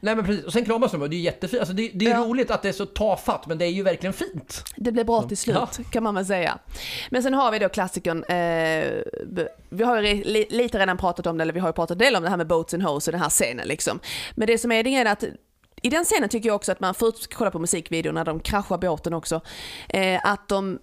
Nej 0.00 0.16
men 0.16 0.24
precis, 0.24 0.44
och 0.44 0.52
sen 0.52 0.64
kramas 0.64 0.92
de 0.92 1.02
och 1.02 1.10
det 1.10 1.16
är 1.16 1.20
jättefint. 1.20 1.60
Alltså 1.60 1.74
det, 1.74 1.90
det 1.94 2.06
är 2.06 2.10
ja. 2.10 2.18
roligt 2.18 2.50
att 2.50 2.62
det 2.62 2.68
är 2.68 2.72
så 2.72 2.86
tafatt 2.86 3.46
men 3.46 3.58
det 3.58 3.64
är 3.64 3.70
ju 3.70 3.82
verkligen 3.82 4.12
fint. 4.12 4.64
Det 4.76 4.92
blir 4.92 5.04
bra 5.04 5.22
till 5.22 5.36
slut 5.36 5.56
ja. 5.56 5.84
kan 5.90 6.02
man 6.02 6.14
väl 6.14 6.26
säga. 6.26 6.58
Men 7.10 7.22
sen 7.22 7.34
har 7.34 7.52
vi 7.52 7.58
då 7.58 7.68
klassikern, 7.68 8.24
eh, 8.24 9.02
vi 9.68 9.84
har 9.84 10.02
ju 10.02 10.24
lite 10.50 10.78
redan 10.78 10.96
pratat 10.96 11.26
om 11.26 11.38
det, 11.38 11.42
eller 11.42 11.52
vi 11.52 11.60
har 11.60 11.68
ju 11.68 11.72
pratat 11.72 11.94
en 11.94 11.98
del 11.98 12.16
om 12.16 12.22
det 12.22 12.30
här 12.30 12.36
med 12.36 12.46
Boats 12.46 12.74
and 12.74 12.82
Hose 12.82 13.10
och 13.10 13.12
den 13.12 13.22
här 13.22 13.30
scenen 13.30 13.68
liksom. 13.68 14.00
Men 14.34 14.46
det 14.46 14.58
som 14.58 14.72
är 14.72 14.82
det 14.82 14.94
är 14.94 15.04
att 15.04 15.24
i 15.82 15.88
den 15.88 16.04
scenen 16.04 16.28
tycker 16.28 16.48
jag 16.48 16.56
också 16.56 16.72
att 16.72 16.80
man, 16.80 16.94
förut 16.94 17.28
kolla 17.34 17.50
på 17.50 17.58
musikvideon 17.58 18.14
när 18.14 18.24
de 18.24 18.40
kraschar 18.40 18.78
båten 18.78 19.14
också, 19.14 19.40
eh, 19.88 20.20
att 20.24 20.48
de 20.48 20.78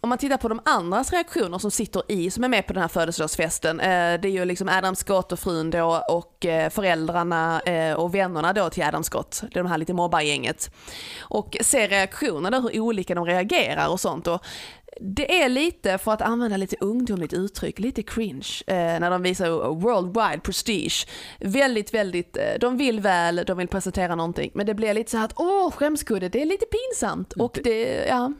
om 0.00 0.08
man 0.08 0.18
tittar 0.18 0.36
på 0.36 0.48
de 0.48 0.60
andras 0.64 1.12
reaktioner 1.12 1.58
som 1.58 1.70
sitter 1.70 2.02
i, 2.08 2.30
som 2.30 2.44
är 2.44 2.48
med 2.48 2.66
på 2.66 2.72
den 2.72 2.82
här 2.82 2.88
födelsedagsfesten, 2.88 3.80
eh, 3.80 4.20
det 4.20 4.28
är 4.28 4.32
ju 4.32 4.44
liksom 4.44 4.68
Adam 4.68 4.96
Scott 4.96 5.32
och 5.32 5.38
frun 5.38 5.70
då 5.70 6.04
och 6.08 6.46
eh, 6.46 6.70
föräldrarna 6.70 7.60
eh, 7.60 7.94
och 7.94 8.14
vännerna 8.14 8.52
då 8.52 8.70
till 8.70 8.82
Adam 8.82 9.04
Scott, 9.04 9.42
det 9.42 9.58
är 9.58 9.62
de 9.62 9.70
här 9.70 9.78
lite 9.78 9.94
mobbargänget. 9.94 10.70
Och 11.20 11.56
ser 11.60 11.88
reaktionerna, 11.88 12.60
hur 12.60 12.80
olika 12.80 13.14
de 13.14 13.26
reagerar 13.26 13.88
och 13.88 14.00
sånt. 14.00 14.26
Och 14.26 14.44
det 15.00 15.42
är 15.42 15.48
lite, 15.48 15.98
för 15.98 16.12
att 16.12 16.22
använda 16.22 16.56
lite 16.56 16.76
ungdomligt 16.80 17.32
uttryck, 17.32 17.78
lite 17.78 18.02
cringe 18.02 18.48
när 18.66 19.10
de 19.10 19.22
visar 19.22 19.48
worldwide 19.74 20.40
prestige. 20.42 21.06
Väldigt, 21.38 21.94
väldigt, 21.94 22.38
de 22.60 22.76
vill 22.76 23.00
väl, 23.00 23.44
de 23.46 23.58
vill 23.58 23.68
presentera 23.68 24.14
någonting, 24.14 24.50
men 24.54 24.66
det 24.66 24.74
blir 24.74 24.94
lite 24.94 25.10
så 25.10 25.16
här 25.16 25.24
att 25.24 25.34
åh, 25.36 25.70
skämskudde, 25.70 26.28
det 26.28 26.42
är 26.42 26.46
lite 26.46 26.66
pinsamt. 26.66 27.32
Och 27.32 27.58
det, 27.64 28.06
ja. 28.08 28.32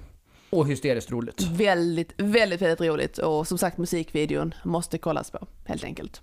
Och 0.51 0.69
hysteriskt 0.69 1.11
roligt. 1.11 1.43
Väldigt, 1.43 2.13
väldigt, 2.17 2.63
väldigt 2.63 2.81
roligt. 2.81 3.19
Och 3.19 3.47
som 3.49 3.59
sagt 3.59 3.79
musikvideon 3.79 4.55
måste 4.65 4.99
kollas 4.99 5.31
på, 5.31 5.47
helt 5.65 5.85
enkelt. 5.85 6.23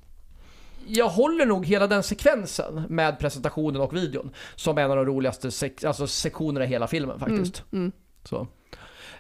jag 0.88 1.10
håller 1.10 1.46
nog 1.46 1.66
hela 1.66 1.88
den 1.88 2.04
sekvensen 2.04 2.84
med 2.90 3.20
presentationen 3.20 3.82
och 3.82 3.96
videon 3.96 4.30
som 4.56 4.78
en 4.78 4.92
av 4.92 4.98
de 4.98 5.06
roligaste 5.06 5.52
sek 5.52 5.84
alltså 5.84 6.08
sektionerna 6.08 6.66
i 6.66 6.68
hela 6.68 6.88
filmen 6.88 7.20
faktiskt. 7.20 7.64
Mm, 7.72 7.84
mm. 7.84 7.92
Så. 8.24 8.48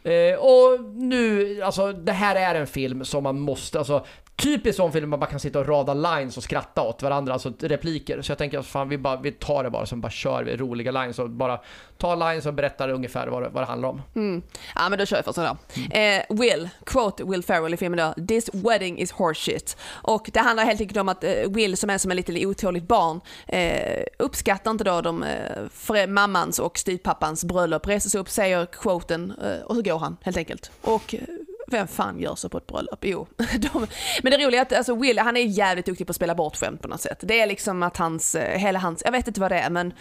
Eh, 0.09 0.35
och 0.35 0.83
nu, 0.95 1.61
alltså 1.61 1.93
det 1.93 2.11
här 2.11 2.35
är 2.35 2.55
en 2.55 2.67
film 2.67 3.05
som 3.05 3.23
man 3.23 3.39
måste, 3.39 3.79
alltså 3.79 4.05
typiskt 4.37 4.77
sån 4.77 4.91
film 4.91 5.09
man 5.09 5.19
bara 5.19 5.29
kan 5.29 5.39
sitta 5.39 5.59
och 5.59 5.67
rada 5.67 5.93
lines 5.93 6.37
och 6.37 6.43
skratta 6.43 6.81
åt 6.81 7.03
varandra, 7.03 7.33
alltså 7.33 7.53
repliker. 7.59 8.21
Så 8.21 8.31
jag 8.31 8.37
tänker 8.37 8.59
att 8.59 8.65
fan 8.65 8.89
vi, 8.89 8.97
bara, 8.97 9.17
vi 9.17 9.31
tar 9.31 9.63
det 9.63 9.69
bara, 9.69 9.85
så 9.85 9.95
bara 9.95 10.09
kör 10.09 10.43
vi 10.43 10.57
roliga 10.57 10.91
lines 10.91 11.19
och 11.19 11.29
bara 11.29 11.59
tar 11.97 12.15
lines 12.15 12.45
och 12.45 12.53
berättar 12.53 12.89
ungefär 12.89 13.27
vad 13.27 13.43
det, 13.43 13.49
vad 13.49 13.63
det 13.63 13.67
handlar 13.67 13.89
om. 13.89 14.01
Mm. 14.15 14.41
Ja 14.75 14.89
men 14.89 14.99
då 14.99 15.05
kör 15.05 15.17
vi 15.17 15.23
för 15.23 15.33
sådär. 15.33 15.57
Eh, 15.91 16.23
Will, 16.29 16.69
quote 16.85 17.23
Will 17.23 17.43
Ferrell 17.43 17.73
i 17.73 17.77
filmen 17.77 18.13
då, 18.15 18.25
“This 18.27 18.49
wedding 18.53 18.99
is 18.99 19.11
horseshit”. 19.11 19.77
Och 19.89 20.29
det 20.33 20.39
handlar 20.39 20.65
helt 20.65 20.81
enkelt 20.81 20.99
om 20.99 21.09
att 21.09 21.23
eh, 21.23 21.31
Will 21.47 21.77
som 21.77 21.89
är 21.89 21.97
som 21.97 22.11
ett 22.11 22.17
litet 22.17 22.45
otåligt 22.45 22.87
barn 22.87 23.21
eh, 23.47 24.03
uppskattar 24.19 24.71
inte 24.71 24.83
då 24.83 25.01
de, 25.01 25.23
eh, 25.23 26.07
mammans 26.07 26.59
och 26.59 26.77
styvpappans 26.77 27.45
bröllop, 27.45 27.87
reser 27.87 28.09
sig 28.09 28.21
upp, 28.21 28.29
säger 28.29 28.65
quoten 28.65 29.33
eh, 29.43 29.65
och 29.65 29.75
så 29.75 29.81
går 29.81 29.99
han 29.99 30.17
helt 30.21 30.37
enkelt. 30.37 30.71
Och 30.81 31.15
eh, 31.15 31.36
vem 31.67 31.87
fan 31.87 32.19
gör 32.19 32.35
så 32.35 32.49
på 32.49 32.57
ett 32.57 32.67
bröllop? 32.67 32.99
Jo, 33.01 33.27
de, 33.37 33.87
men 34.23 34.31
det 34.31 34.45
roliga 34.45 34.61
är 34.61 34.65
att 34.65 34.73
alltså 34.73 34.95
Will, 34.95 35.19
han 35.19 35.37
är 35.37 35.41
jävligt 35.41 35.85
duktig 35.85 36.07
på 36.07 36.11
att 36.11 36.15
spela 36.15 36.35
bort 36.35 36.55
skämt 36.55 36.81
på 36.81 36.87
något 36.87 37.01
sätt. 37.01 37.19
Det 37.21 37.39
är 37.39 37.47
liksom 37.47 37.83
att 37.83 37.97
hans, 37.97 38.35
eh, 38.35 38.59
hela 38.59 38.79
hans, 38.79 39.01
jag 39.05 39.11
vet 39.11 39.27
inte 39.27 39.41
vad 39.41 39.51
det 39.51 39.59
är 39.59 39.69
men 39.69 39.93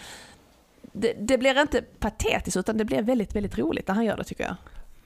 det, 0.91 1.13
det 1.19 1.37
blir 1.37 1.61
inte 1.61 1.81
patetiskt 1.81 2.57
utan 2.57 2.77
det 2.77 2.85
blir 2.85 3.01
väldigt, 3.01 3.35
väldigt 3.35 3.57
roligt 3.57 3.87
när 3.87 3.95
han 3.95 4.05
gör 4.05 4.17
det 4.17 4.23
tycker 4.23 4.43
jag. 4.43 4.55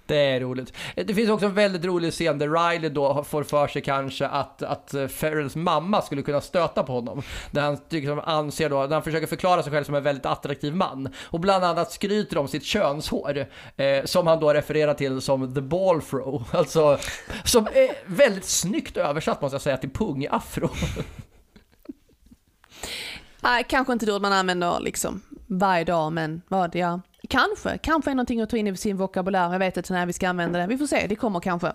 Det 0.06 0.18
är 0.18 0.40
roligt. 0.40 0.74
Det 0.96 1.14
finns 1.14 1.30
också 1.30 1.46
en 1.46 1.54
väldigt 1.54 1.86
rolig 1.86 2.14
scen 2.14 2.38
där 2.38 2.70
Riley 2.70 2.90
då 2.90 3.24
får 3.24 3.44
för 3.44 3.68
sig 3.68 3.82
kanske 3.82 4.28
att, 4.28 4.62
att 4.64 4.94
eh, 4.94 5.08
Ferrells 5.08 5.56
mamma 5.56 6.02
skulle 6.02 6.22
kunna 6.22 6.42
stöta 6.42 6.84
på 6.84 6.94
honom. 6.94 7.22
Där 7.52 7.62
han 7.62 7.78
liksom 7.90 8.20
anser 8.20 8.70
då, 8.70 8.82
när 8.82 8.94
han 8.94 9.04
försöker 9.04 9.28
förklara 9.28 9.64
sig 9.64 9.72
själv 9.72 9.84
som 9.84 9.96
en 9.96 10.04
väldigt 10.04 10.26
attraktiv 10.26 10.76
man. 10.76 11.10
Och 11.24 11.40
bland 11.40 11.64
annat 11.64 11.92
skryter 11.92 12.38
om 12.38 12.48
sitt 12.48 12.64
könshår. 12.64 13.46
Eh, 13.78 14.06
som 14.06 14.28
han 14.28 14.40
då 14.40 14.54
refererar 14.54 14.94
till 14.94 15.22
som 15.22 15.54
the 15.54 15.62
ball 15.62 16.02
throw. 16.02 16.44
Alltså, 16.62 16.98
som 17.44 17.68
är 17.68 18.16
väldigt 18.16 18.46
snyggt 18.46 18.98
översatt 18.98 19.42
måste 19.42 19.56
jag 19.56 19.62
säga 19.62 19.78
till 19.78 19.90
pung-afro. 19.90 20.70
Nej, 23.42 23.66
kanske 23.70 23.94
inte 23.94 24.06
det 24.06 24.14
ord 24.14 24.22
man 24.22 24.34
använder 24.34 24.80
liksom 24.80 25.22
varje 25.48 25.84
dag, 25.84 26.14
men 26.14 26.42
vad 26.48 26.76
ja. 26.76 27.02
Kanske, 27.27 27.77
kanske 27.77 28.12
är 28.12 28.15
någonting 28.15 28.41
att 28.41 28.49
ta 28.49 28.57
in 28.57 28.67
i 28.67 28.77
sin 28.77 28.97
vokabulär. 28.97 29.51
Jag 29.51 29.60
vet 29.60 29.77
inte 29.77 29.93
när 29.93 30.05
vi 30.05 30.13
ska 30.13 30.29
använda 30.29 30.60
det. 30.60 30.67
Vi 30.67 30.77
får 30.77 30.88
se, 30.88 31.07
det 31.07 31.15
kommer 31.15 31.39
kanske. 31.39 31.67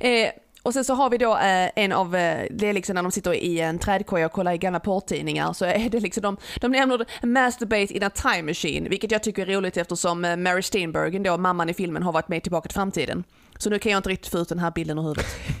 Eh, 0.00 0.30
och 0.62 0.72
sen 0.72 0.84
så 0.84 0.94
har 0.94 1.10
vi 1.10 1.18
då 1.18 1.36
eh, 1.36 1.70
en 1.76 1.92
av, 1.92 2.16
eh, 2.16 2.46
det 2.50 2.66
är 2.66 2.72
liksom 2.72 2.94
när 2.94 3.02
de 3.02 3.12
sitter 3.12 3.34
i 3.34 3.60
en 3.60 3.78
trädkoja 3.78 4.26
och 4.26 4.32
kollar 4.32 4.52
i 4.52 4.58
gamla 4.58 4.80
porrtidningar 4.80 5.52
så 5.52 5.64
är 5.64 5.90
det 5.90 6.00
liksom 6.00 6.22
de, 6.22 6.36
de 6.60 6.72
nämner 6.72 7.26
masturbate 7.26 7.96
in 7.96 8.02
a 8.02 8.10
time 8.10 8.42
machine, 8.42 8.88
vilket 8.90 9.10
jag 9.10 9.22
tycker 9.22 9.48
är 9.48 9.56
roligt 9.56 9.76
eftersom 9.76 10.24
eh, 10.24 10.36
Mary 10.36 10.62
Steenburgen 10.62 11.22
då, 11.22 11.36
mamman 11.36 11.68
i 11.68 11.74
filmen, 11.74 12.02
har 12.02 12.12
varit 12.12 12.28
med 12.28 12.42
tillbaka 12.42 12.68
till 12.68 12.74
framtiden. 12.74 13.24
Så 13.62 13.70
nu 13.70 13.78
kan 13.78 13.92
jag 13.92 13.98
inte 13.98 14.08
riktigt 14.08 14.32
få 14.32 14.38
ut 14.38 14.48
den 14.48 14.58
här 14.58 14.70
bilden 14.70 14.98
ur 14.98 15.02
huvudet. 15.02 15.26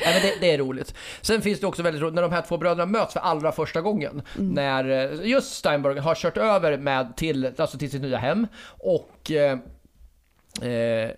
ja, 0.00 0.10
men 0.12 0.22
det, 0.22 0.34
det, 0.40 0.50
är 0.50 0.58
roligt. 0.58 0.94
Sen 1.20 1.42
finns 1.42 1.60
det 1.60 1.66
också 1.66 1.82
väldigt 1.82 2.02
roligt 2.02 2.14
när 2.14 2.22
de 2.22 2.32
här 2.32 2.42
två 2.42 2.56
bröderna 2.56 2.86
möts 2.86 3.12
för 3.12 3.20
allra 3.20 3.52
första 3.52 3.80
gången. 3.80 4.22
Mm. 4.38 4.54
När 4.54 4.84
just 5.24 5.54
Steinberg 5.54 5.98
har 5.98 6.14
kört 6.14 6.36
över 6.36 6.78
med 6.78 7.16
till, 7.16 7.52
alltså 7.56 7.78
till 7.78 7.90
sitt 7.90 8.02
nya 8.02 8.18
hem 8.18 8.46
och 8.78 9.30
eh, 9.30 9.58
eh, 10.70 11.10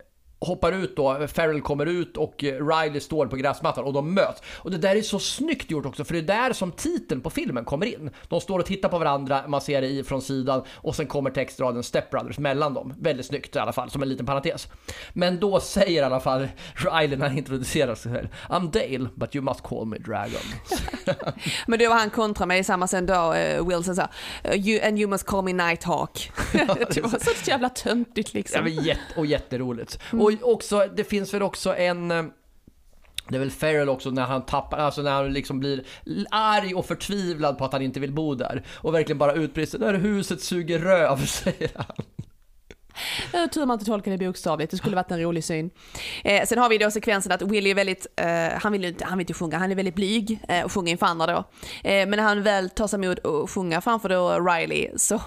hoppar 0.46 0.72
ut 0.72 0.96
då, 0.96 1.26
Farrell 1.28 1.60
kommer 1.60 1.86
ut 1.86 2.16
och 2.16 2.44
eh, 2.44 2.66
Riley 2.66 3.00
står 3.00 3.26
på 3.26 3.36
gräsmattan 3.36 3.84
och 3.84 3.92
de 3.92 4.14
möts. 4.14 4.42
Och 4.54 4.70
det 4.70 4.78
där 4.78 4.96
är 4.96 5.02
så 5.02 5.18
snyggt 5.18 5.70
gjort 5.70 5.86
också 5.86 6.04
för 6.04 6.14
det 6.14 6.18
är 6.20 6.46
där 6.46 6.52
som 6.52 6.72
titeln 6.72 7.20
på 7.20 7.30
filmen 7.30 7.64
kommer 7.64 7.86
in. 7.86 8.10
De 8.28 8.40
står 8.40 8.58
och 8.58 8.66
tittar 8.66 8.88
på 8.88 8.98
varandra, 8.98 9.44
man 9.48 9.60
ser 9.60 9.82
det 9.82 10.04
från 10.04 10.22
sidan 10.22 10.62
och 10.74 10.96
sen 10.96 11.06
kommer 11.06 11.30
textraden 11.30 11.82
Step 11.82 12.10
Brothers 12.10 12.38
mellan 12.38 12.74
dem. 12.74 12.94
Väldigt 13.00 13.26
snyggt 13.26 13.56
i 13.56 13.58
alla 13.58 13.72
fall, 13.72 13.90
som 13.90 14.02
en 14.02 14.08
liten 14.08 14.26
parentes. 14.26 14.68
Men 15.12 15.40
då 15.40 15.60
säger 15.60 16.02
i 16.02 16.04
alla 16.04 16.20
fall 16.20 16.48
Riley 16.74 17.16
när 17.16 17.28
han 17.28 17.38
introducerar 17.38 17.94
sig 17.94 18.12
själv 18.12 18.28
I'm 18.48 18.70
Dale, 18.70 19.08
but 19.14 19.36
you 19.36 19.44
must 19.44 19.62
call 19.62 19.86
me 19.86 19.98
Dragon. 19.98 20.42
Men 21.66 21.78
det 21.78 21.88
var 21.88 21.96
han 21.96 22.10
kontra 22.10 22.56
i 22.56 22.64
samma 22.64 22.86
sen 22.86 23.06
då, 23.06 23.34
uh, 23.34 23.68
Wilson 23.68 23.96
sa 23.96 24.08
you, 24.54 24.88
and 24.88 24.98
you 24.98 25.10
must 25.10 25.26
call 25.26 25.44
me 25.44 25.52
Nighthawk. 25.52 26.30
det 26.94 27.00
var 27.00 27.24
så 27.24 27.50
jävla 27.50 27.68
töntigt 27.68 28.34
liksom. 28.34 28.58
Ja, 28.58 28.74
men 28.74 28.84
jätte, 28.84 29.00
och 29.16 29.26
jätteroligt. 29.26 29.98
Mm. 30.12 30.24
Och 30.24 30.32
också, 30.42 30.88
det 30.96 31.04
finns 31.04 31.34
väl 31.34 31.42
också 31.42 31.76
en 31.76 32.10
eh, 32.10 32.24
det 33.28 33.36
är 33.36 33.40
väl 33.40 33.50
Ferrell 33.50 33.88
också 33.88 34.10
när 34.10 34.22
han 34.22 34.46
tappar, 34.46 34.78
alltså 34.78 35.02
när 35.02 35.10
han 35.10 35.32
liksom 35.32 35.60
blir 35.60 35.84
arg 36.30 36.74
och 36.74 36.86
förtvivlad 36.86 37.58
på 37.58 37.64
att 37.64 37.72
han 37.72 37.82
inte 37.82 38.00
vill 38.00 38.12
bo 38.12 38.34
där. 38.34 38.62
Och 38.70 38.94
verkligen 38.94 39.18
bara 39.18 39.32
utbrister 39.32 39.78
där 39.78 39.94
huset 39.94 40.42
suger 40.42 40.78
röv, 40.78 41.26
säger 41.26 41.70
han. 41.74 42.04
Eh, 43.32 43.50
tur 43.50 43.66
man 43.66 43.74
inte 43.74 43.84
tolkar 43.84 44.10
det 44.10 44.18
bokstavligt, 44.26 44.70
det 44.70 44.76
skulle 44.76 44.96
varit 44.96 45.10
en 45.10 45.20
rolig 45.20 45.44
syn. 45.44 45.70
Eh, 46.24 46.46
sen 46.46 46.58
har 46.58 46.68
vi 46.68 46.78
då 46.78 46.90
sekvensen 46.90 47.32
att 47.32 47.42
Willy 47.42 47.70
är 47.70 47.74
väldigt, 47.74 48.06
eh, 48.16 48.26
han 48.62 48.72
vill 48.72 48.84
inte, 48.84 49.04
han 49.04 49.18
vill 49.18 49.22
inte 49.22 49.34
sjunga, 49.34 49.58
han 49.58 49.70
är 49.70 49.74
väldigt 49.74 49.94
blyg 49.94 50.40
eh, 50.48 50.64
och 50.64 50.72
sjunger 50.72 50.92
inför 50.92 51.06
andra 51.06 51.26
då. 51.26 51.38
Eh, 51.88 52.08
men 52.08 52.10
när 52.10 52.22
han 52.22 52.42
väl 52.42 52.70
tar 52.70 52.86
sig 52.86 53.04
emot 53.04 53.26
att 53.26 53.50
sjunga 53.50 53.80
framför 53.80 54.08
då 54.08 54.40
Riley 54.40 54.90
så 54.96 55.20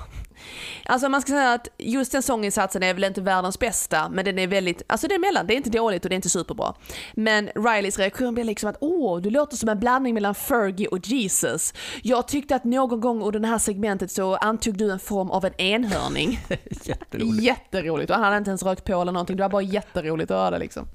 Alltså 0.86 1.10
man 1.10 1.22
ska 1.22 1.32
säga 1.32 1.54
att 1.54 1.68
just 1.78 2.12
den 2.12 2.24
sånginsatsen 2.24 2.84
är 2.84 2.94
väl 2.94 3.04
inte 3.04 3.22
världens 3.22 3.60
bästa, 3.60 4.10
men 4.10 4.26
den 4.26 4.40
är 4.40 4.48
väldigt, 4.48 4.82
alltså 4.88 5.08
det 5.08 5.16
är 5.16 5.20
mellan, 5.20 5.48
det 5.48 5.54
är 5.54 5.58
inte 5.58 5.70
dåligt 5.70 6.06
och 6.06 6.10
det 6.10 6.14
är 6.14 6.16
inte 6.16 6.30
superbra. 6.30 6.74
Men 7.14 7.50
Rileys 7.56 8.00
reaktion 8.00 8.34
blir 8.34 8.44
liksom 8.44 8.70
att 8.70 8.78
åh, 8.82 9.22
du 9.22 9.30
låter 9.30 9.58
som 9.58 9.70
en 9.70 9.80
blandning 9.80 10.14
mellan 10.14 10.36
Fergie 10.36 10.88
och 10.88 11.08
Jesus. 11.08 11.74
Jag 12.04 12.28
tyckte 12.28 12.56
att 12.56 12.64
någon 12.64 13.02
gång 13.02 13.22
under 13.22 13.40
det 13.40 13.48
här 13.48 13.58
segmentet 13.58 14.12
så 14.12 14.36
antog 14.36 14.78
du 14.78 14.92
en 14.92 15.00
form 15.00 15.32
av 15.32 15.46
en 15.46 15.62
enhörning. 15.62 16.40
Jätteroligt. 16.84 17.44
Jätteroligt, 17.44 18.10
och 18.10 18.16
han 18.16 18.26
hade 18.26 18.38
inte 18.38 18.50
ens 18.50 18.64
rökt 18.64 18.84
på 18.84 19.02
eller 19.02 19.12
någonting, 19.12 19.38
det 19.38 19.44
var 19.44 19.50
bara 19.50 19.62
jätteroligt 19.62 20.32
att 20.32 20.38
höra 20.38 20.52
det 20.52 20.60
liksom. 20.60 20.88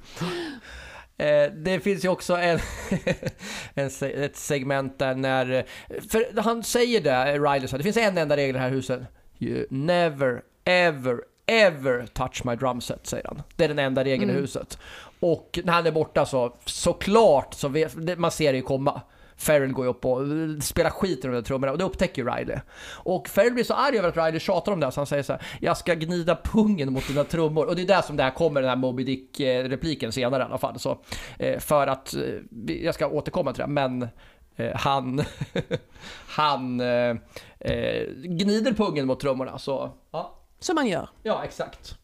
Eh, 1.21 1.53
det 1.53 1.81
finns 1.81 2.05
ju 2.05 2.09
också 2.09 2.37
en, 2.37 2.59
en, 3.75 3.91
ett 4.03 4.37
segment 4.37 4.99
där 4.99 5.15
när, 5.15 5.65
för 6.11 6.41
han 6.41 6.63
säger 6.63 7.01
det, 7.01 7.39
Riley 7.39 7.69
sa, 7.69 7.77
det 7.77 7.83
finns 7.83 7.97
en 7.97 8.19
enda 8.19 8.37
regel 8.37 8.51
i 8.51 8.53
det 8.53 8.65
här 8.65 8.71
huset. 8.71 9.01
You 9.41 9.67
never, 9.71 10.43
ever, 10.65 11.21
ever 11.47 12.07
touch 12.07 12.45
my 12.45 12.57
drumset, 12.57 13.07
säger 13.07 13.27
han. 13.29 13.43
Det 13.57 13.65
är 13.65 13.69
den 13.69 13.79
enda 13.79 14.05
regeln 14.05 14.31
mm. 14.31 14.37
i 14.37 14.41
huset. 14.41 14.79
Och 15.21 15.59
när 15.65 15.73
han 15.73 15.87
är 15.87 15.93
borta 15.93 16.27
så, 16.27 16.57
såklart, 16.65 17.55
så 17.55 17.69
vet, 17.69 18.19
man 18.19 18.31
ser 18.31 18.53
det 18.53 18.57
ju 18.57 18.63
komma. 18.63 19.01
Ferrell 19.37 19.73
går 19.73 19.85
ju 19.85 19.91
upp 19.91 20.05
och 20.05 20.21
spelar 20.63 20.91
skit 20.91 21.19
i 21.19 21.23
de 21.23 21.35
där 21.35 21.43
trummorna 21.43 21.73
och 21.73 21.79
det 21.79 21.85
upptäcker 21.85 22.25
Riley. 22.25 22.57
Och 22.93 23.29
Ferrell 23.29 23.53
blir 23.53 23.65
så 23.65 23.75
arg 23.75 23.99
över 23.99 24.09
att 24.09 24.17
Riley 24.17 24.41
tjatar 24.41 24.73
om 24.73 24.81
det 24.81 24.93
så 24.93 25.01
han 25.01 25.07
säger 25.07 25.23
så 25.23 25.33
här, 25.33 25.43
jag 25.61 25.77
ska 25.77 25.95
gnida 25.95 26.39
pungen 26.45 26.93
mot 26.93 27.09
dina 27.09 27.25
trummor. 27.25 27.67
Och 27.67 27.77
det 27.77 27.83
är 27.83 27.87
där 27.87 28.03
som 28.03 28.17
det 28.17 28.23
här 28.23 28.31
kommer, 28.31 28.61
den 28.61 28.69
här 28.69 28.77
Moby 28.77 29.05
Dick-repliken 29.05 30.13
senare 30.13 30.43
i 30.43 30.47
alla 30.47 30.59
fall. 30.59 30.79
Så, 30.79 30.99
eh, 31.39 31.59
för 31.59 31.87
att, 31.87 32.15
eh, 32.15 32.75
jag 32.85 32.95
ska 32.95 33.07
återkomma 33.07 33.53
till 33.53 33.61
det, 33.61 33.67
men 33.67 34.03
eh, 34.03 34.09
han, 34.75 35.25
han 36.27 36.81
eh, 36.81 37.17
eh, 37.61 38.09
gnider 38.15 38.73
pungen 38.73 39.07
mot 39.07 39.21
trummorna. 39.21 39.59
Så, 39.59 39.93
ja. 40.11 40.37
Som 40.59 40.75
man 40.75 40.89
gör. 40.89 41.09
Ja, 41.23 41.45
exakt. 41.45 41.99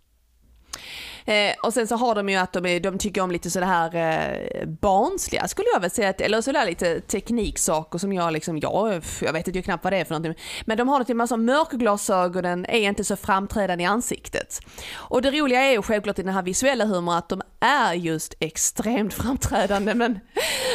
Eh, 1.26 1.54
och 1.62 1.74
sen 1.74 1.86
så 1.86 1.96
har 1.96 2.14
de 2.14 2.28
ju 2.28 2.36
att 2.36 2.52
de, 2.52 2.78
de 2.78 2.98
tycker 2.98 3.20
om 3.20 3.30
lite 3.30 3.50
sådär 3.50 3.94
eh, 3.94 4.66
barnsliga, 4.66 5.48
skulle 5.48 5.68
jag 5.72 5.80
väl 5.80 5.90
säga, 5.90 6.12
eller 6.12 6.40
sådär 6.40 6.66
lite 6.66 7.00
tekniksaker 7.00 7.98
som 7.98 8.12
jag 8.12 8.32
liksom, 8.32 8.58
ja, 8.58 9.00
jag 9.20 9.32
vet 9.32 9.48
inte 9.48 9.62
knappt 9.62 9.84
vad 9.84 9.92
det 9.92 9.96
är 9.96 10.04
för 10.04 10.14
någonting. 10.14 10.44
Men 10.64 10.78
de 10.78 10.88
har 10.88 10.98
det 10.98 11.04
till 11.04 11.16
massa 11.16 11.36
mörkglasögonen 11.36 12.66
är 12.68 12.78
inte 12.78 13.04
så 13.04 13.16
framträdande 13.16 13.84
i 13.84 13.86
ansiktet. 13.86 14.60
Och 14.94 15.22
det 15.22 15.30
roliga 15.30 15.60
är 15.60 15.72
ju 15.72 15.82
självklart 15.82 16.18
i 16.18 16.22
den 16.22 16.34
här 16.34 16.42
visuella 16.42 16.84
humorn 16.84 17.16
att 17.16 17.28
de 17.28 17.42
är 17.60 17.94
just 17.94 18.34
extremt 18.40 19.14
framträdande 19.14 19.94
men 19.94 20.18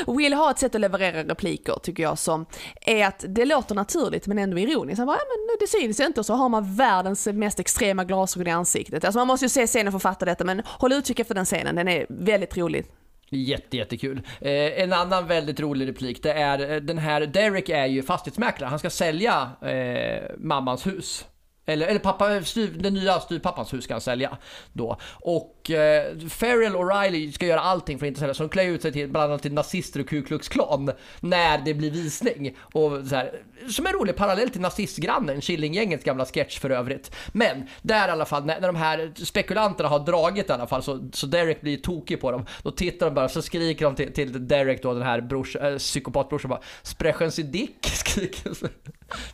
Will 0.07 0.33
har 0.33 0.51
ett 0.51 0.59
sätt 0.59 0.75
att 0.75 0.81
leverera 0.81 1.23
repliker 1.23 1.73
tycker 1.83 2.03
jag 2.03 2.17
som 2.17 2.45
är 2.81 3.05
att 3.05 3.25
det 3.27 3.45
låter 3.45 3.75
naturligt 3.75 4.27
men 4.27 4.37
ändå 4.37 4.59
ironiskt. 4.59 4.97
Han 4.97 5.07
bara, 5.07 5.17
ja, 5.17 5.23
men 5.27 5.57
det 5.59 5.67
syns 5.67 5.99
inte 5.99 6.19
och 6.19 6.25
så 6.25 6.33
har 6.33 6.49
man 6.49 6.75
världens 6.75 7.27
mest 7.27 7.59
extrema 7.59 8.03
glasögon 8.03 8.47
i 8.47 8.51
ansiktet. 8.51 9.05
Alltså 9.05 9.19
man 9.19 9.27
måste 9.27 9.45
ju 9.45 9.49
se 9.49 9.67
scenen 9.67 9.91
för 9.91 9.97
att 9.97 10.03
fatta 10.03 10.25
detta 10.25 10.40
men 10.45 10.61
håll 10.65 10.93
utkik 10.93 11.19
efter 11.19 11.35
den 11.35 11.45
scenen, 11.45 11.75
den 11.75 11.87
är 11.87 12.05
väldigt 12.09 12.57
rolig. 12.57 12.85
Jätte, 13.29 13.77
jättekul. 13.77 14.21
Eh, 14.41 14.81
en 14.81 14.93
annan 14.93 15.27
väldigt 15.27 15.59
rolig 15.59 15.87
replik, 15.87 16.23
det 16.23 16.33
är 16.33 16.71
eh, 16.71 16.81
den 16.81 16.97
här, 16.97 17.21
Derek 17.21 17.69
är 17.69 17.85
ju 17.85 18.03
fastighetsmäklare, 18.03 18.69
han 18.69 18.79
ska 18.79 18.89
sälja 18.89 19.49
eh, 19.61 20.31
mammans 20.37 20.87
hus. 20.87 21.25
Eller, 21.71 21.87
eller 21.87 21.99
pappa, 21.99 22.43
styr, 22.43 22.67
den 22.67 22.93
nya 22.93 23.19
styvpappans 23.19 23.73
hus 23.73 23.83
ska 23.83 23.93
han 23.93 24.01
sälja 24.01 24.37
då. 24.73 24.97
Och 25.11 25.71
eh, 25.71 26.17
Ferrell 26.29 26.75
och 26.75 27.01
Riley 27.01 27.31
ska 27.31 27.45
göra 27.45 27.59
allting 27.59 27.99
för 27.99 28.05
att 28.05 28.07
inte 28.07 28.19
sälja, 28.19 28.33
så 28.33 28.43
de 28.43 28.49
klär 28.49 28.65
ut 28.65 28.81
sig 28.81 28.91
till 28.91 29.09
bland 29.09 29.31
annat 29.31 29.41
till 29.41 29.53
nazister 29.53 29.99
och 29.99 30.07
Ku 30.07 30.21
Klux 30.23 30.47
Klan 30.47 30.91
när 31.19 31.57
det 31.65 31.73
blir 31.73 31.91
visning. 31.91 32.57
Och 32.73 32.91
så 33.07 33.15
här, 33.15 33.41
som 33.69 33.85
en 33.85 33.93
rolig 33.93 34.15
parallell 34.15 34.49
till 34.49 34.61
nazistgrannen, 34.61 35.41
Killinggängets 35.41 36.03
gamla 36.03 36.25
sketch 36.25 36.59
för 36.59 36.69
övrigt. 36.69 37.11
Men 37.31 37.67
där 37.81 38.07
i 38.07 38.11
alla 38.11 38.25
fall, 38.25 38.45
när, 38.45 38.59
när 38.59 38.67
de 38.67 38.75
här 38.75 39.11
spekulanterna 39.15 39.89
har 39.89 39.99
dragit 39.99 40.49
i 40.49 40.51
alla 40.51 40.67
fall, 40.67 40.83
så, 40.83 41.09
så 41.13 41.27
Derek 41.27 41.61
blir 41.61 41.77
tokig 41.77 42.21
på 42.21 42.31
dem. 42.31 42.45
Då 42.63 42.71
tittar 42.71 43.05
de 43.05 43.15
bara, 43.15 43.29
så 43.29 43.41
skriker 43.41 43.85
de 43.85 43.95
till, 43.95 44.13
till 44.13 44.47
Derek 44.47 44.83
då, 44.83 44.93
den 44.93 45.03
här 45.03 45.21
brors, 45.21 45.55
äh, 45.55 45.77
psykopatbrorsan 45.77 46.49
bara 46.49 46.61
Sprechen 46.83 47.31
sie 47.31 47.43
dick? 47.43 47.85
skriker 47.85 48.53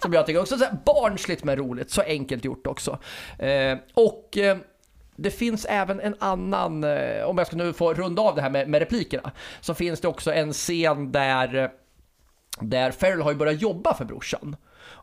som 0.01 0.13
jag 0.13 0.25
tycker 0.25 0.41
också 0.41 0.55
är 0.55 0.77
barnsligt 0.85 1.43
men 1.43 1.55
roligt, 1.55 1.91
så 1.91 2.01
enkelt 2.01 2.45
gjort 2.45 2.67
också. 2.67 2.99
Eh, 3.39 3.77
och 3.93 4.37
eh, 4.37 4.57
det 5.15 5.31
finns 5.31 5.65
även 5.69 5.99
en 5.99 6.15
annan, 6.19 6.83
eh, 6.83 7.23
om 7.23 7.37
jag 7.37 7.47
ska 7.47 7.55
nu 7.55 7.73
få 7.73 7.93
runda 7.93 8.21
av 8.21 8.35
det 8.35 8.41
här 8.41 8.49
med, 8.49 8.69
med 8.69 8.79
replikerna, 8.79 9.31
så 9.61 9.73
finns 9.73 10.01
det 10.01 10.07
också 10.07 10.33
en 10.33 10.53
scen 10.53 11.11
där, 11.11 11.55
eh, 11.55 11.69
där 12.61 12.91
Ferrell 12.91 13.21
har 13.21 13.31
ju 13.31 13.37
börjat 13.37 13.61
jobba 13.61 13.93
för 13.93 14.05
brorsan. 14.05 14.55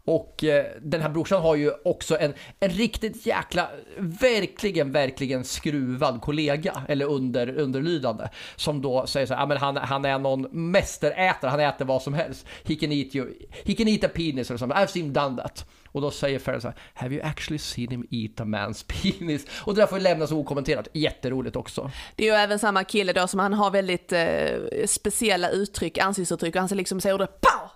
Och 0.06 0.44
eh, 0.44 0.66
den 0.82 1.00
här 1.00 1.08
brorsan 1.08 1.42
har 1.42 1.54
ju 1.54 1.72
också 1.84 2.18
en, 2.18 2.34
en 2.60 2.70
riktigt 2.70 3.26
jäkla, 3.26 3.68
verkligen, 3.98 4.92
verkligen 4.92 5.44
skruvad 5.44 6.20
kollega, 6.20 6.82
eller 6.88 7.06
under, 7.06 7.58
underlydande, 7.58 8.28
som 8.56 8.82
då 8.82 9.06
säger 9.06 9.26
så 9.26 9.34
här, 9.34 9.46
men 9.46 9.56
han, 9.56 9.76
han 9.76 10.04
är 10.04 10.18
någon 10.18 10.70
mästerätare, 10.70 11.50
han 11.50 11.60
äter 11.60 11.84
vad 11.84 12.02
som 12.02 12.14
helst. 12.14 12.46
He 12.64 12.74
can 12.74 12.92
eat, 12.92 13.14
you, 13.14 13.32
he 13.64 13.74
can 13.74 13.88
eat 13.88 14.04
a 14.04 14.08
penis 14.14 14.50
eller 14.50 14.58
something, 14.58 14.82
I've 14.82 14.86
seen 14.86 15.04
him 15.04 15.12
done 15.12 15.42
that. 15.42 15.66
Och 15.94 16.00
då 16.00 16.10
säger 16.10 16.38
Farrell 16.38 16.60
så 16.60 16.68
här, 16.68 16.76
Have 16.94 17.14
you 17.14 17.24
actually 17.24 17.58
seen 17.58 17.90
him 17.90 18.06
eat 18.10 18.40
a 18.40 18.44
man's 18.44 18.84
penis? 19.18 19.46
Och 19.60 19.74
det 19.74 19.80
där 19.80 19.86
får 19.86 20.00
lämnas 20.00 20.32
okommenterat. 20.32 20.88
Jätteroligt 20.92 21.56
också. 21.56 21.90
Det 22.16 22.28
är 22.28 22.32
ju 22.32 22.38
även 22.38 22.58
samma 22.58 22.84
kille 22.84 23.12
då 23.12 23.26
som 23.26 23.40
han 23.40 23.52
har 23.52 23.70
väldigt 23.70 24.12
eh, 24.12 24.86
speciella 24.86 25.50
uttryck, 25.50 25.98
ansiktsuttryck 25.98 26.54
och 26.54 26.60
han 26.60 26.76
liksom 26.76 27.00
säger 27.00 27.14
ordet 27.14 27.40
POW! 27.40 27.70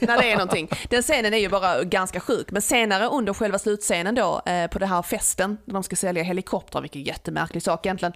när 0.00 0.18
det 0.18 0.32
är 0.32 0.36
någonting. 0.36 0.68
Den 0.88 1.02
scenen 1.02 1.34
är 1.34 1.38
ju 1.38 1.48
bara 1.48 1.84
ganska 1.84 2.20
sjuk, 2.20 2.50
men 2.50 2.62
senare 2.62 3.06
under 3.06 3.34
själva 3.34 3.58
slutscenen 3.58 4.14
då 4.14 4.42
eh, 4.46 4.66
på 4.66 4.78
den 4.78 4.88
här 4.88 5.02
festen, 5.02 5.58
när 5.64 5.74
de 5.74 5.82
ska 5.82 5.96
sälja 5.96 6.22
helikoptrar, 6.22 6.82
vilket 6.82 7.00
är 7.02 7.06
jättemärklig 7.06 7.62
sak 7.62 7.86
egentligen, 7.86 8.12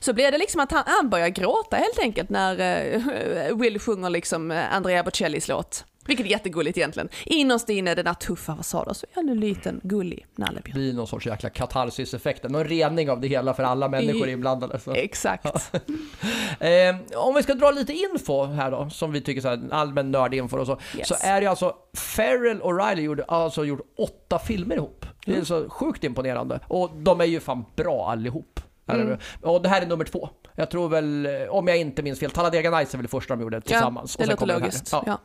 så 0.00 0.12
blir 0.12 0.32
det 0.32 0.38
liksom 0.38 0.60
att 0.60 0.72
han, 0.72 0.82
han 0.86 1.10
börjar 1.10 1.28
gråta 1.28 1.76
helt 1.76 1.98
enkelt 1.98 2.30
när 2.30 2.60
eh, 2.60 3.56
Will 3.56 3.80
sjunger 3.80 4.10
liksom 4.10 4.50
eh, 4.50 4.74
Andrea 4.74 5.02
Bocellis 5.02 5.48
låt. 5.48 5.84
Vilket 6.08 6.26
är 6.26 6.30
jättegulligt 6.30 6.78
egentligen. 6.78 7.08
Innerst 7.24 7.68
inne 7.68 7.94
den 7.94 8.04
där 8.04 8.14
tuffa 8.14 8.56
fasaden 8.56 8.94
så 8.94 9.06
är 9.06 9.14
han 9.14 9.28
en 9.28 9.40
liten 9.40 9.80
gullig 9.82 10.26
nallebjörn. 10.36 10.74
Det 10.74 10.80
blir 10.80 10.92
någon 10.92 11.06
sorts 11.06 11.26
jäkla 11.26 11.50
katarsis-effekt, 11.50 12.48
någon 12.48 12.64
rening 12.64 13.10
av 13.10 13.20
det 13.20 13.28
hela 13.28 13.54
för 13.54 13.62
alla 13.62 13.88
människor 13.88 14.28
inblandade. 14.28 14.78
Så. 14.78 14.92
Exakt. 14.92 15.46
eh, 16.60 16.96
om 17.16 17.34
vi 17.34 17.42
ska 17.42 17.54
dra 17.54 17.70
lite 17.70 17.92
info 17.92 18.44
här 18.44 18.70
då, 18.70 18.90
som 18.90 19.12
vi 19.12 19.20
tycker 19.20 19.48
är 19.48 19.72
allmän 19.74 20.10
nördinfo 20.10 20.58
och 20.58 20.66
så, 20.66 20.78
yes. 20.96 21.08
så 21.08 21.14
är 21.20 21.40
det 21.40 21.46
alltså 21.46 21.74
Farrell 21.94 22.60
och 22.60 22.78
Riley 22.78 23.04
gjorde, 23.04 23.24
alltså 23.24 23.64
gjort 23.64 23.80
åtta 23.98 24.38
filmer 24.38 24.76
ihop. 24.76 25.06
Det 25.24 25.30
är 25.30 25.34
mm. 25.34 25.46
så 25.46 25.68
sjukt 25.68 26.04
imponerande. 26.04 26.60
Och 26.68 26.90
de 26.96 27.20
är 27.20 27.24
ju 27.24 27.40
fan 27.40 27.64
bra 27.76 28.10
allihop. 28.10 28.60
Mm. 28.86 29.18
Och 29.42 29.62
det 29.62 29.68
här 29.68 29.82
är 29.82 29.86
nummer 29.86 30.04
två. 30.04 30.28
Jag 30.54 30.70
tror 30.70 30.88
väl, 30.88 31.28
om 31.50 31.68
jag 31.68 31.78
inte 31.78 32.02
minns 32.02 32.20
fel, 32.20 32.30
Talladega 32.30 32.70
Nights 32.70 32.94
är 32.94 32.98
väl 32.98 33.02
det 33.02 33.10
första 33.10 33.36
de 33.36 33.42
gjorde 33.42 33.60
tillsammans. 33.60 34.16
Ja, 34.18 34.24
det 34.24 34.30
låter 34.30 34.46
logiskt. 34.46 34.88
Ja. 34.92 35.02
Ja. 35.06 35.18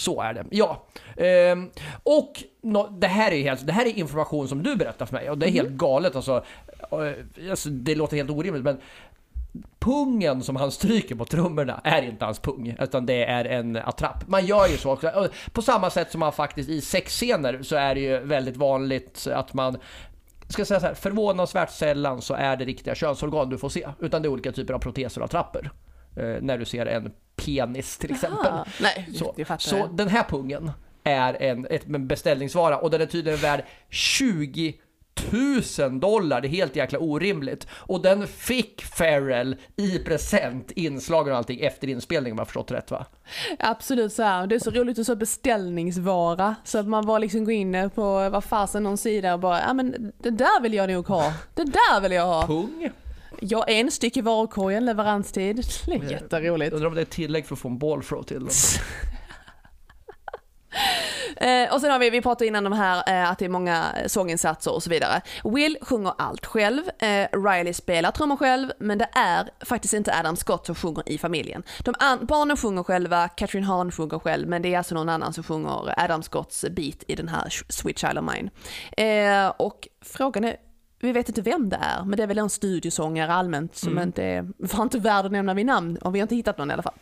Så 0.00 0.20
är 0.20 0.34
det. 0.34 0.44
Ja. 0.50 0.86
Ehm, 1.16 1.70
och 2.02 2.42
no, 2.62 2.88
det, 2.98 3.06
här 3.06 3.32
är 3.32 3.42
helt, 3.42 3.66
det 3.66 3.72
här 3.72 3.86
är 3.86 3.98
information 3.98 4.48
som 4.48 4.62
du 4.62 4.76
berättar 4.76 5.06
för 5.06 5.14
mig 5.14 5.30
och 5.30 5.38
det 5.38 5.46
är 5.46 5.50
helt 5.50 5.66
mm. 5.66 5.78
galet. 5.78 6.16
Alltså, 6.16 6.44
eh, 6.92 7.50
alltså, 7.50 7.68
det 7.68 7.94
låter 7.94 8.16
helt 8.16 8.30
orimligt 8.30 8.64
men 8.64 8.80
pungen 9.78 10.42
som 10.42 10.56
han 10.56 10.70
stryker 10.70 11.14
på 11.14 11.24
trummorna 11.24 11.80
är 11.84 12.02
inte 12.02 12.24
hans 12.24 12.38
pung, 12.38 12.76
utan 12.80 13.06
det 13.06 13.24
är 13.24 13.44
en 13.44 13.76
attrapp. 13.76 14.28
Man 14.28 14.46
gör 14.46 14.68
ju 14.68 14.76
så 14.76 14.92
också. 14.92 15.28
På 15.52 15.62
samma 15.62 15.90
sätt 15.90 16.10
som 16.10 16.20
man 16.20 16.32
faktiskt 16.32 16.68
i 16.68 16.80
sexscener 16.80 17.62
så 17.62 17.76
är 17.76 17.94
det 17.94 18.00
ju 18.00 18.18
väldigt 18.18 18.56
vanligt 18.56 19.26
att 19.26 19.54
man 19.54 19.78
ska 20.48 20.64
säga 20.64 20.80
så 20.80 20.86
här, 20.86 20.94
förvånansvärt 20.94 21.70
sällan 21.70 22.22
så 22.22 22.34
är 22.34 22.56
det 22.56 22.64
riktiga 22.64 22.94
könsorgan 22.94 23.50
du 23.50 23.58
får 23.58 23.68
se, 23.68 23.88
utan 23.98 24.22
det 24.22 24.28
är 24.28 24.30
olika 24.30 24.52
typer 24.52 24.74
av 24.74 24.78
proteser 24.78 25.20
och 25.20 25.24
attrapper. 25.24 25.70
Eh, 26.16 26.36
när 26.40 26.58
du 26.58 26.64
ser 26.64 26.86
en 26.86 27.12
penis 27.58 27.98
till 27.98 28.10
exempel. 28.10 28.46
Aha. 28.46 28.66
Nej, 28.80 29.08
så, 29.14 29.34
så 29.58 29.86
den 29.86 30.08
här 30.08 30.24
pungen 30.24 30.70
är 31.04 31.42
en, 31.42 31.66
ett, 31.70 31.86
en 31.86 32.08
beställningsvara 32.08 32.78
och 32.78 32.90
den 32.90 33.00
är 33.00 33.06
tydligen 33.06 33.38
värd 33.38 33.64
20 33.88 34.74
tusen 35.30 36.00
dollar, 36.00 36.40
det 36.40 36.48
är 36.48 36.50
helt 36.50 36.76
jäkla 36.76 36.98
orimligt. 36.98 37.66
Och 37.72 38.02
den 38.02 38.26
fick 38.26 38.82
Farrell 38.82 39.56
i 39.76 39.98
present, 39.98 40.70
inslagen 40.70 41.32
och 41.32 41.38
allting 41.38 41.60
efter 41.60 41.88
inspelningen 41.88 42.34
om 42.34 42.38
jag 42.38 42.46
förstått 42.46 42.70
rätt 42.70 42.90
va? 42.90 43.06
Absolut 43.58 44.12
så 44.12 44.22
här. 44.22 44.46
det 44.46 44.54
är 44.54 44.58
så 44.58 44.70
roligt 44.70 44.98
att 44.98 45.06
säga 45.06 45.16
beställningsvara. 45.16 46.54
Så 46.64 46.78
att 46.78 46.86
man 46.86 47.06
bara 47.06 47.18
liksom 47.18 47.44
går 47.44 47.54
in 47.54 47.90
på 47.94 48.30
vad 48.30 48.44
fasen 48.44 48.82
någon 48.82 48.98
sida 48.98 49.34
och 49.34 49.40
bara, 49.40 49.60
ja 49.60 49.74
men 49.74 50.12
det 50.18 50.30
där 50.30 50.62
vill 50.62 50.74
jag 50.74 50.90
nog 50.90 51.06
ha. 51.06 51.32
Det 51.54 51.64
där 51.64 52.00
vill 52.00 52.12
jag 52.12 52.26
ha. 52.26 52.46
Pung? 52.46 52.90
Ja, 53.38 53.64
en 53.64 53.90
styck 53.90 54.16
i 54.16 54.20
varukorgen, 54.20 54.84
leveranstid. 54.84 55.64
Det 55.86 55.92
är 55.92 56.10
jätteroligt. 56.10 56.72
Undrar 56.72 56.88
om 56.88 56.94
det 56.94 57.00
är 57.00 57.04
tillägg 57.04 57.46
för 57.46 57.54
att 57.54 57.60
få 57.60 57.68
en 57.68 57.78
ballthrow 57.78 58.22
till 58.22 58.40
dem. 58.40 58.50
Eh, 61.36 61.74
och 61.74 61.80
sen 61.80 61.90
har 61.90 61.98
vi, 61.98 62.10
vi 62.10 62.20
pratade 62.20 62.46
innan 62.46 62.66
om 62.66 62.72
här 62.72 63.02
eh, 63.06 63.30
att 63.30 63.38
det 63.38 63.44
är 63.44 63.48
många 63.48 63.84
sånginsatser 64.06 64.74
och 64.74 64.82
så 64.82 64.90
vidare. 64.90 65.20
Will 65.44 65.78
sjunger 65.80 66.12
allt 66.18 66.46
själv, 66.46 66.82
eh, 66.98 67.26
Riley 67.32 67.72
spelar 67.72 68.10
trummor 68.10 68.36
själv, 68.36 68.72
men 68.78 68.98
det 68.98 69.08
är 69.12 69.50
faktiskt 69.64 69.94
inte 69.94 70.18
Adam 70.18 70.36
Scott 70.36 70.66
som 70.66 70.74
sjunger 70.74 71.08
i 71.08 71.18
familjen. 71.18 71.62
De 71.84 71.94
barnen 72.22 72.56
sjunger 72.56 72.82
själva, 72.82 73.28
Catherine 73.28 73.66
Hahn 73.66 73.92
sjunger 73.92 74.18
själv, 74.18 74.48
men 74.48 74.62
det 74.62 74.74
är 74.74 74.78
alltså 74.78 74.94
någon 74.94 75.08
annan 75.08 75.32
som 75.32 75.44
sjunger 75.44 76.00
Adam 76.00 76.22
Scotts 76.22 76.64
beat 76.70 77.04
i 77.08 77.14
den 77.14 77.28
här 77.28 77.48
Sweet 77.68 77.98
Child 77.98 78.18
of 78.18 78.24
Mine. 78.34 78.50
Eh, 78.96 79.52
och 79.56 79.88
frågan 80.04 80.44
är 80.44 80.56
vi 81.00 81.12
vet 81.12 81.28
inte 81.28 81.42
vem 81.42 81.68
det 81.68 81.76
är, 81.76 82.04
men 82.04 82.16
det 82.16 82.22
är 82.22 82.26
väl 82.26 82.38
en 82.38 82.50
studiosångare 82.50 83.32
allmänt 83.32 83.76
som 83.76 83.92
mm. 83.92 84.02
inte 84.02 84.24
är, 84.24 84.48
var 84.76 84.82
inte 84.82 84.98
värd 84.98 85.26
att 85.26 85.32
nämna 85.32 85.54
vid 85.54 85.66
namn, 85.66 85.96
och 85.96 86.14
vi 86.14 86.18
har 86.18 86.24
inte 86.24 86.36
hittat 86.36 86.58
någon 86.58 86.70
i 86.70 86.72
alla 86.72 86.82
fall. 86.82 86.94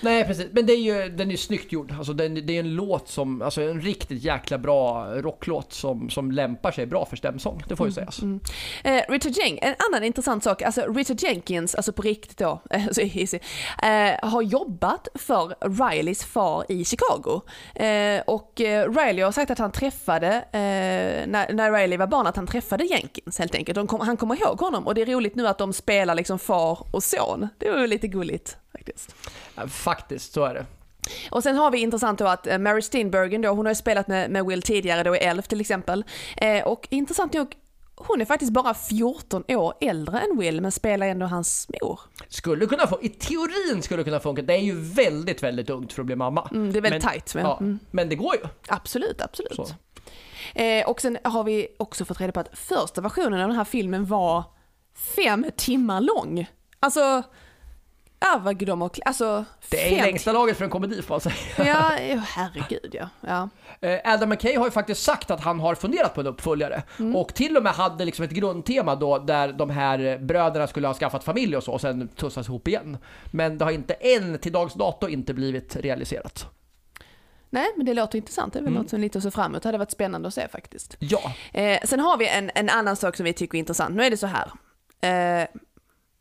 Nej 0.00 0.24
precis, 0.24 0.46
men 0.52 0.66
det 0.66 0.72
är 0.72 0.80
ju, 0.80 1.08
den 1.08 1.30
är 1.30 1.36
snyggt 1.36 1.72
gjord. 1.72 1.94
Alltså 1.98 2.12
den, 2.12 2.46
det 2.46 2.56
är 2.56 2.60
en 2.60 2.74
låt 2.74 3.08
som, 3.08 3.42
alltså 3.42 3.62
en 3.62 3.80
riktigt 3.80 4.22
jäkla 4.22 4.58
bra 4.58 5.06
rocklåt 5.14 5.72
som, 5.72 6.10
som 6.10 6.32
lämpar 6.32 6.70
sig 6.70 6.86
bra 6.86 7.06
för 7.06 7.16
stämsång. 7.16 7.62
Det 7.68 7.76
får 7.76 7.86
ju 7.86 7.92
mm, 7.92 7.94
sägas. 7.94 8.22
Mm. 8.22 8.40
Eh, 8.84 9.02
Richard 9.08 9.32
Jenkins, 9.32 9.60
en 9.62 9.74
annan 9.90 10.04
intressant 10.04 10.44
sak, 10.44 10.62
alltså 10.62 10.92
Richard 10.92 11.22
Jenkins, 11.22 11.74
alltså 11.74 11.92
på 11.92 12.02
riktigt 12.02 12.38
då, 12.38 12.62
alltså, 12.70 13.00
eh, 13.02 14.28
har 14.30 14.42
jobbat 14.42 15.08
för 15.14 15.54
Rileys 15.60 16.24
far 16.24 16.64
i 16.68 16.84
Chicago. 16.84 17.40
Eh, 17.74 18.22
och 18.26 18.60
eh, 18.60 18.92
Riley 18.92 19.24
har 19.24 19.32
sagt 19.32 19.50
att 19.50 19.58
han 19.58 19.72
träffade, 19.72 20.28
eh, 20.36 21.28
när, 21.28 21.52
när 21.52 21.72
Riley 21.72 21.98
var 21.98 22.06
barn, 22.06 22.26
att 22.26 22.36
han 22.36 22.46
träffade 22.46 22.84
Jenkins 22.84 23.38
helt 23.38 23.54
enkelt. 23.54 23.88
Kom, 23.88 24.00
han 24.00 24.16
kommer 24.16 24.42
ihåg 24.42 24.60
honom 24.60 24.86
och 24.86 24.94
det 24.94 25.02
är 25.02 25.06
roligt 25.06 25.34
nu 25.34 25.48
att 25.48 25.58
de 25.58 25.72
spelar 25.72 26.14
liksom 26.14 26.38
far 26.38 26.86
och 26.90 27.02
son. 27.02 27.48
Det 27.58 27.70
var 27.70 27.86
lite 27.86 28.08
gulligt 28.08 28.56
faktiskt. 29.68 30.32
Så 30.32 30.44
är 30.44 30.54
det. 30.54 30.66
Och 31.30 31.42
sen 31.42 31.56
har 31.56 31.70
vi 31.70 31.78
intressant 31.78 32.18
då 32.18 32.26
att 32.26 32.46
eh, 32.46 32.58
Mary 32.58 32.82
Steenburgen 32.82 33.42
då, 33.42 33.48
hon 33.48 33.66
har 33.66 33.70
ju 33.70 33.76
spelat 33.76 34.08
med, 34.08 34.30
med 34.30 34.46
Will 34.46 34.62
tidigare 34.62 35.02
då 35.02 35.16
i 35.16 35.18
Elf 35.18 35.48
till 35.48 35.60
exempel. 35.60 36.04
Eh, 36.36 36.64
och 36.64 36.88
intressant 36.90 37.32
nog, 37.32 37.54
hon 37.96 38.20
är 38.20 38.24
faktiskt 38.24 38.52
bara 38.52 38.74
14 38.74 39.44
år 39.48 39.74
äldre 39.80 40.18
än 40.18 40.38
Will 40.38 40.60
men 40.60 40.72
spelar 40.72 41.06
ändå 41.06 41.26
hans 41.26 41.68
mor. 41.68 42.00
Skulle 42.28 42.66
kunna 42.66 42.86
få, 42.86 42.98
i 43.02 43.08
teorin 43.08 43.82
skulle 43.82 44.04
kunna 44.04 44.20
funka. 44.20 44.42
Det 44.42 44.54
är 44.54 44.62
ju 44.62 44.80
väldigt, 44.80 45.42
väldigt 45.42 45.70
ungt 45.70 45.92
för 45.92 46.02
att 46.02 46.06
bli 46.06 46.16
mamma. 46.16 46.48
Mm, 46.52 46.72
det 46.72 46.78
är 46.78 46.80
väldigt 46.80 47.04
men, 47.04 47.12
tight. 47.12 47.34
Men, 47.34 47.44
ja, 47.44 47.58
mm. 47.60 47.78
men 47.90 48.08
det 48.08 48.14
går 48.14 48.34
ju. 48.34 48.48
Absolut, 48.68 49.22
absolut. 49.22 49.74
Eh, 50.54 50.88
och 50.88 51.00
sen 51.00 51.18
har 51.24 51.44
vi 51.44 51.68
också 51.78 52.04
fått 52.04 52.20
reda 52.20 52.32
på 52.32 52.40
att 52.40 52.58
första 52.58 53.00
versionen 53.00 53.40
av 53.40 53.48
den 53.48 53.56
här 53.56 53.64
filmen 53.64 54.06
var 54.06 54.44
fem 55.16 55.46
timmar 55.56 56.00
lång. 56.00 56.46
Alltså 56.80 57.22
Ja, 58.20 58.40
vad 58.44 58.56
de 58.56 58.80
har, 58.80 58.90
alltså, 59.04 59.44
Det 59.70 59.86
är 59.86 59.90
fem... 59.90 60.04
längsta 60.04 60.32
laget 60.32 60.56
för 60.56 60.64
en 60.64 60.70
komedi 60.70 61.02
får 61.02 61.14
man 61.14 61.20
säga. 61.20 61.34
Ja, 61.58 61.90
herregud 62.26 62.94
ja. 62.94 63.08
ja. 63.20 63.48
Eh, 63.80 64.12
Adam 64.12 64.28
McKay 64.28 64.56
har 64.56 64.64
ju 64.64 64.70
faktiskt 64.70 65.02
sagt 65.02 65.30
att 65.30 65.40
han 65.40 65.60
har 65.60 65.74
funderat 65.74 66.14
på 66.14 66.20
en 66.20 66.26
uppföljare 66.26 66.82
mm. 66.98 67.16
och 67.16 67.34
till 67.34 67.56
och 67.56 67.62
med 67.62 67.72
hade 67.72 68.04
liksom 68.04 68.24
ett 68.24 68.30
grundtema 68.30 68.94
då 68.94 69.18
där 69.18 69.52
de 69.52 69.70
här 69.70 70.18
bröderna 70.18 70.66
skulle 70.66 70.86
ha 70.86 70.94
skaffat 70.94 71.24
familj 71.24 71.56
och 71.56 71.62
så 71.62 71.72
och 71.72 71.80
sen 71.80 72.08
tussas 72.08 72.48
ihop 72.48 72.68
igen. 72.68 72.98
Men 73.30 73.58
det 73.58 73.64
har 73.64 73.72
inte 73.72 73.94
än 73.94 74.38
till 74.38 74.52
dags 74.52 74.74
dato 74.74 75.08
inte 75.08 75.34
blivit 75.34 75.76
realiserat. 75.76 76.46
Nej, 77.50 77.66
men 77.76 77.86
det 77.86 77.94
låter 77.94 78.18
intressant. 78.18 78.52
Det 78.52 78.58
är 78.58 78.62
väl 78.62 78.72
mm. 78.72 78.82
något 78.82 78.90
som 78.90 79.00
lite 79.00 79.18
att 79.18 79.24
se 79.24 79.30
fram 79.30 79.52
emot. 79.52 79.62
Det 79.62 79.68
hade 79.68 79.78
varit 79.78 79.90
spännande 79.90 80.28
att 80.28 80.34
se 80.34 80.48
faktiskt. 80.48 80.96
Ja. 80.98 81.32
Eh, 81.52 81.80
sen 81.84 82.00
har 82.00 82.16
vi 82.16 82.28
en, 82.28 82.50
en 82.54 82.68
annan 82.68 82.96
sak 82.96 83.16
som 83.16 83.24
vi 83.24 83.32
tycker 83.32 83.58
är 83.58 83.58
intressant. 83.58 83.94
Nu 83.94 84.02
är 84.02 84.10
det 84.10 84.16
så 84.16 84.26
här. 84.26 84.50
Eh, 85.00 85.46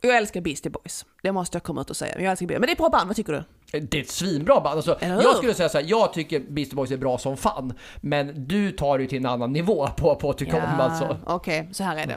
Jag 0.08 0.18
älskar 0.18 0.42
Beastie 0.42 0.72
Boys. 0.72 1.06
Det 1.22 1.32
måste 1.32 1.56
jag 1.56 1.64
komma 1.64 1.82
ut 1.82 1.90
och 1.90 1.98
säga. 1.98 2.22
Jag 2.22 2.32
älskar 2.32 2.48
Beastie 2.48 2.60
Men 2.60 2.68
det 2.68 2.72
är 2.72 2.76
ett 2.76 2.78
bra 2.78 2.90
band, 2.90 3.08
vad 3.08 3.16
tycker 3.16 3.34
du? 3.34 3.44
Det 3.80 3.98
är 3.98 4.02
ett 4.02 4.10
svinbra 4.10 4.60
band. 4.60 4.76
Alltså, 4.76 4.98
jag 5.02 5.36
skulle 5.36 5.54
säga 5.54 5.70
så 5.70 5.78
här, 5.78 5.86
jag 5.90 6.14
tycker 6.14 6.40
Beastie 6.40 6.76
Boys 6.76 6.92
är 6.92 6.98
bra 6.98 7.18
som 7.18 7.38
fan. 7.38 7.74
Men 8.02 8.48
du 8.48 8.72
tar 8.72 9.00
det 9.00 9.08
till 9.08 9.18
en 9.18 9.26
annan 9.26 9.54
nivå 9.54 9.88
på, 9.88 10.16
på 10.16 10.30
att 10.30 10.38
tycka 10.38 10.58
om 10.58 10.80
alltså. 10.80 11.18
Okej, 11.26 11.70
så 11.72 11.84
här 11.84 11.98
är 11.98 12.08
det. 12.08 12.14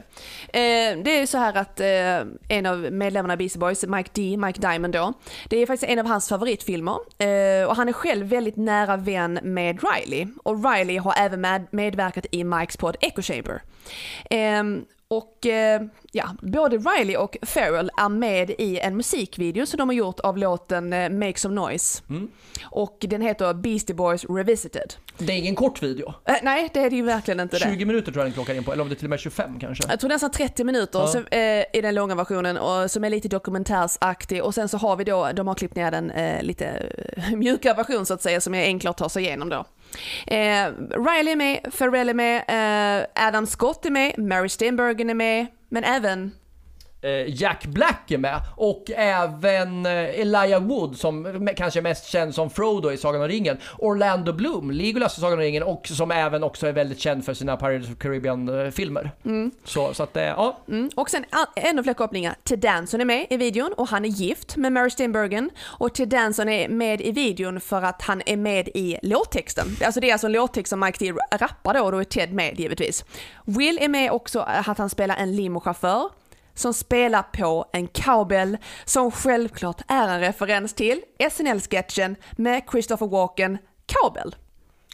Eh, 0.59 1.03
det 1.03 1.19
är 1.19 1.25
så 1.25 1.37
här 1.37 1.57
att 1.57 1.79
eh, 1.79 2.57
en 2.57 2.65
av 2.65 2.77
medlemmarna 2.91 3.33
i 3.33 3.37
Beastie 3.37 3.59
Boys, 3.59 3.85
Mike 3.85 4.09
D, 4.13 4.37
Mike 4.37 4.61
Diamond 4.61 4.93
då, 4.93 5.13
det 5.49 5.57
är 5.57 5.65
faktiskt 5.65 5.91
en 5.91 5.99
av 5.99 6.05
hans 6.05 6.29
favoritfilmer. 6.29 6.95
Eh, 7.17 7.69
och 7.69 7.75
han 7.75 7.89
är 7.89 7.93
själv 7.93 8.25
väldigt 8.25 8.55
nära 8.55 8.97
vän 8.97 9.39
med 9.43 9.79
Riley. 9.83 10.27
Och 10.43 10.65
Riley 10.65 10.97
har 10.97 11.13
även 11.17 11.41
med, 11.41 11.67
medverkat 11.71 12.25
i 12.31 12.43
Mikes 12.43 12.77
podd 12.77 12.97
Echo 13.01 13.21
Chamber. 13.21 13.61
Och 15.11 15.45
eh, 15.45 15.81
ja, 16.11 16.35
både 16.41 16.77
Riley 16.77 17.15
och 17.15 17.37
Farrell 17.41 17.91
är 17.97 18.09
med 18.09 18.49
i 18.49 18.79
en 18.79 18.97
musikvideo 18.97 19.65
som 19.65 19.77
de 19.77 19.89
har 19.89 19.93
gjort 19.95 20.19
av 20.19 20.37
låten 20.37 20.93
eh, 20.93 21.09
Make 21.09 21.39
Some 21.39 21.55
Noise. 21.55 22.01
Och 22.63 22.97
den 22.99 23.21
heter 23.21 23.53
Beastie 23.53 23.95
Boys 23.95 24.25
Revisited. 24.25 24.93
Det 25.17 25.33
är 25.33 25.37
ingen 25.37 25.55
kort 25.55 25.83
video. 25.83 26.13
Eh, 26.25 26.35
nej, 26.43 26.69
det 26.73 26.79
är 26.79 26.89
det 26.89 26.95
ju 26.95 27.01
verkligen 27.03 27.39
inte 27.39 27.57
det. 27.57 27.63
20 27.63 27.85
minuter 27.85 28.11
tror 28.11 28.21
jag 28.23 28.27
den 28.27 28.33
klockar 28.33 28.53
in 28.53 28.63
på, 28.63 28.73
eller 28.73 28.83
om 28.83 28.89
det 28.89 28.95
till 28.95 29.05
och 29.05 29.09
med 29.09 29.19
25 29.19 29.59
kanske. 29.59 29.83
Jag 29.89 29.99
tror 29.99 30.09
nästan 30.09 30.31
30 30.31 30.63
minuter 30.63 30.99
Ja. 30.99 31.07
så, 31.07 31.19
eh, 31.19 31.63
i 31.73 31.81
den 31.81 31.95
långa 31.95 32.15
versionen 32.15 32.57
och, 32.57 32.91
som 32.91 33.03
är 33.03 33.09
lite 33.09 33.27
dokumentärsaktig 33.27 34.43
och 34.43 34.55
sen 34.55 34.69
så 34.69 34.77
har 34.77 34.95
vi 34.95 35.03
då, 35.03 35.29
de 35.33 35.47
har 35.47 35.55
klippt 35.55 35.75
ner 35.75 35.91
den 35.91 36.11
eh, 36.11 36.43
lite 36.43 36.65
eh, 37.17 37.35
mjukare 37.35 37.73
version 37.73 38.05
så 38.05 38.13
att 38.13 38.21
säga 38.21 38.41
som 38.41 38.55
är 38.55 38.63
enklare 38.63 38.91
att 38.91 38.97
ta 38.97 39.09
sig 39.09 39.23
igenom 39.23 39.49
då. 39.49 39.65
Eh, 40.27 40.71
Riley 40.89 41.31
är 41.31 41.35
med, 41.35 41.73
Pharrell 41.77 42.09
är 42.09 42.13
med, 42.13 42.43
eh, 42.47 43.25
Adam 43.27 43.47
Scott 43.47 43.85
är 43.85 43.91
med, 43.91 44.17
Mary 44.17 44.49
Stenbergen 44.49 45.09
är 45.09 45.13
med, 45.13 45.47
men 45.69 45.83
även 45.83 46.31
Jack 47.27 47.65
Black 47.65 48.11
är 48.11 48.17
med 48.17 48.41
och 48.55 48.91
även 48.95 49.85
eh, 49.85 50.19
Elijah 50.19 50.63
Wood 50.63 50.97
som 50.97 51.49
kanske 51.57 51.79
är 51.79 51.81
mest 51.81 52.05
känd 52.05 52.35
som 52.35 52.49
Frodo 52.49 52.91
i 52.91 52.97
Sagan 52.97 53.21
om 53.21 53.27
ringen. 53.27 53.57
Orlando 53.77 54.33
Bloom, 54.33 54.71
Legolas 54.71 55.17
i 55.17 55.21
Sagan 55.21 55.33
om 55.33 55.39
ringen 55.39 55.63
och 55.63 55.87
som 55.87 56.11
även 56.11 56.43
också 56.43 56.67
är 56.67 56.71
väldigt 56.73 56.99
känd 56.99 57.25
för 57.25 57.33
sina 57.33 57.57
Pirates 57.57 57.89
of 57.89 57.97
Caribbean-filmer. 57.97 59.11
Så, 59.63 59.93
så 59.93 60.03
att 60.03 60.09
ja. 60.13 60.57
Mm. 60.67 60.89
Och 60.95 61.09
sen 61.09 61.25
ännu 61.55 61.83
fler 61.83 61.93
kopplingar. 61.93 62.35
Ted 62.43 62.59
Danson 62.59 63.01
är 63.01 63.05
med 63.05 63.27
i 63.29 63.37
videon 63.37 63.73
och 63.73 63.87
han 63.87 64.05
är 64.05 64.09
gift 64.09 64.55
med 64.57 64.71
Mary 64.71 64.89
Steenburgen. 64.89 65.49
Och 65.61 65.93
Ted 65.93 66.09
Danson 66.09 66.49
är 66.49 66.69
med 66.69 67.01
i 67.01 67.11
videon 67.11 67.61
för 67.61 67.81
att 67.81 68.01
han 68.01 68.21
är 68.25 68.37
med 68.37 68.67
i 68.67 68.97
låttexten. 69.01 69.67
Alltså 69.85 69.99
det 69.99 70.09
är 70.09 70.13
alltså 70.13 70.27
en 70.27 70.33
låttext 70.33 70.69
som 70.69 70.79
Mike 70.79 71.05
D 71.05 71.13
rappar 71.31 71.73
då 71.73 71.81
och 71.81 71.91
då 71.91 71.97
är 71.97 72.03
Ted 72.03 72.33
med 72.33 72.59
givetvis. 72.59 73.05
Will 73.45 73.79
är 73.81 73.89
med 73.89 74.11
också 74.11 74.39
att 74.39 74.77
han 74.77 74.89
spelar 74.89 75.15
en 75.15 75.35
limochaufför 75.35 76.09
som 76.59 76.73
spelar 76.73 77.21
på 77.23 77.65
en 77.73 77.87
cowbell 77.87 78.57
som 78.85 79.11
självklart 79.11 79.81
är 79.87 80.07
en 80.07 80.19
referens 80.19 80.73
till 80.73 81.01
SNL-sketchen 81.31 82.15
med 82.37 82.61
Christopher 82.71 83.07
Walken, 83.07 83.57
Cowbell. 83.85 84.35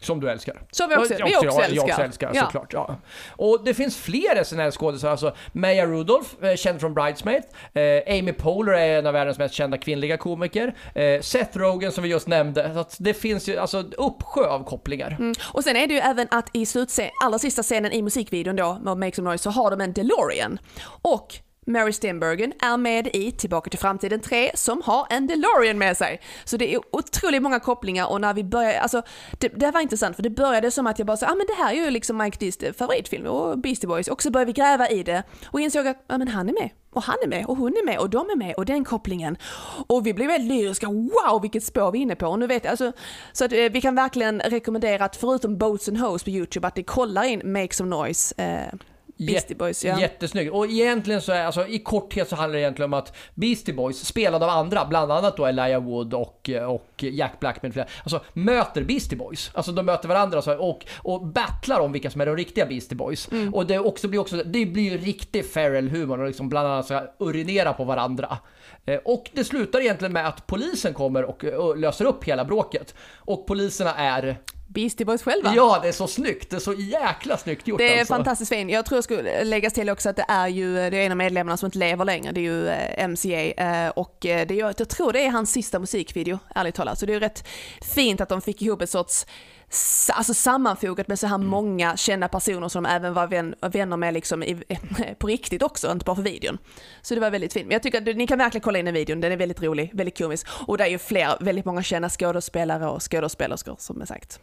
Som 0.01 0.19
du 0.19 0.29
älskar. 0.29 0.61
Som 0.71 0.89
vi 0.89 0.95
också- 0.95 1.13
jag, 1.13 1.25
vi 1.27 1.35
också 1.35 1.45
jag, 1.45 1.53
Jag 1.55 1.63
älskar. 1.69 1.83
också 1.89 2.01
älskar 2.01 2.31
Ja. 2.33 2.43
såklart. 2.45 2.73
Ja. 2.73 2.95
Och 3.29 3.63
det 3.65 3.73
finns 3.73 3.97
fler 3.97 4.35
SNL-skådisar, 4.43 5.09
alltså 5.09 5.35
Maya 5.53 5.85
Rudolph, 5.85 6.29
eh, 6.45 6.55
känd 6.55 6.79
från 6.79 6.93
Bridesmaid. 6.93 7.43
Eh, 7.73 8.17
Amy 8.19 8.33
Poehler 8.33 8.73
är 8.73 8.99
en 8.99 9.07
av 9.07 9.13
världens 9.13 9.37
mest 9.37 9.53
kända 9.53 9.77
kvinnliga 9.77 10.17
komiker. 10.17 10.75
Eh, 10.95 11.21
Seth 11.21 11.57
Rogen 11.57 11.91
som 11.91 12.03
vi 12.03 12.09
just 12.09 12.27
nämnde. 12.27 12.73
Så 12.89 13.03
det 13.03 13.13
finns 13.13 13.49
ju 13.49 13.57
alltså 13.57 13.77
uppsjö 13.97 14.45
av 14.47 14.63
kopplingar. 14.63 15.15
Mm. 15.19 15.33
Och 15.53 15.63
sen 15.63 15.75
är 15.75 15.87
det 15.87 15.93
ju 15.93 15.99
även 15.99 16.27
att 16.31 16.49
i 16.53 16.65
slutscen, 16.65 17.09
allra 17.23 17.39
sista 17.39 17.63
scenen 17.63 17.91
i 17.91 18.01
musikvideon 18.01 18.55
då, 18.55 18.77
med 18.81 18.97
Make 18.97 19.15
Some 19.15 19.29
Noise, 19.29 19.43
så 19.43 19.49
har 19.49 19.71
de 19.71 19.81
en 19.81 19.93
DeLorean. 19.93 20.59
Och 21.01 21.35
Mary 21.67 21.93
Steenburgen 21.93 22.53
är 22.59 22.77
med 22.77 23.07
i 23.13 23.31
Tillbaka 23.31 23.69
till 23.69 23.79
framtiden 23.79 24.19
3 24.19 24.51
som 24.53 24.81
har 24.81 25.07
en 25.09 25.27
DeLorean 25.27 25.77
med 25.77 25.97
sig. 25.97 26.21
Så 26.43 26.57
det 26.57 26.73
är 26.73 26.81
otroligt 26.91 27.41
många 27.41 27.59
kopplingar 27.59 28.07
och 28.11 28.21
när 28.21 28.33
vi 28.33 28.43
började, 28.43 28.79
alltså 28.79 29.01
det, 29.39 29.47
det 29.47 29.71
var 29.71 29.81
intressant 29.81 30.15
för 30.15 30.23
det 30.23 30.29
började 30.29 30.71
som 30.71 30.87
att 30.87 30.99
jag 30.99 31.05
bara 31.05 31.17
sa, 31.17 31.25
ah 31.25 31.35
men 31.35 31.47
det 31.47 31.63
här 31.63 31.71
är 31.73 31.85
ju 31.85 31.89
liksom 31.89 32.17
Mike 32.17 32.37
Dees 32.39 32.57
eh, 32.57 32.73
favoritfilm 32.73 33.25
och 33.25 33.59
Beastie 33.59 33.87
Boys 33.87 34.07
och 34.07 34.21
så 34.21 34.31
började 34.31 34.49
vi 34.49 34.53
gräva 34.53 34.89
i 34.89 35.03
det 35.03 35.23
och 35.45 35.61
insåg 35.61 35.87
att, 35.87 36.05
ja 36.07 36.17
men 36.17 36.27
han 36.27 36.49
är 36.49 36.53
med 36.53 36.69
och 36.93 37.03
han 37.03 37.15
är 37.23 37.27
med 37.27 37.45
och 37.45 37.57
hon 37.57 37.71
är 37.71 37.85
med 37.85 37.99
och 37.99 38.09
de 38.09 38.29
är 38.29 38.35
med 38.35 38.55
och 38.55 38.65
den 38.65 38.83
kopplingen. 38.83 39.37
Och 39.87 40.07
vi 40.07 40.13
blev 40.13 40.27
väldigt 40.27 40.51
lyriska, 40.51 40.87
wow 40.87 41.41
vilket 41.41 41.63
spår 41.63 41.91
vi 41.91 41.99
är 41.99 42.01
inne 42.01 42.15
på. 42.15 42.27
Och 42.27 42.39
nu 42.39 42.47
vet 42.47 42.63
jag, 42.63 42.71
alltså, 42.71 42.91
så 43.31 43.45
att 43.45 43.51
eh, 43.51 43.69
vi 43.71 43.81
kan 43.81 43.95
verkligen 43.95 44.39
rekommendera 44.39 45.05
att 45.05 45.15
förutom 45.15 45.57
Boats 45.57 45.87
and 45.87 45.97
Hoes 45.97 46.23
på 46.23 46.29
YouTube 46.29 46.67
att 46.67 46.75
ni 46.75 46.83
kollar 46.83 47.23
in 47.23 47.53
Make 47.53 47.73
Some 47.73 47.89
Noise, 47.89 48.35
eh, 48.37 48.79
Beastie 49.17 49.55
Boys. 49.55 49.85
Ja. 49.85 49.99
Jättesnyggt. 49.99 50.51
Och 50.53 50.65
egentligen 50.65 51.21
så 51.21 51.31
är, 51.31 51.45
alltså 51.45 51.67
i 51.67 51.79
korthet 51.79 52.29
så 52.29 52.35
handlar 52.35 52.53
det 52.53 52.61
egentligen 52.61 52.93
om 52.93 52.99
att 52.99 53.15
Beastie 53.33 53.75
Boys, 53.75 54.05
spelade 54.05 54.45
av 54.45 54.51
andra, 54.51 54.85
bland 54.85 55.11
annat 55.11 55.37
då 55.37 55.45
Elijah 55.45 55.83
Wood 55.83 56.13
och, 56.13 56.49
och 56.67 57.03
Jack 57.03 57.39
Black 57.39 57.61
med 57.61 57.73
flera, 57.73 57.87
alltså 58.03 58.21
möter 58.33 58.83
Beastie 58.83 59.17
Boys. 59.17 59.51
Alltså 59.53 59.71
de 59.71 59.85
möter 59.85 60.07
varandra 60.07 60.41
så, 60.41 60.57
och, 60.57 60.85
och 60.97 61.27
battlar 61.27 61.79
om 61.79 61.91
vilka 61.91 62.09
som 62.09 62.21
är 62.21 62.25
de 62.25 62.37
riktiga 62.37 62.65
Beastie 62.65 62.95
Boys. 62.97 63.29
Och 63.53 63.65
det, 63.65 63.79
också 63.79 64.07
blir 64.07 64.19
också, 64.19 64.35
det 64.35 64.65
blir 64.65 64.91
ju 64.91 64.97
riktig 64.97 65.45
Ferrell-humor 65.45 66.19
och 66.19 66.27
liksom 66.27 66.49
bland 66.49 66.67
annat 66.67 66.85
så 66.85 66.93
här 66.93 67.11
urinera 67.19 67.73
på 67.73 67.83
varandra. 67.83 68.37
Eh, 68.85 68.99
Och 69.05 69.29
det 69.33 69.43
slutar 69.43 69.79
egentligen 69.81 70.13
med 70.13 70.27
att 70.27 70.47
polisen 70.47 70.93
kommer 70.93 71.23
och, 71.23 71.43
och 71.43 71.77
löser 71.77 72.05
upp 72.05 72.23
hela 72.23 72.45
bråket. 72.45 72.95
Och 73.17 73.47
poliserna 73.47 73.95
är, 73.95 74.37
Beastie 74.67 75.05
Boys 75.05 75.23
själva. 75.23 75.53
ja 75.55 75.79
det 75.81 75.87
är 75.87 75.91
så 75.91 76.07
snyggt, 76.07 76.49
det 76.49 76.55
är 76.55 76.59
så 76.59 76.73
jäkla 76.73 77.37
snyggt 77.37 77.67
gjort 77.67 77.77
Det 77.77 77.95
är 77.95 77.99
alltså. 77.99 78.13
fantastiskt 78.13 78.49
fint. 78.49 78.71
Jag 78.71 78.85
tror 78.85 78.97
jag 78.97 79.03
skulle 79.03 79.43
läggas 79.43 79.73
till 79.73 79.89
också 79.89 80.09
att 80.09 80.15
det 80.15 80.25
är 80.27 80.47
ju 80.47 80.73
det 80.75 80.97
är 80.97 81.05
en 81.05 81.11
av 81.11 81.17
medlemmarna 81.17 81.57
som 81.57 81.67
inte 81.67 81.77
lever 81.77 82.05
längre. 82.05 82.31
Det 82.31 82.39
är 82.39 82.43
ju 82.43 82.67
eh, 82.67 83.07
MCA 83.07 83.41
eh, 83.63 83.89
och 83.89 84.25
eh, 84.25 84.47
det 84.47 84.59
är, 84.59 84.73
jag 84.77 84.89
tror 84.89 85.13
det 85.13 85.25
är 85.25 85.29
hans 85.29 85.51
sista 85.51 85.79
musikvideo, 85.79 86.39
ärligt 86.55 86.75
talat. 86.75 86.99
Så 86.99 87.05
det 87.05 87.13
är 87.13 87.19
rätt 87.19 87.47
fint 87.95 88.21
att 88.21 88.29
de 88.29 88.41
fick 88.41 88.61
ihop 88.61 88.81
ett 88.81 88.89
sorts 88.89 89.25
Alltså 90.13 90.33
sammanfogat 90.33 91.07
med 91.07 91.19
så 91.19 91.25
Mm. 91.25 91.41
här 91.41 91.47
många 91.49 91.97
kända 91.97 92.27
personer 92.27 92.67
som 92.67 92.83
de 92.83 92.89
även 92.89 93.13
var 93.13 93.27
vän, 93.27 93.55
vänner 93.61 93.97
med 93.97 94.13
liksom 94.13 94.43
i, 94.43 94.63
på 95.19 95.27
riktigt 95.27 95.63
också, 95.63 95.91
inte 95.91 96.05
bara 96.05 96.15
för 96.15 96.23
videon. 96.23 96.57
Så 97.01 97.15
det 97.15 97.21
var 97.21 97.31
väldigt 97.31 97.53
fint. 97.53 97.65
Men 97.67 97.73
jag 97.73 97.83
tycker 97.83 98.09
att 98.09 98.17
ni 98.17 98.27
kan 98.27 98.37
verkligen 98.37 98.63
kolla 98.63 98.79
in 98.79 98.85
den 98.85 98.93
videon, 98.93 99.21
den 99.21 99.31
är 99.31 99.37
väldigt 99.37 99.61
rolig, 99.61 99.91
väldigt 99.93 100.17
komisk. 100.17 100.47
Och 100.67 100.77
det 100.77 100.83
är 100.83 100.87
ju 100.87 100.97
fler, 100.97 101.37
väldigt 101.39 101.65
många 101.65 101.83
kända 101.83 102.09
skådespelare 102.09 102.87
och 102.87 103.11
skådespelerskor 103.11 103.75
som 103.79 104.01
är 104.01 104.05
sagt. 104.05 104.39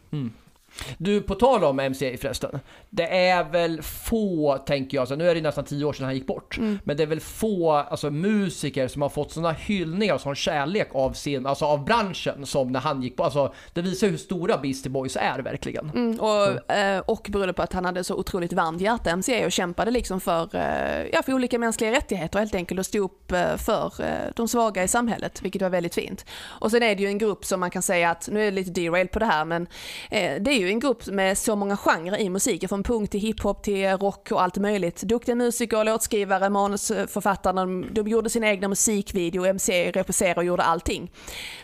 Du, 0.97 1.21
på 1.21 1.35
tal 1.35 1.63
om 1.63 1.75
MCA 1.75 2.17
förresten. 2.17 2.59
Det 2.89 3.27
är 3.27 3.43
väl 3.43 3.81
få, 3.81 4.57
tänker 4.65 4.97
jag, 4.97 5.07
så 5.07 5.15
nu 5.15 5.29
är 5.29 5.35
det 5.35 5.41
nästan 5.41 5.63
tio 5.63 5.85
år 5.85 5.93
sedan 5.93 6.05
han 6.05 6.15
gick 6.15 6.27
bort. 6.27 6.59
Men 6.83 6.97
det 6.97 7.03
är 7.03 7.07
väl 7.07 7.19
få 7.19 7.71
alltså, 7.71 8.09
musiker 8.09 8.87
som 8.87 9.01
har 9.01 9.09
fått 9.09 9.31
sådana 9.31 9.51
hyllningar 9.51 10.13
och 10.13 10.21
sån 10.21 10.35
kärlek 10.35 10.89
av, 10.93 11.13
sin, 11.13 11.45
alltså, 11.45 11.65
av 11.65 11.85
branschen 11.85 12.45
som 12.45 12.71
när 12.71 12.79
han 12.79 13.01
gick 13.01 13.15
bort. 13.15 13.25
Alltså, 13.25 13.53
det 13.73 13.81
visar 13.81 14.07
hur 14.07 14.17
stora 14.17 14.57
Beastie 14.57 14.91
Boys 14.91 15.15
är 15.15 15.39
verkligen. 15.39 15.89
Mm, 15.89 16.19
och, 16.19 16.71
eh, 16.71 16.99
och 16.99 17.27
beroende 17.31 17.53
på 17.53 17.61
att 17.61 17.73
han 17.73 17.85
hade 17.85 18.03
så 18.03 18.15
otroligt 18.15 18.53
varmt 18.53 18.81
hjärta, 18.81 19.15
MCA, 19.15 19.45
och 19.45 19.51
kämpade 19.51 19.91
liksom 19.91 20.21
för, 20.21 20.55
eh, 20.55 21.07
ja, 21.13 21.23
för 21.23 21.33
olika 21.33 21.59
mänskliga 21.59 21.91
rättigheter 21.91 22.39
helt 22.39 22.55
enkelt 22.55 22.79
och 22.79 22.85
stod 22.85 23.01
upp 23.01 23.31
eh, 23.31 23.57
för 23.57 23.93
de 24.35 24.47
svaga 24.47 24.83
i 24.83 24.87
samhället, 24.87 25.41
vilket 25.41 25.61
var 25.61 25.69
väldigt 25.69 25.95
fint. 25.95 26.25
Och 26.43 26.71
sen 26.71 26.83
är 26.83 26.95
det 26.95 27.01
ju 27.01 27.07
en 27.07 27.17
grupp 27.17 27.45
som 27.45 27.59
man 27.59 27.69
kan 27.69 27.81
säga 27.81 28.09
att, 28.09 28.29
nu 28.31 28.41
är 28.41 28.45
det 28.45 28.51
lite 28.51 28.81
derail 28.81 29.07
på 29.07 29.19
det 29.19 29.25
här, 29.25 29.45
men 29.45 29.67
det 30.09 30.51
är 30.51 30.59
ju 30.63 30.69
en 30.69 30.79
grupp 30.79 31.07
med 31.07 31.37
så 31.37 31.55
många 31.55 31.77
genrer 31.77 32.17
i 32.17 32.29
musiken, 32.29 32.69
från 32.69 32.83
punk 32.83 33.09
till 33.09 33.19
hiphop 33.19 33.63
till 33.63 33.87
rock 33.89 34.31
och 34.31 34.41
allt 34.41 34.57
möjligt. 34.57 35.01
Duktiga 35.01 35.35
musiker, 35.35 35.83
låtskrivare, 35.83 36.49
manusförfattare, 36.49 37.53
de, 37.53 37.85
de 37.91 38.07
gjorde 38.07 38.29
sina 38.29 38.47
egna 38.47 38.67
musikvideo, 38.67 39.53
MCA 39.53 39.73
regisserade 39.73 40.39
och 40.39 40.45
gjorde 40.45 40.63
allting. 40.63 41.11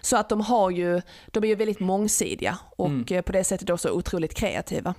Så 0.02 0.18
att 0.18 0.30
de 0.30 0.42
har 0.42 0.70
ju, 0.70 1.02
de 1.28 1.44
är 1.44 1.48
ju 1.48 1.56
väldigt 1.56 1.80
mångsidiga 1.80 2.58
och 2.78 3.12
eh, 3.12 3.22
på 3.22 3.32
det 3.32 3.44
sättet 3.44 3.70
också 3.70 3.90
otroligt 3.90 4.34
kreativa. 4.34 4.94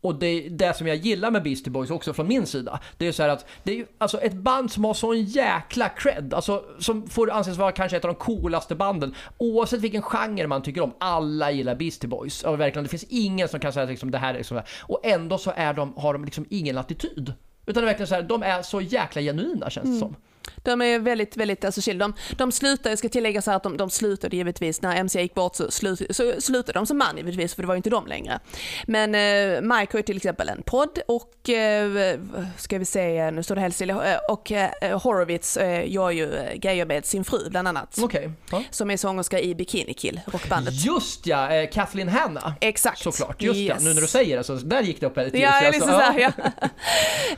Och 0.00 0.14
det, 0.14 0.48
det 0.48 0.76
som 0.76 0.86
jag 0.86 0.96
gillar 0.96 1.30
med 1.30 1.42
Beastie 1.42 1.70
Boys 1.70 1.90
också 1.90 2.12
från 2.12 2.28
min 2.28 2.46
sida, 2.46 2.80
det 2.96 3.06
är 3.06 3.12
så 3.12 3.22
här 3.22 3.30
att 3.30 3.46
det 3.62 3.80
är 3.80 3.86
alltså 3.98 4.20
ett 4.20 4.34
band 4.34 4.72
som 4.72 4.84
har 4.84 4.94
sån 4.94 5.22
jäkla 5.22 5.88
cred, 5.88 6.34
alltså 6.34 6.64
som 6.78 7.08
får 7.08 7.30
anses 7.30 7.56
vara 7.56 7.72
kanske 7.72 7.96
ett 7.96 8.04
av 8.04 8.14
de 8.14 8.14
coolaste 8.14 8.74
banden. 8.74 9.14
Oavsett 9.38 9.80
vilken 9.80 10.02
genre 10.02 10.46
man 10.46 10.62
tycker 10.62 10.80
om, 10.80 10.94
alla 10.98 11.50
gillar 11.50 11.74
Beastie 11.74 12.08
Boys. 12.08 12.42
Och 12.42 12.60
verkligen, 12.60 12.84
det 12.84 12.90
finns 12.90 13.06
ingen 13.08 13.48
som 13.48 13.60
kan 13.60 13.72
säga 13.72 13.84
att 13.84 13.90
liksom, 13.90 14.10
det 14.10 14.18
här 14.18 14.34
är 14.34 14.38
liksom, 14.38 14.60
och 14.80 15.00
ändå 15.02 15.38
så 15.38 15.52
är 15.56 15.74
de, 15.74 15.94
har 15.96 16.12
de 16.12 16.24
liksom 16.24 16.46
ingen 16.50 16.78
attityd. 16.78 17.32
Utan 17.66 17.82
det 17.82 17.84
är 17.84 17.86
verkligen 17.86 18.06
så 18.06 18.14
här, 18.14 18.22
de 18.22 18.42
är 18.42 18.62
så 18.62 18.80
jäkla 18.80 19.22
genuina 19.22 19.70
känns 19.70 19.88
det 19.88 19.98
som. 19.98 20.16
De 20.56 20.82
är 20.82 20.98
väldigt, 20.98 21.36
väldigt 21.36 21.64
alltså, 21.64 21.80
chill. 21.80 21.98
De, 21.98 22.14
de 22.36 22.52
slutar, 22.52 22.90
jag 22.90 22.98
ska 22.98 23.08
tillägga 23.08 23.42
så 23.42 23.50
här 23.50 23.56
att 23.56 23.62
de, 23.62 23.76
de 23.76 23.90
slutade 23.90 24.36
givetvis, 24.36 24.82
när 24.82 24.96
MC 24.96 25.20
gick 25.22 25.34
bort 25.34 25.56
så, 25.56 25.70
slut, 25.70 26.16
så 26.16 26.40
slutade 26.40 26.78
de 26.78 26.86
som 26.86 26.98
man 26.98 27.16
givetvis, 27.16 27.54
för 27.54 27.62
det 27.62 27.66
var 27.68 27.74
ju 27.74 27.76
inte 27.76 27.90
de 27.90 28.06
längre. 28.06 28.40
Men 28.86 29.14
eh, 29.14 29.60
Mike 29.76 29.92
har 29.92 29.98
ju 29.98 30.02
till 30.02 30.16
exempel 30.16 30.48
en 30.48 30.62
podd 30.62 30.98
och, 31.08 31.48
eh, 31.50 32.18
ska 32.58 32.78
vi 32.78 32.84
se, 32.84 33.30
nu 33.30 33.42
står 33.42 33.54
det 33.54 33.60
helt 33.60 33.74
stilla, 33.74 34.12
eh, 34.12 34.18
och 34.28 34.52
eh, 34.52 35.00
Horowitz 35.00 35.56
eh, 35.56 35.90
gör 35.92 36.10
ju 36.10 36.34
eh, 36.34 36.54
grejer 36.54 36.86
med 36.86 37.06
sin 37.06 37.24
fru 37.24 37.50
bland 37.50 37.68
annat. 37.68 37.98
Okej. 38.02 38.30
Ja. 38.50 38.62
Som 38.70 38.90
är 38.90 38.96
sångerska 38.96 39.40
i 39.40 39.54
Bikini 39.54 39.94
Kill, 39.94 40.20
rockbandet. 40.26 40.74
Just 40.84 41.26
ja, 41.26 41.50
eh, 41.54 41.70
Kathleen 41.70 42.08
Hanna. 42.08 42.54
Exakt. 42.60 42.98
Såklart, 43.02 43.42
just 43.42 43.58
Yes. 43.58 43.68
ja. 43.68 43.76
Nu 43.88 43.94
när 43.94 44.00
du 44.00 44.06
säger 44.06 44.36
det 44.36 44.44
så 44.44 44.54
där 44.54 44.82
gick 44.82 45.00
det 45.00 45.06
upp 45.06 45.16
väldigt 45.16 45.42
Ja, 45.42 45.54
ljus. 45.54 45.64
jag 45.64 45.72
liksom 45.72 45.88
så, 45.90 45.96
här, 46.00 46.18
ja. 46.20 46.32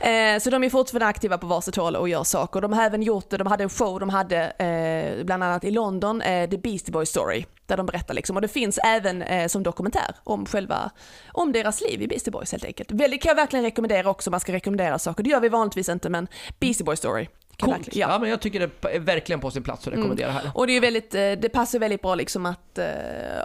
Eh, 0.01 0.39
så 0.39 0.49
de 0.49 0.63
är 0.63 0.69
fortfarande 0.69 1.05
aktiva 1.05 1.37
på 1.37 1.47
varsitt 1.47 1.75
håll 1.75 1.95
och 1.95 2.09
gör 2.09 2.23
saker. 2.23 2.61
De 2.61 2.73
har 2.73 2.81
även 2.95 3.03
gjort, 3.03 3.29
de 3.29 3.47
hade 3.47 3.63
en 3.63 3.69
show 3.69 3.99
de 3.99 4.09
hade 4.09 4.37
eh, 4.49 5.25
bland 5.25 5.43
annat 5.43 5.63
i 5.63 5.71
London, 5.71 6.21
eh, 6.21 6.49
The 6.49 6.57
Beastie 6.57 6.91
Boys 6.91 7.09
Story, 7.09 7.45
där 7.65 7.77
de 7.77 7.85
berättar 7.85 8.13
liksom. 8.13 8.35
Och 8.35 8.41
det 8.41 8.47
finns 8.47 8.79
även 8.85 9.21
eh, 9.21 9.47
som 9.47 9.63
dokumentär 9.63 10.15
om 10.23 10.45
själva, 10.45 10.91
om 11.33 11.51
deras 11.51 11.81
liv 11.81 12.01
i 12.01 12.07
Beastie 12.07 12.31
Boys 12.31 12.51
helt 12.51 12.65
enkelt. 12.65 12.91
Väldigt 12.91 13.21
kan 13.23 13.29
jag 13.29 13.35
verkligen 13.35 13.65
rekommendera 13.65 14.09
också, 14.09 14.31
man 14.31 14.39
ska 14.39 14.53
rekommendera 14.53 14.99
saker. 14.99 15.23
Det 15.23 15.29
gör 15.29 15.39
vi 15.39 15.49
vanligtvis 15.49 15.89
inte, 15.89 16.09
men 16.09 16.27
Beastie 16.59 16.85
Boys 16.85 16.99
Story. 16.99 17.27
Coolt. 17.59 17.73
verkligen- 17.77 18.09
Ja. 18.09 18.19
men 18.19 18.29
jag 18.29 18.39
tycker 18.41 18.59
det 18.59 18.89
är 18.95 18.99
verkligen 18.99 19.39
på 19.39 19.51
sin 19.51 19.63
plats 19.63 19.87
att 19.87 19.93
rekommendera 19.93 20.31
här. 20.31 20.51
och 20.55 20.67
det, 20.67 20.73
är 20.73 20.81
väldigt, 20.81 21.15
eh, 21.15 21.31
det 21.31 21.49
passar 21.53 21.79
väldigt 21.79 22.01
bra 22.01 22.15
liksom 22.15 22.45
att 22.45 22.77
eh, 22.77 22.85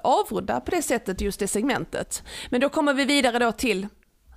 avrunda 0.04 0.60
på 0.60 0.70
det 0.70 0.82
sättet, 0.82 1.20
just 1.20 1.40
det 1.40 1.48
segmentet. 1.48 2.22
Men 2.50 2.60
då 2.60 2.68
kommer 2.68 2.94
vi 2.94 3.04
vidare 3.04 3.38
då 3.38 3.52
till, 3.52 3.86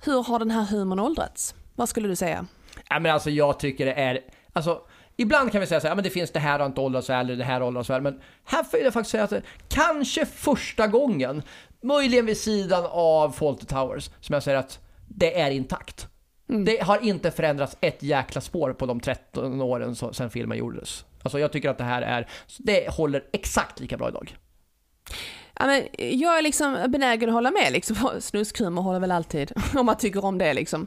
hur 0.04 0.22
har 0.22 0.38
den 0.38 0.50
här 0.50 0.64
humorn 0.64 1.00
åldrats? 1.00 1.54
Vad 1.74 1.88
skulle 1.88 2.08
du 2.08 2.16
säga? 2.16 2.46
Ja, 2.88 2.98
men 2.98 3.12
alltså 3.12 3.30
jag 3.30 3.58
tycker 3.58 3.86
det 3.86 3.92
är, 3.92 4.20
alltså 4.52 4.80
Ibland 5.16 5.52
kan 5.52 5.60
vi 5.60 5.66
säga 5.66 5.80
så 5.80 5.88
här, 5.88 5.94
men 5.94 6.04
det 6.04 6.10
finns 6.10 6.30
det 6.30 6.38
här 6.38 6.58
har 6.58 6.66
inte 6.66 6.80
åldrats 6.80 7.10
väl, 7.10 7.26
eller 7.26 7.36
det 7.36 7.44
här 7.44 7.60
har 7.60 7.66
åldrats 7.66 7.90
väl, 7.90 8.02
men 8.02 8.20
här 8.44 8.64
får 8.64 8.80
jag 8.80 8.92
faktiskt 8.92 9.10
säga 9.10 9.24
att 9.24 9.30
det, 9.30 9.42
kanske 9.68 10.26
första 10.26 10.86
gången, 10.86 11.42
möjligen 11.82 12.26
vid 12.26 12.38
sidan 12.38 12.86
av 12.90 13.30
Fawlty 13.30 13.66
Towers, 13.66 14.10
som 14.20 14.32
jag 14.32 14.42
säger 14.42 14.58
att 14.58 14.80
det 15.08 15.40
är 15.40 15.50
intakt. 15.50 16.08
Det 16.46 16.82
har 16.82 17.04
inte 17.04 17.30
förändrats 17.30 17.76
ett 17.80 18.02
jäkla 18.02 18.40
spår 18.40 18.72
på 18.72 18.86
de 18.86 19.00
13 19.00 19.60
åren 19.60 19.96
så, 19.96 20.12
sedan 20.12 20.30
filmen 20.30 20.58
gjordes. 20.58 21.04
Alltså 21.22 21.38
jag 21.38 21.52
tycker 21.52 21.70
att 21.70 21.78
det 21.78 21.84
här 21.84 22.02
är, 22.02 22.28
det 22.58 22.94
håller 22.94 23.24
exakt 23.32 23.80
lika 23.80 23.96
bra 23.96 24.08
idag. 24.08 24.36
Ja, 25.58 25.66
men 25.66 25.86
jag 25.96 26.38
är 26.38 26.42
liksom 26.42 26.78
benägen 26.88 27.28
att 27.28 27.34
hålla 27.34 27.50
med. 27.50 27.72
Liksom. 27.72 27.96
Snuskhumor 28.20 28.82
håller 28.82 29.00
väl 29.00 29.10
alltid, 29.10 29.52
om 29.74 29.86
man 29.86 29.96
tycker 29.96 30.24
om 30.24 30.38
det. 30.38 30.54
Liksom. 30.54 30.86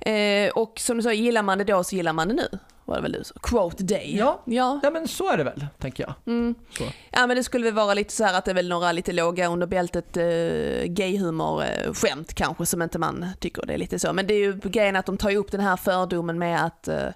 Eh, 0.00 0.50
och 0.54 0.80
som 0.80 0.96
du 0.96 1.02
sa, 1.02 1.12
gillar 1.12 1.42
man 1.42 1.58
det 1.58 1.64
då 1.64 1.84
så 1.84 1.96
gillar 1.96 2.12
man 2.12 2.28
det 2.28 2.34
nu. 2.34 2.58
Var 2.84 2.96
det 2.96 3.02
väl 3.02 3.12
du 3.12 3.24
sa? 3.24 3.34
Quote 3.42 3.84
day. 3.84 4.16
Ja. 4.16 4.42
ja. 4.44 4.80
Ja 4.82 4.90
men 4.90 5.08
så 5.08 5.30
är 5.30 5.36
det 5.36 5.44
väl, 5.44 5.66
tänker 5.78 6.02
jag. 6.02 6.14
Mm. 6.34 6.54
Ja 7.10 7.26
men 7.26 7.36
det 7.36 7.44
skulle 7.44 7.64
väl 7.64 7.74
vara 7.74 7.94
lite 7.94 8.12
så 8.12 8.24
här 8.24 8.38
att 8.38 8.44
det 8.44 8.50
är 8.50 8.54
väl 8.54 8.68
några 8.68 8.92
lite 8.92 9.12
låga 9.12 9.48
under 9.48 9.66
bältet 9.66 10.16
eh, 10.16 10.24
gayhumor 10.86 11.62
eh, 11.62 11.92
skämt 11.92 12.34
kanske 12.34 12.66
som 12.66 12.82
inte 12.82 12.98
man 12.98 13.26
tycker 13.40 13.66
det 13.66 13.74
är 13.74 13.78
lite 13.78 13.98
så. 13.98 14.12
Men 14.12 14.26
det 14.26 14.34
är 14.34 14.38
ju 14.38 14.52
grejen 14.52 14.96
att 14.96 15.06
de 15.06 15.16
tar 15.16 15.36
upp 15.36 15.50
den 15.50 15.60
här 15.60 15.76
fördomen 15.76 16.38
med 16.38 16.64
att 16.64 16.88
eh, 16.88 17.08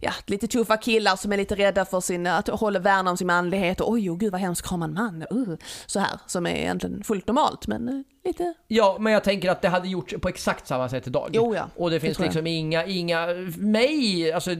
ja, 0.00 0.12
lite 0.26 0.46
tuffa 0.46 0.76
killar 0.76 1.16
som 1.16 1.32
är 1.32 1.36
lite 1.36 1.54
rädda 1.54 1.84
för 1.84 2.00
sin, 2.00 2.26
att 2.26 2.48
hålla 2.48 2.78
värna 2.78 3.10
om 3.10 3.16
sin 3.16 3.26
manlighet 3.26 3.80
och 3.80 3.90
oj 3.90 4.10
oh, 4.10 4.16
gud 4.16 4.32
vad 4.32 4.40
hemskt 4.40 4.68
krama 4.68 4.84
en 4.84 4.94
man. 4.94 5.24
Uh, 5.32 5.56
så 5.86 5.98
här 5.98 6.20
som 6.26 6.46
är 6.46 6.56
egentligen 6.56 7.04
fullt 7.04 7.26
normalt 7.26 7.66
men 7.66 7.88
eh, 7.88 8.02
lite, 8.24 8.54
Ja, 8.68 8.96
men 9.00 9.12
jag 9.12 9.24
tänker 9.24 9.50
att 9.50 9.62
det 9.62 9.68
hade 9.68 9.88
gjorts 9.88 10.14
på 10.20 10.28
exakt 10.28 10.66
samma 10.66 10.88
sätt 10.88 11.06
idag. 11.06 11.30
Jo, 11.32 11.54
ja. 11.54 11.68
Och 11.76 11.90
det 11.90 12.00
finns 12.00 12.18
jag. 12.18 12.24
liksom 12.24 12.46
inga, 12.46 12.84
inga, 12.84 13.26
mig, 13.56 14.32
alltså 14.32 14.50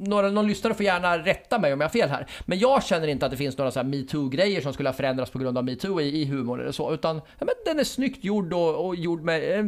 några, 0.00 0.30
någon 0.30 0.46
lyssnare 0.46 0.74
får 0.74 0.84
gärna 0.84 1.18
rätta 1.18 1.58
mig 1.58 1.72
om 1.72 1.80
jag 1.80 1.88
har 1.88 1.92
fel 1.92 2.08
här. 2.08 2.26
Men 2.44 2.58
jag 2.58 2.84
känner 2.84 3.08
inte 3.08 3.26
att 3.26 3.30
det 3.30 3.36
finns 3.36 3.58
några 3.58 3.70
så 3.70 3.78
här 3.78 3.86
metoo-grejer 3.86 4.60
som 4.60 4.72
skulle 4.72 4.88
ha 4.88 4.94
förändrats 4.94 5.30
på 5.30 5.38
grund 5.38 5.58
av 5.58 5.64
metoo 5.64 6.00
i, 6.00 6.22
i 6.22 6.24
humor 6.24 6.60
eller 6.60 6.72
så. 6.72 6.94
Utan 6.94 7.16
ja, 7.16 7.46
men 7.46 7.54
den 7.64 7.78
är 7.78 7.84
snyggt 7.84 8.24
gjord 8.24 8.52
och, 8.52 8.86
och 8.86 8.96
gjord 8.96 9.22
med, 9.22 9.58
eh, 9.58 9.66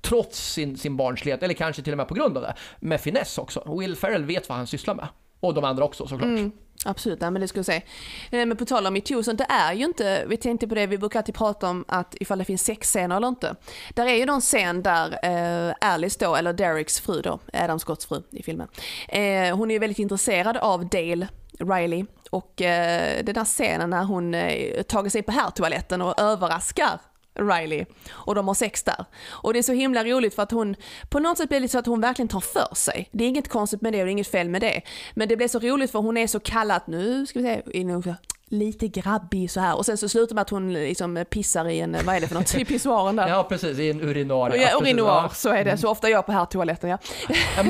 trots 0.00 0.52
sin, 0.52 0.76
sin 0.76 0.96
barnslighet, 0.96 1.42
eller 1.42 1.54
kanske 1.54 1.82
till 1.82 1.92
och 1.92 1.96
med 1.96 2.08
på 2.08 2.14
grund 2.14 2.36
av 2.36 2.42
det, 2.42 2.54
med 2.80 3.00
finess 3.00 3.38
också. 3.38 3.78
Will 3.78 3.96
Ferrell 3.96 4.24
vet 4.24 4.48
vad 4.48 4.58
han 4.58 4.66
sysslar 4.66 4.94
med. 4.94 5.08
Och 5.40 5.54
de 5.54 5.64
andra 5.64 5.84
också 5.84 6.06
såklart. 6.06 6.28
Mm. 6.28 6.52
Absolut, 6.84 7.20
nej, 7.20 7.30
men 7.30 7.40
det 7.40 7.48
skulle 7.48 7.58
jag 7.58 7.66
säga. 7.66 7.82
Eh, 8.30 8.46
men 8.46 8.56
på 8.56 8.64
tal 8.64 8.86
om 8.86 8.92
metoo, 8.92 9.22
så 9.22 9.32
det 9.32 9.46
är 9.48 9.72
ju 9.72 9.84
inte, 9.84 10.24
vi 10.28 10.36
tänkte 10.36 10.68
på 10.68 10.74
det, 10.74 10.86
vi 10.86 10.98
brukar 10.98 11.20
alltid 11.20 11.34
prata 11.34 11.70
om 11.70 11.84
att 11.88 12.14
ifall 12.20 12.38
det 12.38 12.44
finns 12.44 12.62
sexscener 12.64 13.16
eller 13.16 13.28
inte. 13.28 13.54
Där 13.94 14.06
är 14.06 14.14
ju 14.14 14.26
någon 14.26 14.40
scen 14.40 14.82
där 14.82 15.18
eh, 15.22 15.74
Alice 15.80 16.18
då, 16.20 16.36
eller 16.36 16.52
Dereks 16.52 17.00
fru 17.00 17.22
då, 17.22 17.38
Adam 17.52 17.78
Scotts 17.78 18.06
fru 18.06 18.22
i 18.30 18.42
filmen. 18.42 18.68
Eh, 19.08 19.56
hon 19.56 19.70
är 19.70 19.74
ju 19.74 19.78
väldigt 19.78 19.98
intresserad 19.98 20.56
av 20.56 20.88
Dale 20.88 21.28
Riley 21.58 22.04
och 22.30 22.62
eh, 22.62 23.24
den 23.24 23.36
här 23.36 23.44
scenen 23.44 23.90
när 23.90 24.04
hon 24.04 24.34
eh, 24.34 24.82
tagit 24.82 25.12
sig 25.12 25.22
på 25.22 25.32
herrtoaletten 25.32 26.02
och 26.02 26.20
överraskar 26.20 27.00
Riley 27.38 27.84
och 28.08 28.34
de 28.34 28.48
har 28.48 28.54
sex 28.54 28.82
där. 28.82 29.04
Och 29.28 29.52
det 29.52 29.58
är 29.58 29.62
så 29.62 29.72
himla 29.72 30.04
roligt 30.04 30.34
för 30.34 30.42
att 30.42 30.50
hon, 30.50 30.76
på 31.08 31.18
något 31.18 31.38
sätt 31.38 31.48
blir 31.48 31.60
det 31.60 31.68
så 31.68 31.78
att 31.78 31.86
hon 31.86 32.00
verkligen 32.00 32.28
tar 32.28 32.40
för 32.40 32.74
sig. 32.74 33.08
Det 33.12 33.24
är 33.24 33.28
inget 33.28 33.48
konstigt 33.48 33.80
med 33.80 33.92
det 33.92 33.98
och 33.98 34.04
det 34.04 34.10
är 34.10 34.12
inget 34.12 34.30
fel 34.30 34.48
med 34.48 34.60
det. 34.60 34.82
Men 35.14 35.28
det 35.28 35.36
blir 35.36 35.48
så 35.48 35.58
roligt 35.58 35.90
för 35.90 35.98
hon 35.98 36.16
är 36.16 36.26
så 36.26 36.40
kallat, 36.40 36.86
nu 36.86 37.26
ska 37.26 37.38
vi 37.38 37.44
se, 37.44 37.80
lite 38.48 38.88
grabbig 38.88 39.50
så 39.50 39.60
här. 39.60 39.76
Och 39.76 39.86
sen 39.86 39.98
så 39.98 40.08
slutar 40.08 40.34
med 40.34 40.42
att 40.42 40.50
hon 40.50 40.72
liksom 40.72 41.24
pissar 41.30 41.68
i 41.68 41.80
en, 41.80 41.96
vad 42.04 42.16
är 42.16 42.20
det 42.20 42.28
för 42.28 42.34
något, 42.34 42.54
i 42.58 42.64
pissoaren 42.64 43.16
där. 43.16 43.28
Ja, 43.28 43.42
precis. 43.48 43.78
I 43.78 43.90
en 43.90 44.00
urinarie. 44.00 44.62
Ja, 44.62 44.80
urinoar, 44.80 45.22
ja. 45.22 45.28
så 45.28 45.48
är 45.48 45.64
det. 45.64 45.76
Så 45.76 45.88
ofta 45.88 46.08
jag 46.10 46.26
på 46.26 46.32
här 46.32 46.44
toaletten 46.44 46.90
ja. 46.90 46.98
Ja, 47.28 47.64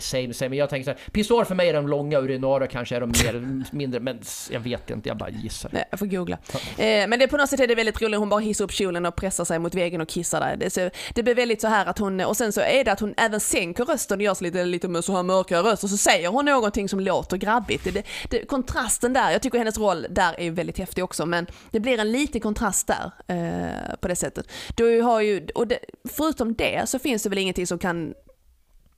same, 0.00 0.34
same. 0.34 0.48
Men 0.48 0.58
jag 0.58 0.70
tänker 0.70 0.84
så 0.84 0.90
här, 0.90 1.10
pissoar 1.12 1.44
för 1.44 1.54
mig 1.54 1.68
är 1.68 1.74
de 1.74 1.88
långa, 1.88 2.18
urinarer 2.18 2.66
kanske 2.66 2.96
är 2.96 3.00
de 3.00 3.06
mer, 3.06 3.64
mindre, 3.76 4.00
men 4.00 4.20
jag 4.50 4.60
vet 4.60 4.90
inte, 4.90 5.08
jag 5.08 5.16
bara 5.16 5.30
gissar. 5.30 5.70
Nej, 5.72 5.84
jag 5.90 5.98
får 5.98 6.06
googla. 6.06 6.38
Eh, 6.52 7.08
men 7.08 7.18
det, 7.18 7.28
på 7.28 7.36
något 7.36 7.48
sätt 7.48 7.60
är 7.60 7.66
det 7.66 7.74
väldigt 7.74 8.02
roligt, 8.02 8.18
hon 8.18 8.28
bara 8.28 8.40
hissar 8.40 8.64
upp 8.64 8.72
kjolen 8.72 9.06
och 9.06 9.16
pressar 9.16 9.44
sig 9.44 9.58
mot 9.58 9.74
väggen 9.74 10.00
och 10.00 10.08
kissar 10.08 10.40
där. 10.40 10.56
Det, 10.56 10.70
så, 10.70 10.90
det 11.14 11.22
blir 11.22 11.34
väldigt 11.34 11.60
så 11.60 11.68
här 11.68 11.86
att 11.86 11.98
hon, 11.98 12.20
och 12.20 12.36
sen 12.36 12.52
så 12.52 12.60
är 12.60 12.84
det 12.84 12.92
att 12.92 13.00
hon 13.00 13.14
även 13.16 13.40
sänker 13.40 13.84
rösten 13.84 14.18
och 14.18 14.22
gör 14.22 14.34
så 14.34 14.44
lite, 14.44 14.64
lite 14.64 14.88
med 14.88 15.04
så 15.04 15.16
här 15.16 15.22
mörkare 15.22 15.62
röst 15.62 15.84
och 15.84 15.90
så 15.90 15.96
säger 15.96 16.28
hon 16.28 16.44
någonting 16.44 16.88
som 16.88 17.00
låter 17.00 17.36
grabbigt. 17.36 17.84
Det, 17.84 17.90
det, 17.90 18.02
det, 18.30 18.46
kontrasten 18.46 19.12
där, 19.12 19.39
jag 19.40 19.42
tycker 19.42 19.58
hennes 19.58 19.78
roll 19.78 20.06
där 20.10 20.40
är 20.40 20.50
väldigt 20.50 20.78
häftig 20.78 21.04
också, 21.04 21.26
men 21.26 21.46
det 21.70 21.80
blir 21.80 21.98
en 21.98 22.12
liten 22.12 22.40
kontrast 22.40 22.86
där 22.86 23.10
eh, 23.26 23.96
på 24.00 24.08
det 24.08 24.16
sättet. 24.16 24.46
Du 24.76 25.00
har 25.00 25.20
ju, 25.20 25.46
och 25.54 25.66
det, 25.66 25.78
förutom 26.08 26.54
det 26.54 26.88
så 26.88 26.98
finns 26.98 27.22
det 27.22 27.28
väl 27.28 27.38
ingenting 27.38 27.66
som 27.66 27.78
kan 27.78 28.14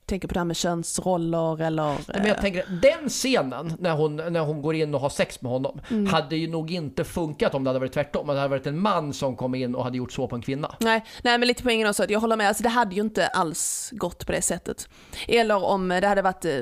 tänka 0.05 0.27
på 0.27 0.33
det 0.33 0.39
här 0.39 0.45
med 0.45 0.55
könsroller 0.55 1.61
eller... 1.61 1.97
Men 2.07 2.25
jag 2.25 2.41
tänker, 2.41 2.65
den 2.81 3.09
scenen 3.09 3.73
när 3.79 3.91
hon, 3.91 4.15
när 4.15 4.39
hon 4.39 4.61
går 4.61 4.75
in 4.75 4.95
och 4.95 5.01
har 5.01 5.09
sex 5.09 5.41
med 5.41 5.51
honom 5.51 5.79
Mm. 5.89 6.05
hade 6.05 6.35
ju 6.35 6.47
nog 6.47 6.71
inte 6.71 7.03
funkat 7.03 7.53
om 7.55 7.63
det 7.63 7.69
hade 7.69 7.79
varit 7.79 7.93
tvärtom. 7.93 8.29
Om 8.29 8.35
det 8.35 8.41
hade 8.41 8.49
varit 8.49 8.67
en 8.67 8.79
man 8.79 9.13
som 9.13 9.35
kom 9.35 9.55
in 9.55 9.75
och 9.75 9.83
hade 9.83 9.97
gjort 9.97 10.11
så 10.11 10.27
på 10.27 10.35
en 10.35 10.41
kvinna. 10.41 10.75
Nej, 10.79 11.05
nej 11.23 11.37
men 11.37 11.47
lite 11.47 11.63
poängen 11.63 11.89
också 11.89 12.03
att 12.03 12.09
jag 12.09 12.19
håller 12.19 12.35
med, 12.35 12.47
alltså 12.47 12.63
det 12.63 12.69
hade 12.69 12.95
ju 12.95 13.01
inte 13.01 13.27
alls 13.27 13.89
gått 13.91 14.25
på 14.25 14.31
det 14.31 14.41
sättet. 14.41 14.89
Eller 15.27 15.63
om 15.63 15.89
det 15.89 16.07
hade 16.07 16.21
varit 16.21 16.45
eh, 16.45 16.61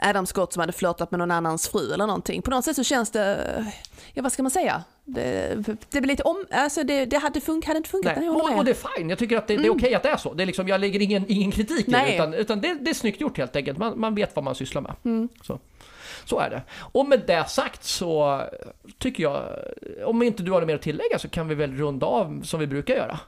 Adam 0.00 0.26
Scott 0.26 0.52
som 0.52 0.60
hade 0.60 0.72
flörtat 0.72 1.10
med 1.10 1.18
någon 1.18 1.30
annans 1.30 1.68
fru 1.68 1.92
eller 1.92 2.06
någonting. 2.06 2.42
På 2.42 2.50
något 2.50 2.64
sätt 2.64 2.76
så 2.76 2.84
känns 2.84 3.10
det, 3.10 3.64
ja 4.12 4.22
vad 4.22 4.32
ska 4.32 4.42
man 4.42 4.50
säga? 4.50 4.84
Det, 5.06 5.56
det 5.90 6.00
blir 6.00 6.08
lite 6.12 6.22
om, 6.22 6.44
alltså 6.50 6.84
det, 6.84 7.04
det 7.04 7.18
hade, 7.18 7.40
fun- 7.40 7.66
hade 7.66 7.76
inte 7.76 7.90
funkat. 7.90 8.16
Nej. 8.16 8.28
Och, 8.30 8.58
och 8.58 8.64
det 8.64 8.70
är 8.70 8.96
fine, 8.96 9.10
jag 9.10 9.18
tycker 9.18 9.36
att 9.38 9.46
det, 9.46 9.56
det 9.56 9.66
är 9.66 9.70
okej 9.72 9.94
att 9.94 10.02
det 10.02 10.08
är 10.08 10.16
så. 10.16 10.34
Det 10.34 10.42
är 10.44 10.46
liksom, 10.46 10.68
jag 10.68 10.80
lägger 10.80 11.02
ingen, 11.02 11.24
ingen 11.28 11.50
kritik 11.50 11.88
i 11.88 11.90
det, 11.90 12.14
utan, 12.14 12.34
utan 12.34 12.60
det, 12.60 12.74
det 12.80 12.90
är 12.90 12.94
snyggt 12.94 13.20
gjort 13.20 13.38
helt 13.38 13.56
enkelt. 13.56 13.78
Man, 13.78 14.00
man 14.00 14.14
vet 14.14 14.36
vad 14.36 14.44
man 14.44 14.54
sysslar 14.54 14.82
med. 14.82 14.92
Mm. 15.04 15.28
Så. 15.42 15.58
så 16.24 16.38
är 16.40 16.50
det. 16.50 16.62
Och 16.78 17.06
med 17.08 17.22
det 17.26 17.48
sagt 17.48 17.84
så 17.84 18.42
tycker 18.98 19.22
jag, 19.22 19.42
om 20.04 20.22
inte 20.22 20.42
du 20.42 20.52
har 20.52 20.60
något 20.60 20.66
mer 20.66 20.74
att 20.74 20.82
tillägga 20.82 21.18
så 21.18 21.28
kan 21.28 21.48
vi 21.48 21.54
väl 21.54 21.72
runda 21.76 22.06
av 22.06 22.42
som 22.42 22.60
vi 22.60 22.66
brukar 22.66 22.94
göra. 22.94 23.18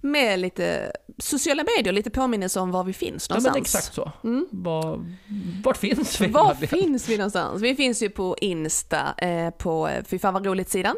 Med 0.00 0.38
lite 0.38 0.92
sociala 1.18 1.64
medier, 1.76 1.92
lite 1.92 2.10
påminnelse 2.10 2.60
om 2.60 2.70
var 2.70 2.84
vi 2.84 2.92
finns 2.92 3.26
Ja 3.28 3.34
någonstans. 3.34 3.54
men 3.54 3.62
exakt 3.62 3.94
så. 3.94 4.12
Mm. 4.24 4.46
Var, 4.50 5.04
vart 5.64 5.76
finns 5.76 6.20
vi? 6.20 6.26
Var 6.26 6.54
finns 6.54 7.08
vi 7.08 7.16
någonstans? 7.16 7.62
Vi 7.62 7.74
finns 7.74 8.02
ju 8.02 8.10
på 8.10 8.36
Insta, 8.40 9.14
eh, 9.18 9.50
på 9.50 9.88
eh, 9.88 10.04
Fy 10.04 10.18
fan 10.18 10.34
vad 10.34 10.46
roligt-sidan. 10.46 10.96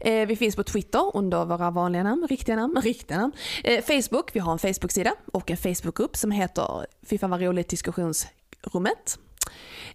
Eh, 0.00 0.26
vi 0.26 0.36
finns 0.36 0.56
på 0.56 0.62
Twitter 0.62 1.16
under 1.16 1.44
våra 1.44 1.70
vanliga 1.70 2.02
namn, 2.02 2.26
riktiga 2.30 2.56
namn, 2.56 2.80
riktiga 2.82 3.18
namn. 3.18 3.32
Eh, 3.64 3.84
Facebook, 3.84 4.30
vi 4.32 4.40
har 4.40 4.52
en 4.52 4.58
Facebook-sida 4.58 5.14
och 5.32 5.50
en 5.50 5.56
Facebook-grupp 5.56 6.16
som 6.16 6.30
heter 6.30 6.86
Fy 7.06 7.18
fan 7.18 7.30
vad 7.30 7.42
roligt 7.42 7.68
diskussionsrummet. 7.68 9.18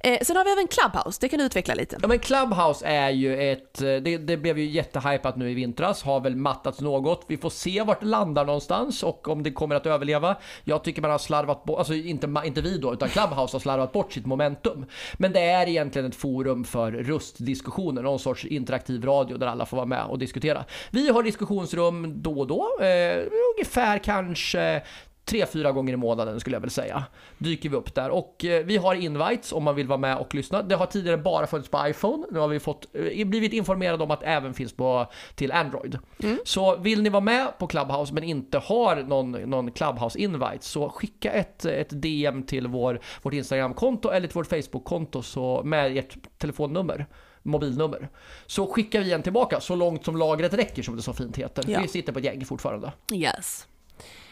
Eh, 0.06 0.20
sen 0.22 0.36
har 0.36 0.46
vi 0.46 0.52
även 0.52 0.68
Clubhouse, 0.68 1.18
det 1.22 1.30
kan 1.30 1.40
du 1.40 1.46
utveckla 1.46 1.74
lite. 1.74 1.98
Ja 2.02 2.08
men 2.08 2.20
Clubhouse 2.20 2.86
är 2.86 3.10
ju 3.10 3.52
ett, 3.52 3.82
eh, 3.82 3.88
det, 3.88 4.18
det 4.18 4.38
blev 4.38 4.60
ju 4.60 4.66
jättehypat 4.66 5.38
nu 5.38 5.52
i 5.52 5.54
vintras, 5.54 6.04
har 6.04 6.20
väl 6.20 6.36
mattats 6.36 6.82
något. 6.82 7.26
Vi 7.28 7.38
får 7.38 7.50
se 7.50 7.82
vart 7.82 8.00
det 8.00 8.06
landar 8.06 8.46
någonstans 8.46 9.04
och 9.04 9.28
om 9.28 9.44
det 9.44 9.52
kommer 9.52 9.76
att 9.76 9.86
överleva. 9.86 10.36
Jag 10.64 10.84
tycker 10.84 11.02
man 11.02 11.12
har 11.12 11.18
slarvat 11.18 11.64
bort, 11.64 11.78
alltså 11.78 11.94
inte, 11.94 12.34
inte 12.46 12.62
vi 12.62 12.78
då, 12.78 12.94
utan 12.94 13.10
Clubhouse 13.10 13.56
har 13.56 13.60
slarvat 13.60 13.92
bort 13.92 14.14
sitt 14.14 14.26
momentum. 14.26 14.86
Men 15.14 15.32
det 15.32 15.42
är 15.42 15.68
egentligen 15.68 16.08
ett 16.08 16.16
forum 16.16 16.64
för 16.64 16.92
röstdiskussioner, 16.92 18.02
någon 18.02 18.20
sorts 18.20 18.46
interaktiv 18.46 19.06
radio 19.06 19.38
där 19.38 19.48
alla 19.48 19.66
får 19.66 19.78
vara 19.78 19.88
med 19.88 20.06
och 20.06 20.20
diskutera. 20.20 20.66
Vi 20.92 21.10
har 21.10 21.24
diskussionsrum 21.24 22.22
då 22.22 22.40
och 22.40 22.48
då, 22.48 22.78
eh, 22.82 23.24
ungefär 23.56 23.98
kanske 23.98 24.82
tre, 25.26 25.46
fyra 25.46 25.72
gånger 25.72 25.94
i 25.94 25.98
månaden 25.98 26.40
skulle 26.40 26.56
jag 26.56 26.62
väl 26.62 26.70
säga. 26.70 27.04
Dyker 27.38 27.70
vi 27.70 27.76
upp 27.76 27.96
där. 27.96 28.10
Och 28.10 28.46
eh, 28.46 28.66
vi 28.66 28.78
har 28.78 28.96
invites 28.96 29.54
om 29.54 29.64
man 29.64 29.76
vill 29.76 29.88
vara 29.88 29.98
med 29.98 30.18
och 30.18 30.36
lyssna. 30.36 30.62
Det 30.62 30.76
har 30.76 30.86
tidigare 30.86 31.18
bara 31.18 31.48
funnits 31.48 31.70
på 31.70 31.88
iPhone. 31.88 32.26
Nu 32.32 32.40
har 32.40 32.48
vi 32.48 32.60
fått, 32.60 32.88
eh, 32.94 33.28
blivit 33.28 33.54
informerade 33.54 34.04
om 34.04 34.12
att 34.12 34.20
det 34.20 34.26
även 34.26 34.54
finns 34.54 34.74
på, 34.74 35.12
till 35.36 35.52
Android. 35.52 36.00
Så 36.44 36.76
vill 36.76 37.02
ni 37.02 37.10
vara 37.10 37.22
med 37.22 37.58
på 37.58 37.68
Clubhouse 37.68 38.14
men 38.14 38.24
inte 38.24 38.58
har 38.58 38.96
någon, 38.96 39.32
någon 39.32 39.72
Clubhouse 39.72 40.20
invite 40.20 40.66
så 40.66 40.90
skicka 40.90 41.32
ett, 41.32 41.66
ett 41.66 42.02
DM 42.02 42.44
till 42.44 42.68
vår, 42.68 43.00
vårt 43.22 43.34
Instagram-konto 43.34 44.10
eller 44.10 44.28
till 44.28 44.36
vårt 44.36 44.48
Facebook-konto 44.48 45.22
så, 45.22 45.62
med 45.66 45.98
ert 45.98 46.18
telefonnummer 46.38 47.06
mobilnummer. 47.46 48.10
Så 48.46 48.68
skickar 48.68 49.02
vi 49.02 49.14
en 49.14 49.24
tillbaka 49.24 49.60
så 49.60 49.76
långt 49.76 50.06
som 50.06 50.18
lagret 50.18 50.54
räcker 50.54 50.84
som 50.84 50.96
det 50.96 51.02
så 51.02 51.14
fint 51.14 51.38
heter. 51.38 51.66
Ja. 51.68 51.82
Vi 51.82 51.88
sitter 51.88 52.14
på 52.14 52.20
ett 52.20 52.26
gäng 52.26 52.46
fortfarande. 52.46 52.94
Yes. 53.14 53.68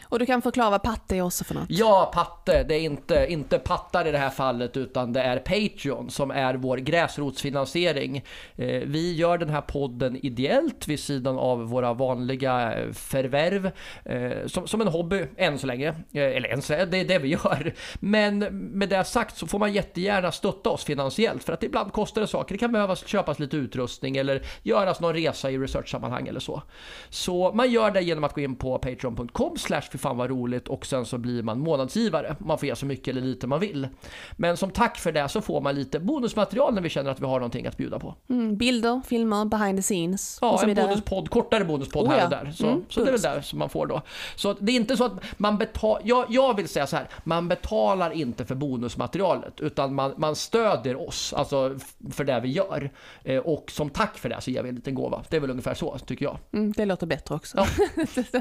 Och 0.04 0.18
du 0.18 0.26
kan 0.26 0.42
förklara 0.42 0.70
vad 0.70 0.82
patte 0.82 1.16
är 1.16 1.22
också 1.22 1.44
för 1.44 1.54
något? 1.54 1.66
Ja, 1.68 2.10
patte. 2.14 2.62
Det 2.62 2.74
är 2.74 2.80
inte, 2.80 3.26
inte 3.28 3.58
pattar 3.58 4.06
i 4.06 4.12
det 4.12 4.18
här 4.18 4.30
fallet 4.30 4.76
utan 4.76 5.12
det 5.12 5.20
är 5.20 5.38
Patreon 5.38 6.10
som 6.10 6.30
är 6.30 6.54
vår 6.54 6.76
gräsrotsfinansiering. 6.76 8.24
Eh, 8.56 8.82
vi 8.86 9.14
gör 9.14 9.38
den 9.38 9.50
här 9.50 9.60
podden 9.60 10.26
ideellt 10.26 10.88
vid 10.88 11.00
sidan 11.00 11.38
av 11.38 11.68
våra 11.68 11.94
vanliga 11.94 12.74
eh, 12.74 12.92
förvärv. 12.92 13.70
Eh, 14.04 14.46
som, 14.46 14.68
som 14.68 14.80
en 14.80 14.88
hobby 14.88 15.26
än 15.36 15.58
så 15.58 15.66
länge. 15.66 15.94
Eller 16.12 16.48
än 16.48 16.62
så 16.62 16.72
länge, 16.72 16.84
det 16.84 16.98
är 16.98 17.04
det 17.04 17.18
vi 17.18 17.28
gör. 17.28 17.74
Men 18.00 18.38
med 18.78 18.88
det 18.88 19.04
sagt 19.04 19.36
så 19.36 19.46
får 19.46 19.58
man 19.58 19.72
jättegärna 19.72 20.32
stötta 20.32 20.70
oss 20.70 20.84
finansiellt 20.84 21.44
för 21.44 21.52
att 21.52 21.62
ibland 21.62 21.92
kostar 21.92 22.20
det 22.20 22.26
saker. 22.26 22.54
Det 22.54 22.58
kan 22.58 22.72
behövas 22.72 23.06
köpas 23.06 23.38
lite 23.38 23.56
utrustning 23.56 24.16
eller 24.16 24.42
göras 24.62 25.00
någon 25.00 25.14
resa 25.14 25.50
i 25.50 25.58
research-sammanhang 25.58 26.28
eller 26.28 26.40
så. 26.40 26.62
Så 27.10 27.52
man 27.52 27.70
gör 27.70 27.90
det 27.90 28.02
genom 28.02 28.24
att 28.24 28.34
gå 28.34 28.40
in 28.40 28.56
på 28.56 28.78
patreon.com 28.78 29.56
fy 29.94 29.98
fan 29.98 30.16
vad 30.16 30.30
roligt 30.30 30.68
och 30.68 30.86
sen 30.86 31.06
så 31.06 31.18
blir 31.18 31.42
man 31.42 31.60
månadsgivare. 31.60 32.36
Man 32.38 32.58
får 32.58 32.68
ge 32.68 32.76
så 32.76 32.86
mycket 32.86 33.08
eller 33.08 33.20
lite 33.20 33.46
man 33.46 33.60
vill. 33.60 33.88
Men 34.36 34.56
som 34.56 34.70
tack 34.70 34.98
för 34.98 35.12
det 35.12 35.28
så 35.28 35.40
får 35.40 35.60
man 35.60 35.74
lite 35.74 36.00
bonusmaterial 36.00 36.74
när 36.74 36.82
vi 36.82 36.88
känner 36.88 37.10
att 37.10 37.20
vi 37.20 37.26
har 37.26 37.40
någonting 37.40 37.66
att 37.66 37.76
bjuda 37.76 37.98
på. 37.98 38.14
Mm, 38.28 38.56
bilder, 38.56 39.00
filmer, 39.06 39.44
behind 39.44 39.78
the 39.78 39.82
scenes 39.82 40.38
Ja, 40.40 40.52
och 40.52 40.60
så 40.60 40.66
en 40.66 40.74
bonuspodd, 40.74 41.30
kortare 41.30 41.64
bonuspodd 41.64 42.06
Oh 42.06 42.10
här 42.10 42.24
och 42.24 42.30
där. 42.30 42.52
Så, 42.56 42.64
Mm, 42.66 42.84
så 42.88 43.00
det 43.00 43.08
är 43.08 43.12
väl 43.12 43.20
där 43.20 43.40
som 43.40 43.58
man 43.58 43.68
får 43.68 43.86
då. 43.86 44.02
Så 44.36 44.52
det 44.52 44.72
är 44.72 44.76
inte 44.76 44.96
så 44.96 45.04
att 45.04 45.12
man 45.36 45.58
betalar, 45.58 46.02
jag, 46.04 46.26
jag 46.28 46.56
vill 46.56 46.68
säga 46.68 46.86
så 46.86 46.96
här, 46.96 47.08
man 47.24 47.48
betalar 47.48 48.10
inte 48.10 48.44
för 48.44 48.54
bonusmaterialet 48.54 49.60
utan 49.60 49.94
man, 49.94 50.14
man 50.16 50.36
stödjer 50.36 51.08
oss, 51.08 51.32
alltså 51.32 51.78
för 52.10 52.24
det 52.24 52.40
vi 52.40 52.48
gör. 52.48 52.90
Eh, 53.24 53.38
och 53.38 53.70
som 53.70 53.90
tack 53.90 54.18
för 54.18 54.28
det 54.28 54.40
så 54.40 54.50
ger 54.50 54.62
vi 54.62 54.68
en 54.68 54.74
liten 54.74 54.94
gåva. 54.94 55.24
Det 55.28 55.36
är 55.36 55.40
väl 55.40 55.50
ungefär 55.50 55.74
så, 55.74 55.98
tycker 55.98 56.24
jag. 56.24 56.38
Mm, 56.52 56.72
det 56.72 56.84
låter 56.84 57.06
bättre 57.06 57.34
också. 57.34 57.56
Ja. 57.56 57.66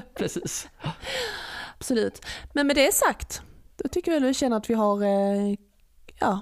Precis. 0.17 0.67
Absolut. 1.83 2.25
Men 2.53 2.67
med 2.67 2.75
det 2.75 2.93
sagt, 2.93 3.41
då 3.75 3.89
tycker 3.89 4.11
jag 4.11 4.21
vi 4.21 4.33
känner 4.33 4.57
att 4.57 4.69
vi 4.69 4.73
har 4.73 5.03
eh, 5.03 5.55
ja, 6.19 6.39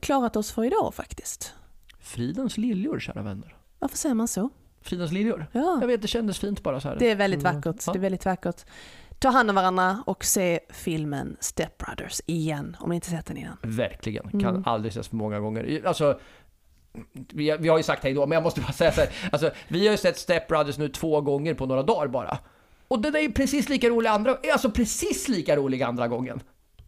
klarat 0.00 0.36
oss 0.36 0.52
för 0.52 0.64
idag 0.64 0.94
faktiskt. 0.94 1.52
Fridens 2.00 2.56
liljor, 2.58 2.98
kära 3.00 3.22
vänner. 3.22 3.56
Varför 3.78 3.96
säger 3.96 4.14
man 4.14 4.28
så? 4.28 4.50
Fridens 4.82 5.12
liljor. 5.12 5.46
Ja, 5.52 5.78
Jag 5.80 5.86
vet, 5.86 6.02
det 6.02 6.08
kändes 6.08 6.38
fint 6.38 6.62
bara 6.62 6.80
så 6.80 6.88
här. 6.88 6.96
det 6.98 7.10
är 7.10 7.16
väldigt 7.16 7.40
Mm. 7.40 7.54
vackert. 7.56 7.82
Ja. 7.86 7.92
Det 7.92 7.98
är 7.98 8.00
väldigt 8.00 8.24
vackert. 8.24 8.64
Ta 9.18 9.28
hand 9.28 9.50
om 9.50 9.56
varandra 9.56 10.02
och 10.06 10.24
se 10.24 10.60
filmen 10.70 11.36
Step 11.40 11.78
Brothers 11.78 12.20
igen 12.26 12.76
om 12.80 12.88
ni 12.90 12.94
inte 12.94 13.10
sett 13.10 13.26
den 13.26 13.36
innan. 13.36 13.56
Verkligen. 13.62 14.30
Kan 14.30 14.40
Mm. 14.44 14.62
aldrig 14.66 14.90
ses 14.90 15.08
för 15.08 15.16
många 15.16 15.40
gånger. 15.40 15.82
Alltså, 15.86 16.18
vi, 17.12 17.56
vi 17.60 17.68
har 17.68 17.76
ju 17.76 17.82
sagt 17.82 18.02
hej 18.02 18.14
då, 18.14 18.26
men 18.26 18.36
jag 18.36 18.42
måste 18.42 18.60
bara 18.60 18.72
säga 18.72 18.92
så 18.92 19.00
här. 19.00 19.10
Alltså, 19.32 19.50
vi 19.68 19.86
har 19.86 19.92
ju 19.92 19.98
sett 19.98 20.18
Step 20.18 20.48
Brothers 20.48 20.78
nu 20.78 20.88
två 20.88 21.20
gånger 21.20 21.54
på 21.54 21.66
några 21.66 21.82
dagar 21.82 22.06
bara. 22.08 22.38
Och 22.94 23.00
den 23.00 23.14
är 23.16 23.20
ju 23.20 23.32
precis 23.32 23.68
lika 23.68 23.88
rolig 23.88 24.08
andra, 24.08 24.36
alltså 24.52 24.70
precis 24.70 25.28
lika 25.28 25.56
rolig 25.56 25.82
andra 25.82 26.08
gången. 26.08 26.40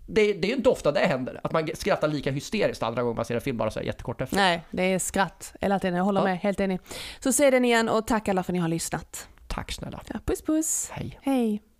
Det, 0.06 0.32
det 0.32 0.46
är 0.46 0.50
ju 0.50 0.56
inte 0.56 0.68
ofta 0.68 0.92
det 0.92 1.00
händer, 1.00 1.40
att 1.44 1.52
man 1.52 1.68
skrattar 1.74 2.08
lika 2.08 2.30
hysteriskt 2.30 2.82
andra 2.82 3.02
gången 3.02 3.16
man 3.16 3.24
ser 3.24 3.34
en 3.34 3.40
film 3.40 3.56
bara 3.56 3.70
så 3.70 3.78
här 3.78 3.86
jättekort 3.86 4.20
efter. 4.20 4.36
Nej, 4.36 4.62
det 4.70 4.82
är 4.82 4.98
skratt 4.98 5.54
hela 5.60 5.78
tiden. 5.78 5.96
Jag 5.96 6.04
håller 6.04 6.20
Ja. 6.20 6.24
med, 6.24 6.38
helt 6.38 6.60
enig. 6.60 6.80
Så 7.20 7.32
se 7.32 7.50
den 7.50 7.64
igen 7.64 7.88
och 7.88 8.06
tack 8.06 8.28
alla 8.28 8.42
för 8.42 8.52
att 8.52 8.54
ni 8.54 8.58
har 8.60 8.68
lyssnat. 8.68 9.28
Tack 9.46 9.72
snälla. 9.72 10.02
Ja, 10.12 10.18
puss 10.26 10.42
puss. 10.42 10.88
Hej. 10.92 11.18
Hej. 11.22 11.62